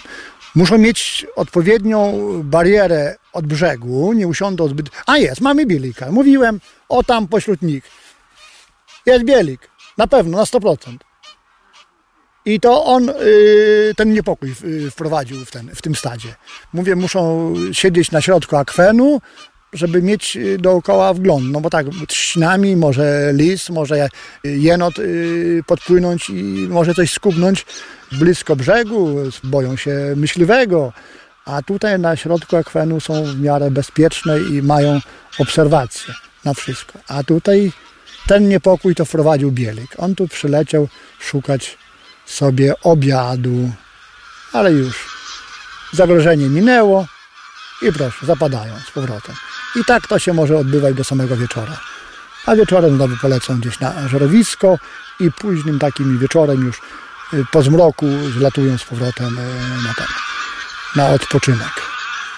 muszą 0.55 0.79
mieć 0.79 1.27
odpowiednią 1.37 2.13
barierę 2.45 3.17
od 3.33 3.47
brzegu, 3.47 4.13
nie 4.13 4.29
usiądą 4.29 4.69
zbyt... 4.69 4.91
A 5.07 5.19
jest, 5.19 5.41
mamy 5.41 5.67
bielika. 5.67 6.11
Mówiłem, 6.11 6.61
o 6.89 7.03
tam 7.03 7.29
pośród 7.29 7.63
nich. 7.63 7.85
Jest 9.07 9.25
bielik, 9.25 9.71
na 9.99 10.07
pewno, 10.07 10.39
na 10.39 10.45
100%. 10.45 10.97
I 12.45 12.61
to 12.61 12.85
on 12.85 13.09
y, 13.09 13.93
ten 13.97 14.13
niepokój 14.13 14.55
y, 14.65 14.91
wprowadził 14.91 15.45
w, 15.45 15.51
ten, 15.51 15.75
w 15.75 15.83
tym 15.83 15.95
stadzie. 15.95 16.35
Mówię, 16.73 16.97
muszą 16.97 17.55
siedzieć 17.73 18.11
na 18.11 18.21
środku 18.21 18.57
akwenu, 18.57 19.21
żeby 19.73 20.03
mieć 20.03 20.37
y, 20.37 20.59
dookoła 20.59 21.15
wgląd. 21.15 21.53
No 21.53 21.61
bo 21.61 21.71
tak, 21.71 21.87
trzcinami 22.09 22.77
może 22.77 23.33
lis, 23.33 23.71
może 23.71 24.09
jenot 24.45 24.99
y, 24.99 25.63
podpłynąć 25.67 26.31
i 26.31 26.43
może 26.69 26.95
coś 26.95 27.13
skubnąć 27.13 27.67
blisko 28.13 28.57
brzegu, 28.57 29.17
boją 29.45 29.77
się 29.77 30.15
myśliwego. 30.17 30.93
A 31.45 31.63
tutaj 31.63 31.99
na 31.99 32.17
środku 32.17 32.57
akwenu 32.57 33.01
są 33.01 33.25
w 33.25 33.41
miarę 33.41 33.71
bezpieczne 33.71 34.41
i 34.41 34.63
mają 34.63 35.01
obserwacje 35.39 36.15
na 36.45 36.55
wszystko. 36.55 36.99
A 37.09 37.23
tutaj 37.23 37.73
ten 38.27 38.49
niepokój 38.49 38.95
to 38.95 39.05
wprowadził 39.05 39.53
Bielik. 39.53 39.95
On 39.99 40.15
tu 40.15 40.29
przyleciał 40.29 40.89
szukać 41.21 41.79
sobie 42.27 42.75
obiadu, 42.83 43.71
ale 44.53 44.73
już 44.73 45.07
zagrożenie 45.93 46.49
minęło 46.49 47.07
i 47.83 47.93
proszę, 47.93 48.27
zapadają 48.27 48.75
z 48.89 48.91
powrotem. 48.91 49.35
I 49.77 49.85
tak 49.85 50.07
to 50.07 50.19
się 50.19 50.33
może 50.33 50.57
odbywać 50.59 50.95
do 50.95 51.05
samego 51.05 51.37
wieczora. 51.37 51.81
A 52.47 52.57
wieczorem 52.57 52.97
znowu 52.97 53.17
polecą 53.17 53.61
gdzieś 53.61 53.81
na 53.81 54.09
żerowisko 54.09 54.79
i 55.21 55.33
późnym 55.33 55.79
takim 55.79 56.19
wieczorem 56.19 56.67
już 56.67 56.81
y, 57.35 57.45
po 57.53 57.63
zmroku 57.63 58.07
zlatują 58.39 58.79
z 58.79 58.85
powrotem 58.85 59.39
y, 59.39 59.43
na 59.85 59.95
ten, 59.95 60.07
na 60.97 61.09
odpoczynek. 61.09 61.93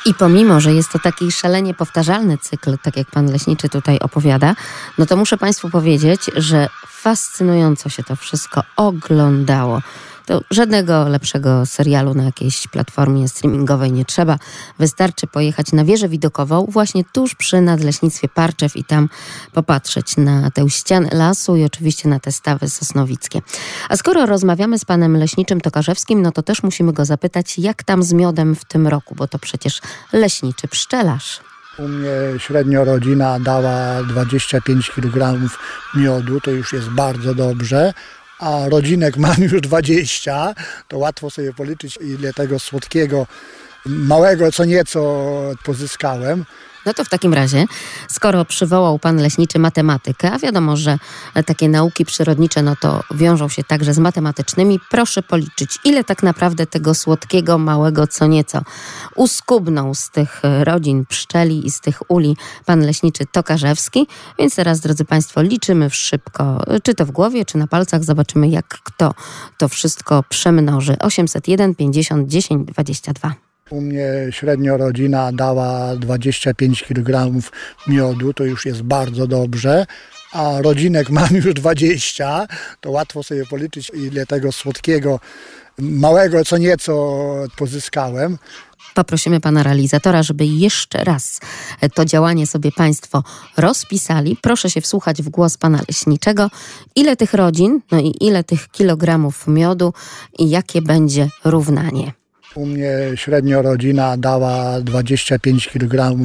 I 0.07 0.15
pomimo, 0.15 0.61
że 0.61 0.73
jest 0.73 0.93
to 0.93 0.99
taki 0.99 1.33
szalenie 1.33 1.75
powtarzalny 1.75 2.39
cykl, 2.39 2.79
tak 2.83 2.97
jak 2.97 3.11
pan 3.11 3.33
leśniczy 3.33 3.69
tutaj 3.69 3.99
opowiada, 3.99 4.55
no 4.99 5.07
to 5.07 5.17
muszę 5.17 5.39
państwu 5.39 5.71
powiedzieć, 5.71 6.31
że 6.37 6.69
fascynująco 6.89 7.89
się 7.89 8.03
to 8.03 8.17
wszystko 8.17 8.63
oglądało. 8.77 9.83
To 10.27 10.41
żadnego 10.51 11.09
lepszego 11.09 11.67
serialu 11.67 12.15
na 12.15 12.25
jakiejś 12.25 12.69
platformie 12.69 13.29
streamingowej 13.29 13.93
nie 13.93 14.05
trzeba. 14.05 14.39
Wystarczy 14.79 15.27
pojechać 15.27 15.73
na 15.73 15.85
wieżę 15.85 16.09
widokową 16.09 16.67
właśnie 16.69 17.05
tuż 17.13 17.35
przy 17.35 17.61
Nadleśnictwie 17.61 18.29
Parczew 18.29 18.77
i 18.77 18.85
tam 18.85 19.09
popatrzeć 19.53 20.17
na 20.17 20.51
tę 20.51 20.71
ścianę 20.71 21.09
lasu 21.13 21.57
i 21.57 21.65
oczywiście 21.65 22.09
na 22.09 22.21
te 22.21 22.33
stawy 22.33 22.71
sosnowickie. 22.71 23.41
A 23.89 23.97
skoro 23.97 24.27
rozmawiamy 24.27 24.79
z 24.79 24.85
panem 24.85 25.17
leśniczym 25.17 25.61
Tokarzewskim, 25.61 26.23
no 26.23 26.33
to 26.33 26.43
też 26.43 26.63
musimy 26.63 26.93
go 26.93 27.05
zapytać, 27.05 27.59
jak 27.59 27.83
tam 27.83 28.03
z 28.03 28.13
miodem 28.13 28.55
w 28.55 28.65
tym 28.65 28.89
roku, 28.89 29.15
bo 29.15 29.29
to 29.29 29.39
przecież 29.39 29.81
leśniczy 30.13 30.69
pszczelarz. 30.69 31.41
U 31.79 31.89
mnie 31.89 32.11
średnio 32.39 32.85
rodzina 32.85 33.41
dała 33.41 34.03
25 34.03 34.91
kg 34.91 35.41
miodu, 35.95 36.41
to 36.41 36.51
już 36.51 36.73
jest 36.73 36.89
bardzo 36.89 37.35
dobrze 37.35 37.93
a 38.39 38.69
rodzinek 38.69 39.17
mam 39.17 39.43
już 39.43 39.61
20, 39.61 40.55
to 40.89 40.99
łatwo 40.99 41.31
sobie 41.31 41.53
policzyć, 41.53 41.99
ile 42.01 42.33
tego 42.33 42.59
słodkiego, 42.59 43.27
małego 43.87 44.53
co 44.53 44.65
nieco 44.65 45.31
pozyskałem. 45.65 46.45
No 46.87 46.95
to 46.95 47.05
w 47.05 47.09
takim 47.09 47.35
razie, 47.35 47.67
skoro 48.11 48.45
przywołał 48.45 48.99
pan 48.99 49.17
leśniczy 49.17 49.59
matematykę, 49.59 50.33
a 50.33 50.39
wiadomo, 50.39 50.77
że 50.77 50.99
takie 51.47 51.69
nauki 51.69 52.05
przyrodnicze 52.05 52.63
no 52.63 52.77
to 52.77 53.03
wiążą 53.15 53.49
się 53.49 53.65
także 53.65 53.95
z 53.95 53.99
matematycznymi, 53.99 54.81
proszę 54.91 55.23
policzyć, 55.23 55.79
ile 55.85 56.05
tak 56.05 56.23
naprawdę 56.23 56.67
tego 56.67 56.95
słodkiego, 56.95 57.59
małego 57.59 58.07
co 58.07 58.27
nieco 58.27 58.63
uskubnął 59.15 59.95
z 59.95 60.11
tych 60.11 60.43
rodzin 60.63 61.07
pszczeli 61.07 61.67
i 61.67 61.71
z 61.71 61.81
tych 61.81 62.11
uli 62.11 62.37
pan 62.67 62.81
leśniczy 62.81 63.27
Tokarzewski. 63.27 64.07
Więc 64.39 64.57
teraz, 64.57 64.81
drodzy 64.81 65.05
państwo, 65.05 65.43
liczymy 65.43 65.91
szybko, 65.91 66.65
czy 66.83 66.95
to 66.95 67.07
w 67.07 67.11
głowie, 67.11 67.45
czy 67.45 67.59
na 67.59 67.67
palcach, 67.67 68.05
zobaczymy 68.05 68.49
jak 68.49 68.69
kto 68.69 69.15
to 69.59 69.69
wszystko 69.69 70.25
przemnoży. 70.29 70.97
801 70.99 71.75
50 71.75 72.29
10 72.29 72.67
22. 72.67 73.44
U 73.71 73.81
mnie 73.81 74.07
średnio 74.31 74.77
rodzina 74.77 75.33
dała 75.33 75.97
25 75.97 76.83
kg 76.83 77.33
miodu, 77.87 78.35
to 78.35 78.45
już 78.45 78.67
jest 78.67 78.83
bardzo 78.83 79.27
dobrze. 79.27 79.87
A 80.33 80.63
rodzinek 80.63 81.11
mam 81.11 81.35
już 81.35 81.55
20, 81.55 82.47
to 82.81 82.91
łatwo 82.91 83.23
sobie 83.23 83.47
policzyć, 83.47 83.93
ile 83.95 84.27
tego 84.27 84.53
słodkiego, 84.53 85.21
małego 85.79 86.45
co 86.45 86.59
nieco 86.59 87.25
pozyskałem. 87.57 88.39
Poprosimy 88.95 89.41
pana 89.41 89.63
realizatora, 89.63 90.23
żeby 90.23 90.47
jeszcze 90.47 91.05
raz 91.05 91.41
to 91.95 92.05
działanie 92.05 92.47
sobie 92.47 92.73
państwo 92.73 93.23
rozpisali. 93.57 94.37
Proszę 94.43 94.71
się 94.71 94.81
wsłuchać 94.81 95.23
w 95.23 95.29
głos 95.29 95.57
pana 95.57 95.81
leśniczego. 95.89 96.51
Ile 96.97 97.17
tych 97.17 97.35
rodzin, 97.35 97.81
no 97.93 98.01
i 98.01 98.15
ile 98.21 98.45
tych 98.45 98.69
kilogramów 98.69 99.47
miodu 99.47 99.93
i 100.39 100.51
jakie 100.51 100.83
będzie 100.83 101.29
równanie. 101.45 102.24
U 102.55 102.67
mnie 102.67 102.97
średnio 103.15 103.63
rodzina 103.63 104.17
dała 104.17 104.81
25 104.81 105.69
kg 105.69 106.17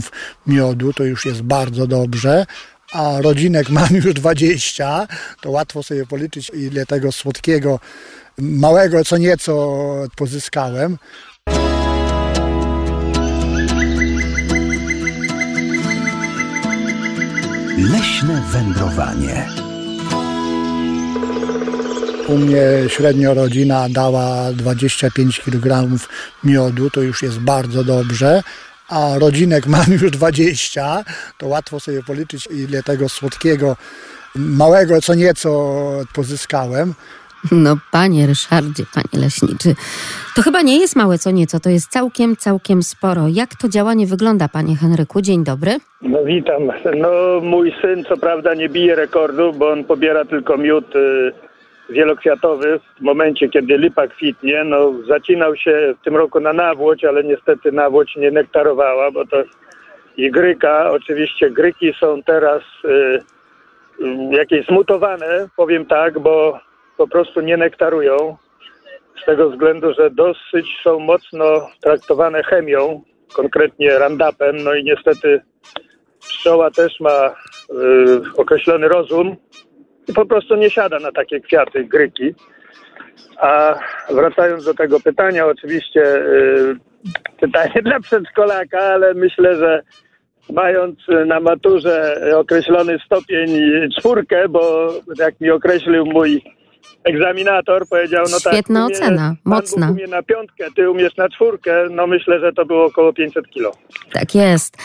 miodu, 0.48 0.94
to 0.94 1.04
już 1.04 1.26
jest 1.26 1.42
bardzo 1.42 1.88
dobrze. 1.88 2.46
A 2.94 3.22
rodzinek 3.22 3.70
mam 3.80 3.96
już 3.96 4.14
20, 4.14 5.08
to 5.42 5.52
łatwo 5.52 5.84
sobie 5.84 6.06
policzyć, 6.06 6.52
ile 6.54 6.86
tego 6.86 7.12
słodkiego, 7.12 7.80
małego 8.38 9.06
co 9.06 9.18
nieco 9.18 9.84
pozyskałem. 10.16 10.98
Leśne 17.78 18.42
wędrowanie. 18.52 19.69
U 22.30 22.38
mnie 22.38 22.62
średnio 22.88 23.34
rodzina 23.34 23.88
dała 23.90 24.52
25 24.54 25.40
kg 25.40 25.90
miodu, 26.44 26.90
to 26.90 27.02
już 27.02 27.24
jest 27.24 27.40
bardzo 27.40 27.84
dobrze. 27.84 28.42
A 28.90 29.20
rodzinek 29.20 29.68
mam 29.78 29.92
już 30.02 30.12
20, 30.12 31.04
to 31.38 31.48
łatwo 31.48 31.80
sobie 31.80 32.04
policzyć, 32.04 32.48
ile 32.52 32.84
tego 32.84 33.10
słodkiego, 33.10 33.76
małego 34.36 35.02
co 35.02 35.16
nieco 35.16 35.50
pozyskałem. 36.16 36.94
No, 37.52 37.78
panie 37.92 38.28
Ryszardzie, 38.28 38.84
panie 38.94 39.24
leśniczy, 39.24 39.76
to 40.36 40.42
chyba 40.42 40.62
nie 40.62 40.80
jest 40.80 40.96
małe 40.96 41.18
co 41.18 41.32
nieco, 41.32 41.60
to 41.60 41.70
jest 41.70 41.92
całkiem, 41.92 42.38
całkiem 42.38 42.84
sporo. 42.84 43.28
Jak 43.28 43.56
to 43.56 43.70
działanie 43.70 44.08
wygląda, 44.08 44.48
panie 44.48 44.76
Henryku? 44.76 45.22
Dzień 45.22 45.44
dobry. 45.44 45.78
No 46.02 46.24
witam. 46.26 46.62
No 46.98 47.10
mój 47.42 47.74
syn 47.82 48.04
co 48.10 48.18
prawda 48.18 48.54
nie 48.54 48.70
bije 48.70 48.96
rekordu, 48.96 49.54
bo 49.54 49.72
on 49.72 49.84
pobiera 49.84 50.26
tylko 50.26 50.58
miód 50.58 50.96
y, 50.96 51.49
wielokwiatowy 51.90 52.80
w 53.00 53.02
momencie, 53.02 53.50
kiedy 53.50 53.78
lipa 53.78 54.08
kwitnie. 54.08 54.64
No 54.64 54.94
zacinał 55.08 55.56
się 55.56 55.96
w 56.02 56.04
tym 56.04 56.16
roku 56.16 56.40
na 56.40 56.54
nawłoć, 56.54 57.06
ale 57.06 57.24
niestety 57.24 57.72
nawłoć 57.72 58.16
nie 58.16 58.32
nektarowała, 58.32 59.12
bo 59.12 59.26
to 59.26 59.44
i 60.18 60.32
gryka. 60.32 60.92
Oczywiście 60.92 61.52
gryki 61.52 61.94
są 62.00 62.24
teraz 62.24 62.64
y, 62.86 62.90
y, 62.90 63.22
jakieś 64.32 64.66
zmutowane, 64.66 65.48
powiem 65.58 65.86
tak, 65.86 66.20
bo 66.20 66.60
po 66.98 67.08
prostu 67.08 67.42
nie 67.42 67.58
nektarują. 67.58 68.38
Z 69.22 69.26
tego 69.26 69.50
względu, 69.50 69.94
że 69.94 70.10
dosyć 70.10 70.68
są 70.84 71.00
mocno 71.00 71.70
traktowane 71.82 72.44
chemią, 72.44 73.02
konkretnie 73.34 74.00
randapem, 74.00 74.58
no 74.64 74.74
i 74.74 74.84
niestety 74.84 75.42
pszczoła 76.20 76.72
też 76.72 77.00
ma 77.00 77.28
y, 77.28 77.34
określony 78.38 78.88
rozum 78.88 79.36
po 80.16 80.26
prostu 80.26 80.56
nie 80.56 80.70
siada 80.70 81.00
na 81.00 81.12
takie 81.12 81.40
kwiaty, 81.40 81.84
gryki. 81.84 82.36
A 83.38 83.80
wracając 84.10 84.66
do 84.66 84.74
tego 84.74 85.00
pytania, 85.00 85.46
oczywiście 85.46 86.02
y, 86.02 86.76
pytanie 87.40 87.82
dla 87.86 88.00
przedszkolaka, 88.00 88.80
ale 88.80 89.14
myślę, 89.14 89.56
że 89.56 89.82
mając 90.54 91.00
na 91.26 91.40
maturze 91.40 92.22
określony 92.36 93.00
stopień 93.06 93.50
czwórkę, 94.00 94.50
bo 94.50 94.94
jak 95.20 95.42
mi 95.42 95.50
określił 95.52 96.06
mój 96.06 96.44
egzaminator 97.04 97.88
powiedział, 97.88 98.26
no 98.32 98.38
tak, 98.44 98.54
Świetna 98.54 98.86
umie, 98.86 98.96
ocena, 98.96 99.36
Pan 99.44 99.54
mocna. 99.54 99.88
Bóg 99.88 99.96
umie 99.96 100.08
na 100.08 100.24
piątkę, 100.24 100.66
ty 100.76 100.90
umiesz 100.90 101.18
na 101.18 101.30
czwórkę, 101.30 101.88
no 101.92 102.08
myślę, 102.08 102.40
że 102.40 102.54
to 102.54 102.66
było 102.66 102.86
około 102.86 103.14
500 103.14 103.50
kilo. 103.50 103.72
Tak 104.14 104.36
jest. 104.36 104.78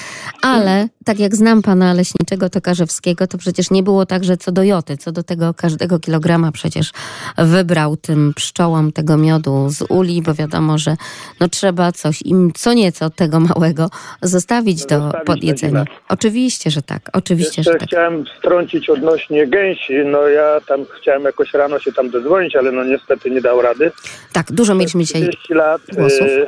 Ale 0.43 0.89
tak 1.05 1.19
jak 1.19 1.35
znam 1.35 1.63
pana 1.63 1.95
leśniczego 1.95 2.51
Tokarzewskiego, 2.51 3.27
to 3.27 3.39
przecież 3.39 3.71
nie 3.71 3.83
było 3.83 4.07
tak, 4.07 4.25
że 4.25 4.37
co 4.37 4.53
do 4.53 4.63
joty, 4.63 4.97
co 4.97 5.13
do 5.13 5.23
tego 5.23 5.55
każdego 5.55 5.99
kilograma 5.99 6.53
przecież 6.53 6.91
wybrał 7.39 7.97
tym 7.97 8.33
pszczołom 8.37 8.93
tego 8.93 9.17
miodu 9.17 9.67
z 9.69 9.83
uli, 9.89 10.23
bo 10.23 10.35
wiadomo, 10.35 10.79
że 10.79 10.97
no 11.41 11.49
trzeba 11.49 11.93
coś 11.93 12.23
im 12.23 12.53
co 12.55 12.73
nieco 12.73 13.11
tego 13.11 13.41
małego 13.41 13.91
zostawić 14.23 14.87
do 14.87 15.01
Zostawić 15.01 15.27
podjedzenia. 15.27 15.85
Oczywiście, 16.09 16.71
że 16.71 16.83
tak. 16.83 17.11
Oczywiście, 17.13 17.61
Jeszcze 17.61 17.73
że 17.73 17.79
tak. 17.79 17.89
chciałem 17.89 18.25
wtrącić 18.39 18.91
odnośnie 18.91 19.47
gęsi, 19.47 19.95
no 20.05 20.29
ja 20.29 20.61
tam 20.69 20.85
chciałem 21.01 21.25
jakoś 21.25 21.55
rano 21.55 21.79
się 21.85 21.93
tam 21.93 22.11
dozwonić, 22.11 22.57
ale 22.57 22.73
no 22.73 22.85
niestety 22.85 23.31
nie 23.31 23.41
dał 23.41 23.63
rady. 23.63 23.93
Tak, 24.33 24.53
dużo 24.53 24.75
mieliśmy 24.75 25.01
dzisiaj 25.01 25.23
30 25.23 25.55
lat 25.55 25.83
głosów. 25.93 26.27
y, 26.27 26.47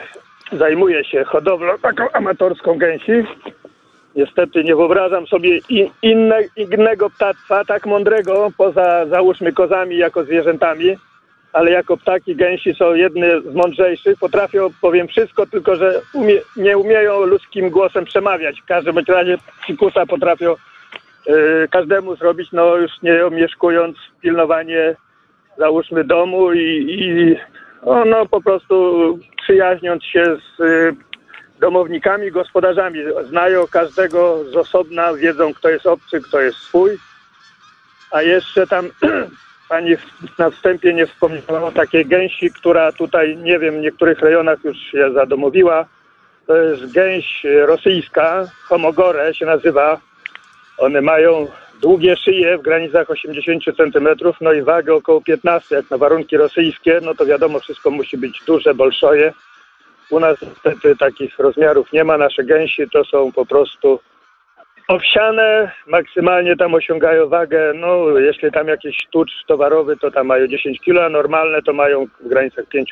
zajmuję 0.52 1.04
się 1.04 1.24
hodowlą 1.24 1.78
taką 1.78 2.12
amatorską 2.12 2.78
gęsi. 2.78 3.12
Niestety 4.16 4.64
nie 4.64 4.76
wyobrażam 4.76 5.26
sobie 5.26 5.58
in, 5.68 5.88
inne, 6.02 6.38
innego 6.56 7.10
ptactwa 7.10 7.64
tak 7.64 7.86
mądrego, 7.86 8.50
poza 8.56 9.06
załóżmy 9.06 9.52
kozami 9.52 9.96
jako 9.96 10.24
zwierzętami, 10.24 10.96
ale 11.52 11.70
jako 11.70 11.96
ptaki 11.96 12.36
gęsi 12.36 12.74
są 12.74 12.94
jedne 12.94 13.40
z 13.40 13.54
mądrzejszych. 13.54 14.18
Potrafią, 14.18 14.68
powiem 14.80 15.08
wszystko, 15.08 15.46
tylko 15.46 15.76
że 15.76 16.02
umie, 16.12 16.40
nie 16.56 16.78
umieją 16.78 17.20
ludzkim 17.20 17.70
głosem 17.70 18.04
przemawiać. 18.04 18.60
W 18.60 18.66
każdym 18.66 18.98
razie 19.08 19.38
psikusa 19.62 20.06
potrafią 20.06 20.52
y, 20.52 21.68
każdemu 21.70 22.16
zrobić, 22.16 22.48
no 22.52 22.76
już 22.76 22.90
nie 23.02 23.26
omieszkując 23.26 23.96
pilnowanie 24.20 24.96
załóżmy 25.58 26.04
domu 26.04 26.52
i, 26.52 26.86
i 26.88 27.36
o, 27.82 28.04
no, 28.04 28.26
po 28.26 28.40
prostu 28.40 29.18
przyjaźniąc 29.42 30.04
się 30.04 30.24
z 30.24 30.60
y, 30.60 30.96
domownikami, 31.60 32.30
gospodarzami. 32.30 32.98
Znają 33.28 33.66
każdego 33.66 34.44
z 34.44 34.56
osobna, 34.56 35.14
wiedzą 35.14 35.54
kto 35.54 35.68
jest 35.68 35.86
obcy, 35.86 36.20
kto 36.20 36.40
jest 36.40 36.58
swój. 36.58 36.90
A 38.10 38.22
jeszcze 38.22 38.66
tam 38.66 38.88
pani 39.68 39.96
na 40.38 40.50
wstępie 40.50 40.94
nie 40.94 41.06
wspomniała 41.06 41.62
o 41.62 41.72
takiej 41.72 42.06
gęsi, 42.06 42.50
która 42.50 42.92
tutaj, 42.92 43.36
nie 43.36 43.58
wiem, 43.58 43.74
w 43.74 43.82
niektórych 43.82 44.20
rejonach 44.20 44.64
już 44.64 44.76
się 44.76 45.12
zadomowiła. 45.12 45.86
To 46.46 46.56
jest 46.56 46.92
gęś 46.92 47.46
rosyjska, 47.66 48.44
homogore 48.68 49.34
się 49.34 49.46
nazywa. 49.46 50.00
One 50.78 51.00
mają 51.00 51.46
długie 51.80 52.16
szyje 52.16 52.58
w 52.58 52.62
granicach 52.62 53.10
80 53.10 53.64
cm, 53.64 54.08
no 54.40 54.52
i 54.52 54.62
wagę 54.62 54.94
około 54.94 55.20
15, 55.20 55.76
jak 55.76 55.90
na 55.90 55.98
warunki 55.98 56.36
rosyjskie, 56.36 57.00
no 57.02 57.14
to 57.14 57.26
wiadomo, 57.26 57.60
wszystko 57.60 57.90
musi 57.90 58.18
być 58.18 58.42
duże, 58.46 58.74
bolszoje. 58.74 59.32
U 60.10 60.20
nas 60.20 60.42
niestety 60.42 60.96
takich 60.96 61.38
rozmiarów 61.38 61.92
nie 61.92 62.04
ma. 62.04 62.18
Nasze 62.18 62.44
gęsi 62.44 62.90
to 62.92 63.04
są 63.04 63.32
po 63.32 63.46
prostu 63.46 64.00
owsiane, 64.88 65.72
maksymalnie 65.86 66.56
tam 66.56 66.74
osiągają 66.74 67.28
wagę, 67.28 67.72
no 67.74 68.18
jeśli 68.18 68.52
tam 68.52 68.68
jakiś 68.68 69.06
tucz 69.12 69.30
towarowy, 69.46 69.96
to 69.96 70.10
tam 70.10 70.26
mają 70.26 70.46
10 70.46 70.80
kg, 70.80 71.04
a 71.04 71.08
normalne 71.08 71.62
to 71.62 71.72
mają 71.72 72.06
w 72.20 72.28
granicach 72.28 72.64
5-6 72.64 72.84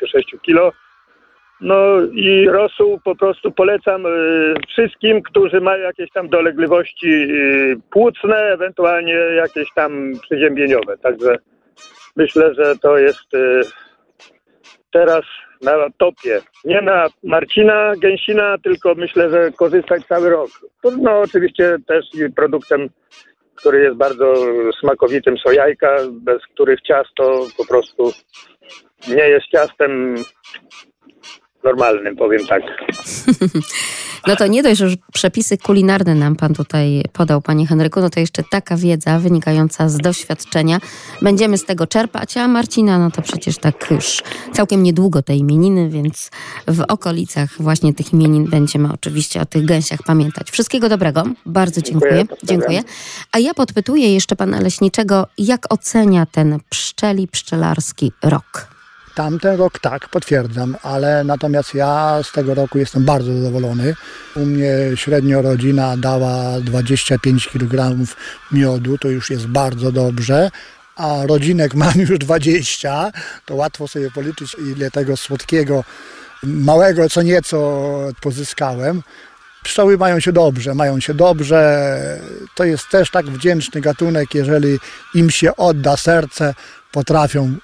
kg. 0.45 0.77
No 1.61 2.01
i 2.13 2.47
rosół 2.49 2.99
po 3.03 3.15
prostu 3.15 3.51
polecam 3.51 4.05
y, 4.05 4.53
wszystkim, 4.69 5.21
którzy 5.21 5.61
mają 5.61 5.83
jakieś 5.83 6.11
tam 6.11 6.29
dolegliwości 6.29 7.07
y, 7.07 7.77
płucne, 7.91 8.35
ewentualnie 8.35 9.13
jakieś 9.13 9.67
tam 9.75 10.11
przyziębieniowe. 10.21 10.97
Także 10.97 11.37
myślę, 12.15 12.53
że 12.53 12.75
to 12.77 12.97
jest 12.97 13.33
y, 13.33 13.61
teraz 14.91 15.25
na 15.61 15.71
topie. 15.97 16.41
Nie 16.65 16.81
na 16.81 17.07
Marcina 17.23 17.93
Gęsina, 17.97 18.57
tylko 18.63 18.95
myślę, 18.95 19.29
że 19.29 19.51
korzystać 19.51 20.05
cały 20.05 20.29
rok. 20.29 20.49
No 21.01 21.19
oczywiście 21.19 21.77
też 21.87 22.05
produktem, 22.35 22.89
który 23.55 23.83
jest 23.83 23.97
bardzo 23.97 24.33
smakowitym 24.79 25.37
są 25.37 25.51
jajka, 25.51 25.97
bez 26.11 26.41
których 26.53 26.81
ciasto 26.81 27.47
po 27.57 27.67
prostu 27.67 28.11
nie 29.07 29.29
jest 29.29 29.47
ciastem 29.47 30.15
normalnym, 31.65 32.15
powiem 32.15 32.47
tak. 32.47 32.61
No 34.27 34.35
to 34.35 34.47
nie 34.47 34.63
dość, 34.63 34.77
że 34.77 34.85
już 34.85 34.95
przepisy 35.13 35.57
kulinarne 35.57 36.15
nam 36.15 36.35
pan 36.35 36.53
tutaj 36.53 37.03
podał, 37.13 37.41
panie 37.41 37.67
Henryku, 37.67 38.01
no 38.01 38.09
to 38.09 38.19
jeszcze 38.19 38.43
taka 38.43 38.77
wiedza 38.77 39.19
wynikająca 39.19 39.89
z 39.89 39.97
doświadczenia. 39.97 40.79
Będziemy 41.21 41.57
z 41.57 41.65
tego 41.65 41.87
czerpać, 41.87 42.37
a 42.37 42.47
Marcina, 42.47 42.99
no 42.99 43.11
to 43.11 43.21
przecież 43.21 43.57
tak 43.57 43.91
już 43.91 44.23
całkiem 44.53 44.83
niedługo 44.83 45.21
te 45.21 45.35
imieniny, 45.35 45.89
więc 45.89 46.31
w 46.67 46.81
okolicach 46.87 47.49
właśnie 47.59 47.93
tych 47.93 48.13
imienin 48.13 48.45
będziemy 48.49 48.93
oczywiście 48.93 49.41
o 49.41 49.45
tych 49.45 49.65
gęsiach 49.65 49.99
pamiętać. 50.05 50.51
Wszystkiego 50.51 50.89
dobrego, 50.89 51.23
bardzo 51.45 51.81
dziękuję. 51.81 52.15
Dziękuję. 52.15 52.37
Dziękuję. 52.43 52.83
A 53.31 53.39
ja 53.39 53.53
podpytuję 53.53 54.13
jeszcze 54.13 54.35
pana 54.35 54.59
leśniczego, 54.59 55.27
jak 55.37 55.73
ocenia 55.73 56.25
ten 56.25 56.59
pszczeli 56.69 57.27
pszczelarski 57.27 58.11
rok? 58.23 58.74
Tamten 59.15 59.57
rok 59.57 59.79
tak, 59.79 60.09
potwierdzam, 60.09 60.77
ale 60.83 61.23
natomiast 61.23 61.73
ja 61.73 62.19
z 62.23 62.31
tego 62.31 62.53
roku 62.53 62.77
jestem 62.77 63.05
bardzo 63.05 63.33
zadowolony. 63.33 63.95
U 64.35 64.39
mnie 64.39 64.69
średnio 64.95 65.41
rodzina 65.41 65.97
dała 65.97 66.59
25 66.61 67.47
kg 67.47 67.95
miodu, 68.51 68.97
to 68.97 69.09
już 69.09 69.29
jest 69.29 69.47
bardzo 69.47 69.91
dobrze. 69.91 70.51
A 70.95 71.25
rodzinek 71.25 71.75
mam 71.83 71.93
już 71.95 72.19
20, 72.19 73.11
to 73.45 73.55
łatwo 73.55 73.87
sobie 73.87 74.11
policzyć, 74.11 74.55
ile 74.75 74.91
tego 74.91 75.17
słodkiego, 75.17 75.83
małego 76.43 77.09
co 77.09 77.21
nieco 77.21 77.87
pozyskałem. 78.21 79.03
Pszczoły 79.63 79.97
mają 79.97 80.19
się 80.19 80.31
dobrze, 80.31 80.73
mają 80.73 80.99
się 80.99 81.13
dobrze. 81.13 81.87
To 82.55 82.63
jest 82.63 82.89
też 82.89 83.11
tak 83.11 83.25
wdzięczny 83.25 83.81
gatunek, 83.81 84.35
jeżeli 84.35 84.79
im 85.13 85.29
się 85.29 85.55
odda 85.55 85.97
serce, 85.97 86.53
potrafią 86.91 87.55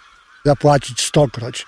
zapłacić 0.45 1.01
stokroć, 1.01 1.65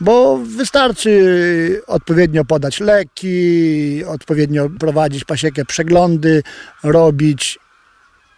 bo 0.00 0.36
wystarczy 0.36 1.82
odpowiednio 1.86 2.44
podać 2.44 2.80
leki, 2.80 4.04
odpowiednio 4.04 4.70
prowadzić 4.78 5.24
pasiekę 5.24 5.64
przeglądy, 5.64 6.42
robić 6.82 7.58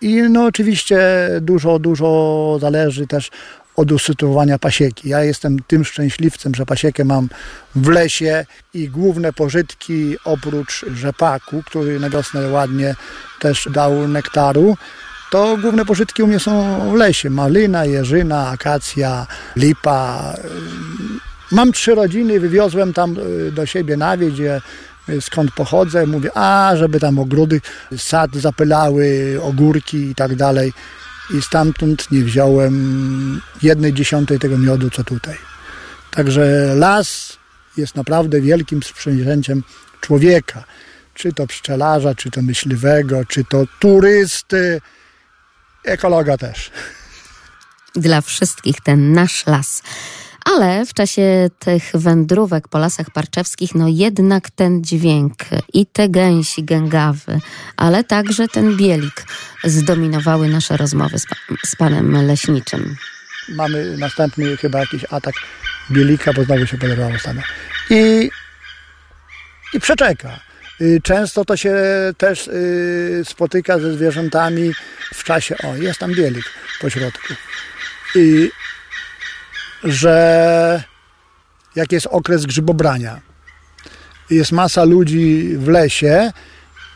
i 0.01 0.23
no 0.23 0.45
oczywiście 0.45 1.01
dużo, 1.41 1.79
dużo 1.79 2.59
zależy 2.61 3.07
też 3.07 3.31
od 3.77 3.93
usytuowania 3.93 4.59
pasieki. 4.59 5.09
Ja 5.09 5.25
jestem 5.25 5.57
tym 5.67 5.85
szczęśliwcem, 5.85 6.55
że 6.55 6.67
pasiekę 6.67 7.05
mam 7.05 7.29
w 7.75 7.89
lesie 7.89 8.47
i 8.75 8.89
główne 8.89 9.33
pożytki 9.33 10.17
oprócz 10.25 10.85
rzepaku, 10.95 11.63
który 11.67 12.01
na 12.01 12.11
wiosnę 12.11 12.49
ładnie 12.49 12.95
też 13.41 13.69
dał 13.71 14.09
nektaru, 14.09 14.77
to 15.33 15.57
główne 15.57 15.85
pożytki 15.85 16.23
u 16.23 16.27
mnie 16.27 16.41
są 16.41 16.81
w 16.91 16.95
lesie. 16.95 17.31
Malina, 17.31 17.85
jeżyna, 17.85 18.49
akacja, 18.49 19.27
lipa. 19.57 20.35
Mam 21.51 21.73
trzy 21.73 21.95
rodziny, 21.95 22.41
wywiozłem 22.41 22.93
tam 22.93 23.17
y, 23.19 23.53
do 23.53 23.67
siebie 23.67 23.97
na 23.97 24.17
wieś, 24.17 24.41
y, 24.41 25.21
skąd 25.21 25.51
pochodzę. 25.51 26.07
Mówię, 26.07 26.31
a 26.35 26.73
żeby 26.77 27.01
tam 27.01 27.19
ogrody, 27.19 27.61
sad 27.97 28.35
zapylały, 28.35 29.39
ogórki 29.43 29.97
i 29.97 30.15
tak 30.15 30.37
dalej. 30.37 30.73
I 31.39 31.43
stamtąd 31.43 32.11
nie 32.11 32.21
wziąłem 32.21 33.41
jednej 33.63 33.93
dziesiątej 33.93 34.39
tego 34.39 34.59
miodu, 34.59 34.91
co 34.91 35.05
tutaj. 35.05 35.37
Także 36.11 36.75
las 36.75 37.39
jest 37.77 37.95
naprawdę 37.97 38.41
wielkim 38.41 38.83
sprzężęciem 38.83 39.63
człowieka. 40.01 40.65
Czy 41.15 41.33
to 41.33 41.47
pszczelarza, 41.47 42.15
czy 42.15 42.31
to 42.31 42.43
myśliwego, 42.43 43.25
czy 43.25 43.45
to 43.45 43.65
turysty, 43.81 44.81
ekologa 45.85 46.37
też. 46.37 46.71
Dla 47.95 48.21
wszystkich 48.21 48.81
ten 48.81 49.13
nasz 49.13 49.47
las. 49.47 49.83
Ale 50.45 50.87
w 50.87 50.95
czasie 50.95 51.51
tych 51.59 51.83
wędrówek 51.95 52.69
po 52.69 52.79
lasach 52.79 53.11
parczewskich, 53.11 53.75
no 53.75 53.89
jednak 53.89 54.51
ten 54.51 54.85
dźwięk 54.85 55.35
i 55.73 55.87
te 55.87 56.09
gęsi 56.09 56.65
gęgawy, 56.65 57.41
ale 57.77 58.05
także 58.05 58.49
ten 58.49 58.77
bielik 58.77 59.25
zdominowały 59.65 60.49
nasze 60.49 60.77
rozmowy 60.77 61.19
z, 61.19 61.27
pa 61.27 61.37
z 61.67 61.77
panem 61.77 62.27
leśniczym. 62.27 62.97
Mamy 63.49 63.99
następny 63.99 64.57
chyba 64.57 64.81
jakiś 64.81 65.05
atak 65.11 65.35
bielika, 65.91 66.33
bo 66.33 66.45
znowu 66.45 66.67
się 66.67 66.79
poderwało 66.79 67.19
stanę. 67.19 67.43
I, 67.91 68.31
I 69.75 69.81
przeczeka. 69.81 70.41
Y, 70.83 71.01
często 71.03 71.45
to 71.45 71.57
się 71.57 71.75
też 72.19 72.49
y, 72.49 73.23
spotyka 73.25 73.79
ze 73.79 73.93
zwierzętami 73.93 74.73
w 75.15 75.25
czasie, 75.25 75.57
o 75.59 75.77
jest 75.77 75.99
tam 75.99 76.15
bielik 76.15 76.45
po 76.81 76.91
środku. 76.91 77.35
I 78.15 78.51
że 79.85 80.83
jak 81.77 81.93
jest 81.93 82.07
okres 82.07 82.47
grzybobrania, 82.47 83.21
jest 84.31 84.53
masa 84.53 84.85
ludzi 84.85 85.55
w 85.57 85.69
lesie 85.69 86.33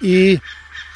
i 0.01 0.39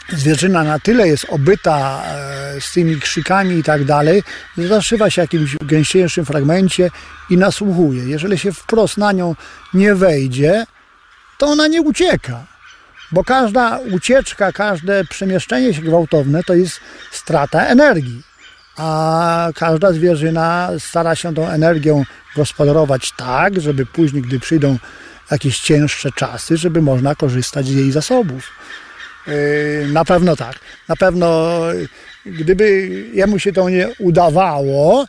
zwierzyna 0.09 0.65
na 0.65 0.79
tyle 0.79 1.09
jest 1.09 1.27
obyta 1.29 2.03
e, 2.05 2.61
z 2.61 2.73
tymi 2.73 3.01
krzykami 3.01 3.59
i 3.59 3.63
tak 3.63 3.85
dalej, 3.85 4.23
że 4.59 4.69
zaszywa 4.69 5.11
się 5.11 5.23
jakimś 5.23 5.57
gęściejszym 5.57 6.25
fragmencie 6.25 6.91
i 7.31 7.37
nasłuchuje. 7.37 8.05
Jeżeli 8.05 8.39
się 8.39 8.53
wprost 8.53 8.97
na 8.97 9.13
nią 9.13 9.35
nie 9.75 9.95
wejdzie, 9.95 10.65
to 11.39 11.47
ona 11.47 11.67
nie 11.67 11.83
ucieka. 11.83 12.50
Bo 13.13 13.25
każda 13.25 13.79
ucieczka, 13.79 14.53
każde 14.53 15.05
przemieszczenie 15.05 15.75
się 15.75 15.83
gwałtowne 15.83 16.43
to 16.45 16.55
jest 16.55 16.81
strata 17.11 17.67
energii. 17.67 18.23
A 18.77 19.49
każda 19.55 19.93
zwierzyna 19.93 20.71
stara 20.79 21.15
się 21.17 21.35
tą 21.35 21.49
energią 21.49 22.05
gospodarować 22.37 23.13
tak, 23.17 23.61
żeby 23.61 23.87
później, 23.87 24.23
gdy 24.23 24.41
przyjdą 24.41 24.79
jakieś 25.31 25.61
cięższe 25.61 26.11
czasy, 26.13 26.57
żeby 26.57 26.83
można 26.83 27.15
korzystać 27.15 27.67
z 27.67 27.75
jej 27.75 27.93
zasobów. 27.93 28.51
Yy, 29.27 29.89
na 29.93 30.05
pewno 30.05 30.37
tak. 30.37 30.59
Na 30.89 30.97
pewno, 30.97 31.59
gdyby 32.27 32.89
jemu 33.13 33.39
się 33.39 33.53
to 33.53 33.69
nie 33.69 33.89
udawało, 33.99 35.05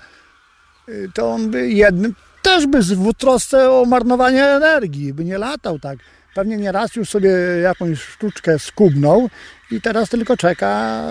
yy, 0.88 1.10
to 1.14 1.32
on 1.32 1.52
by 1.52 1.70
jednym 1.70 2.16
też 2.42 2.68
by 2.68 2.82
w 2.82 3.14
trosce 3.14 3.72
o 3.72 3.86
marnowanie 3.86 4.46
energii, 4.46 5.14
by 5.14 5.26
nie 5.26 5.38
latał 5.38 5.80
tak 5.80 5.98
pewnie 6.36 6.58
nie 6.58 6.72
raz 6.72 6.96
już 6.96 7.10
sobie 7.10 7.30
jakąś 7.64 8.02
sztuczkę 8.02 8.60
skubnął 8.60 9.30
i 9.72 9.82
teraz 9.82 10.10
tylko 10.10 10.38
czeka 10.38 11.04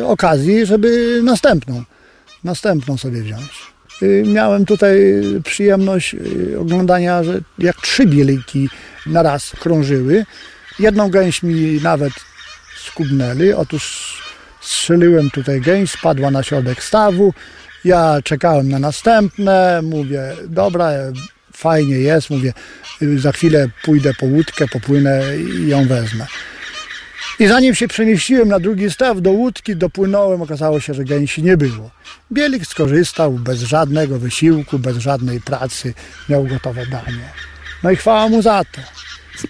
e, 0.00 0.06
okazji, 0.06 0.66
żeby 0.66 1.20
następną, 1.24 1.82
następną 2.44 2.96
sobie 2.96 3.22
wziąć. 3.22 3.74
Miałem 4.26 4.66
tutaj 4.66 5.22
przyjemność 5.44 6.14
e, 6.14 6.58
oglądania, 6.60 7.24
że 7.24 7.40
jak 7.58 7.76
trzy 7.76 8.06
bieliki 8.06 8.68
na 9.06 9.22
raz 9.22 9.50
krążyły. 9.50 10.26
Jedną 10.78 11.10
gęś 11.10 11.42
mi 11.42 11.80
nawet 11.82 12.12
skubnęli. 12.76 13.52
Otóż 13.52 14.14
strzeliłem 14.60 15.30
tutaj 15.30 15.60
gęś, 15.60 15.90
spadła 15.90 16.30
na 16.30 16.42
środek 16.42 16.82
stawu. 16.82 17.34
Ja 17.84 18.18
czekałem 18.24 18.68
na 18.68 18.78
następne, 18.78 19.82
mówię, 19.82 20.22
dobra, 20.48 20.90
fajnie 21.54 21.96
jest, 21.96 22.30
mówię, 22.30 22.52
za 23.16 23.32
chwilę 23.32 23.68
pójdę 23.82 24.14
po 24.14 24.26
łódkę, 24.26 24.68
popłynę 24.68 25.22
i 25.36 25.68
ją 25.68 25.88
wezmę. 25.88 26.26
I 27.38 27.46
zanim 27.46 27.74
się 27.74 27.88
przemieściłem 27.88 28.48
na 28.48 28.60
drugi 28.60 28.90
staw 28.90 29.20
do 29.20 29.30
łódki, 29.30 29.76
dopłynąłem, 29.76 30.42
okazało 30.42 30.80
się, 30.80 30.94
że 30.94 31.04
gęsi 31.04 31.42
nie 31.42 31.56
było. 31.56 31.90
Bielik 32.32 32.66
skorzystał 32.66 33.32
bez 33.32 33.60
żadnego 33.60 34.18
wysiłku, 34.18 34.78
bez 34.78 34.96
żadnej 34.96 35.40
pracy, 35.40 35.94
miał 36.28 36.44
gotowe 36.44 36.86
danie. 36.86 37.28
No 37.82 37.90
i 37.90 37.96
chwała 37.96 38.28
mu 38.28 38.42
za 38.42 38.64
to. 38.64 38.80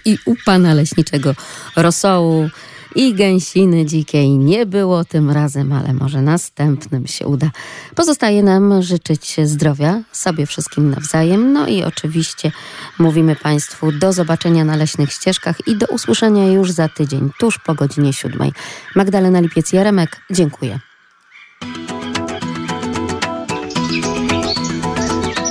I 0.04 0.18
u 0.24 0.34
pana 0.44 0.74
leśniczego 0.74 1.34
rosołu 1.76 2.50
i 2.94 3.14
gęsiny 3.14 3.86
dzikiej 3.86 4.30
nie 4.30 4.66
było 4.66 5.04
tym 5.04 5.30
razem, 5.30 5.72
ale 5.72 5.92
może 5.92 6.22
następnym 6.22 7.06
się 7.06 7.26
uda. 7.26 7.50
Pozostaje 7.94 8.42
nam 8.42 8.82
życzyć 8.82 9.36
zdrowia 9.44 10.02
sobie 10.12 10.46
wszystkim 10.46 10.90
nawzajem. 10.90 11.52
No 11.52 11.66
i 11.66 11.82
oczywiście 11.82 12.52
mówimy 12.98 13.36
Państwu 13.36 13.92
do 13.92 14.12
zobaczenia 14.12 14.64
na 14.64 14.76
leśnych 14.76 15.12
ścieżkach 15.12 15.56
i 15.66 15.76
do 15.76 15.86
usłyszenia 15.86 16.52
już 16.52 16.70
za 16.70 16.88
tydzień, 16.88 17.30
tuż 17.38 17.58
po 17.58 17.74
godzinie 17.74 18.12
siódmej. 18.12 18.52
Magdalena 18.96 19.40
Lipiec-Jaremek, 19.40 20.08
dziękuję. 20.30 20.80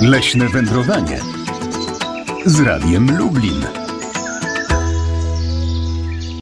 Leśne 0.00 0.48
wędrowanie 0.48 1.20
z 2.46 2.60
Radiem 2.60 3.18
Lublin. 3.18 3.83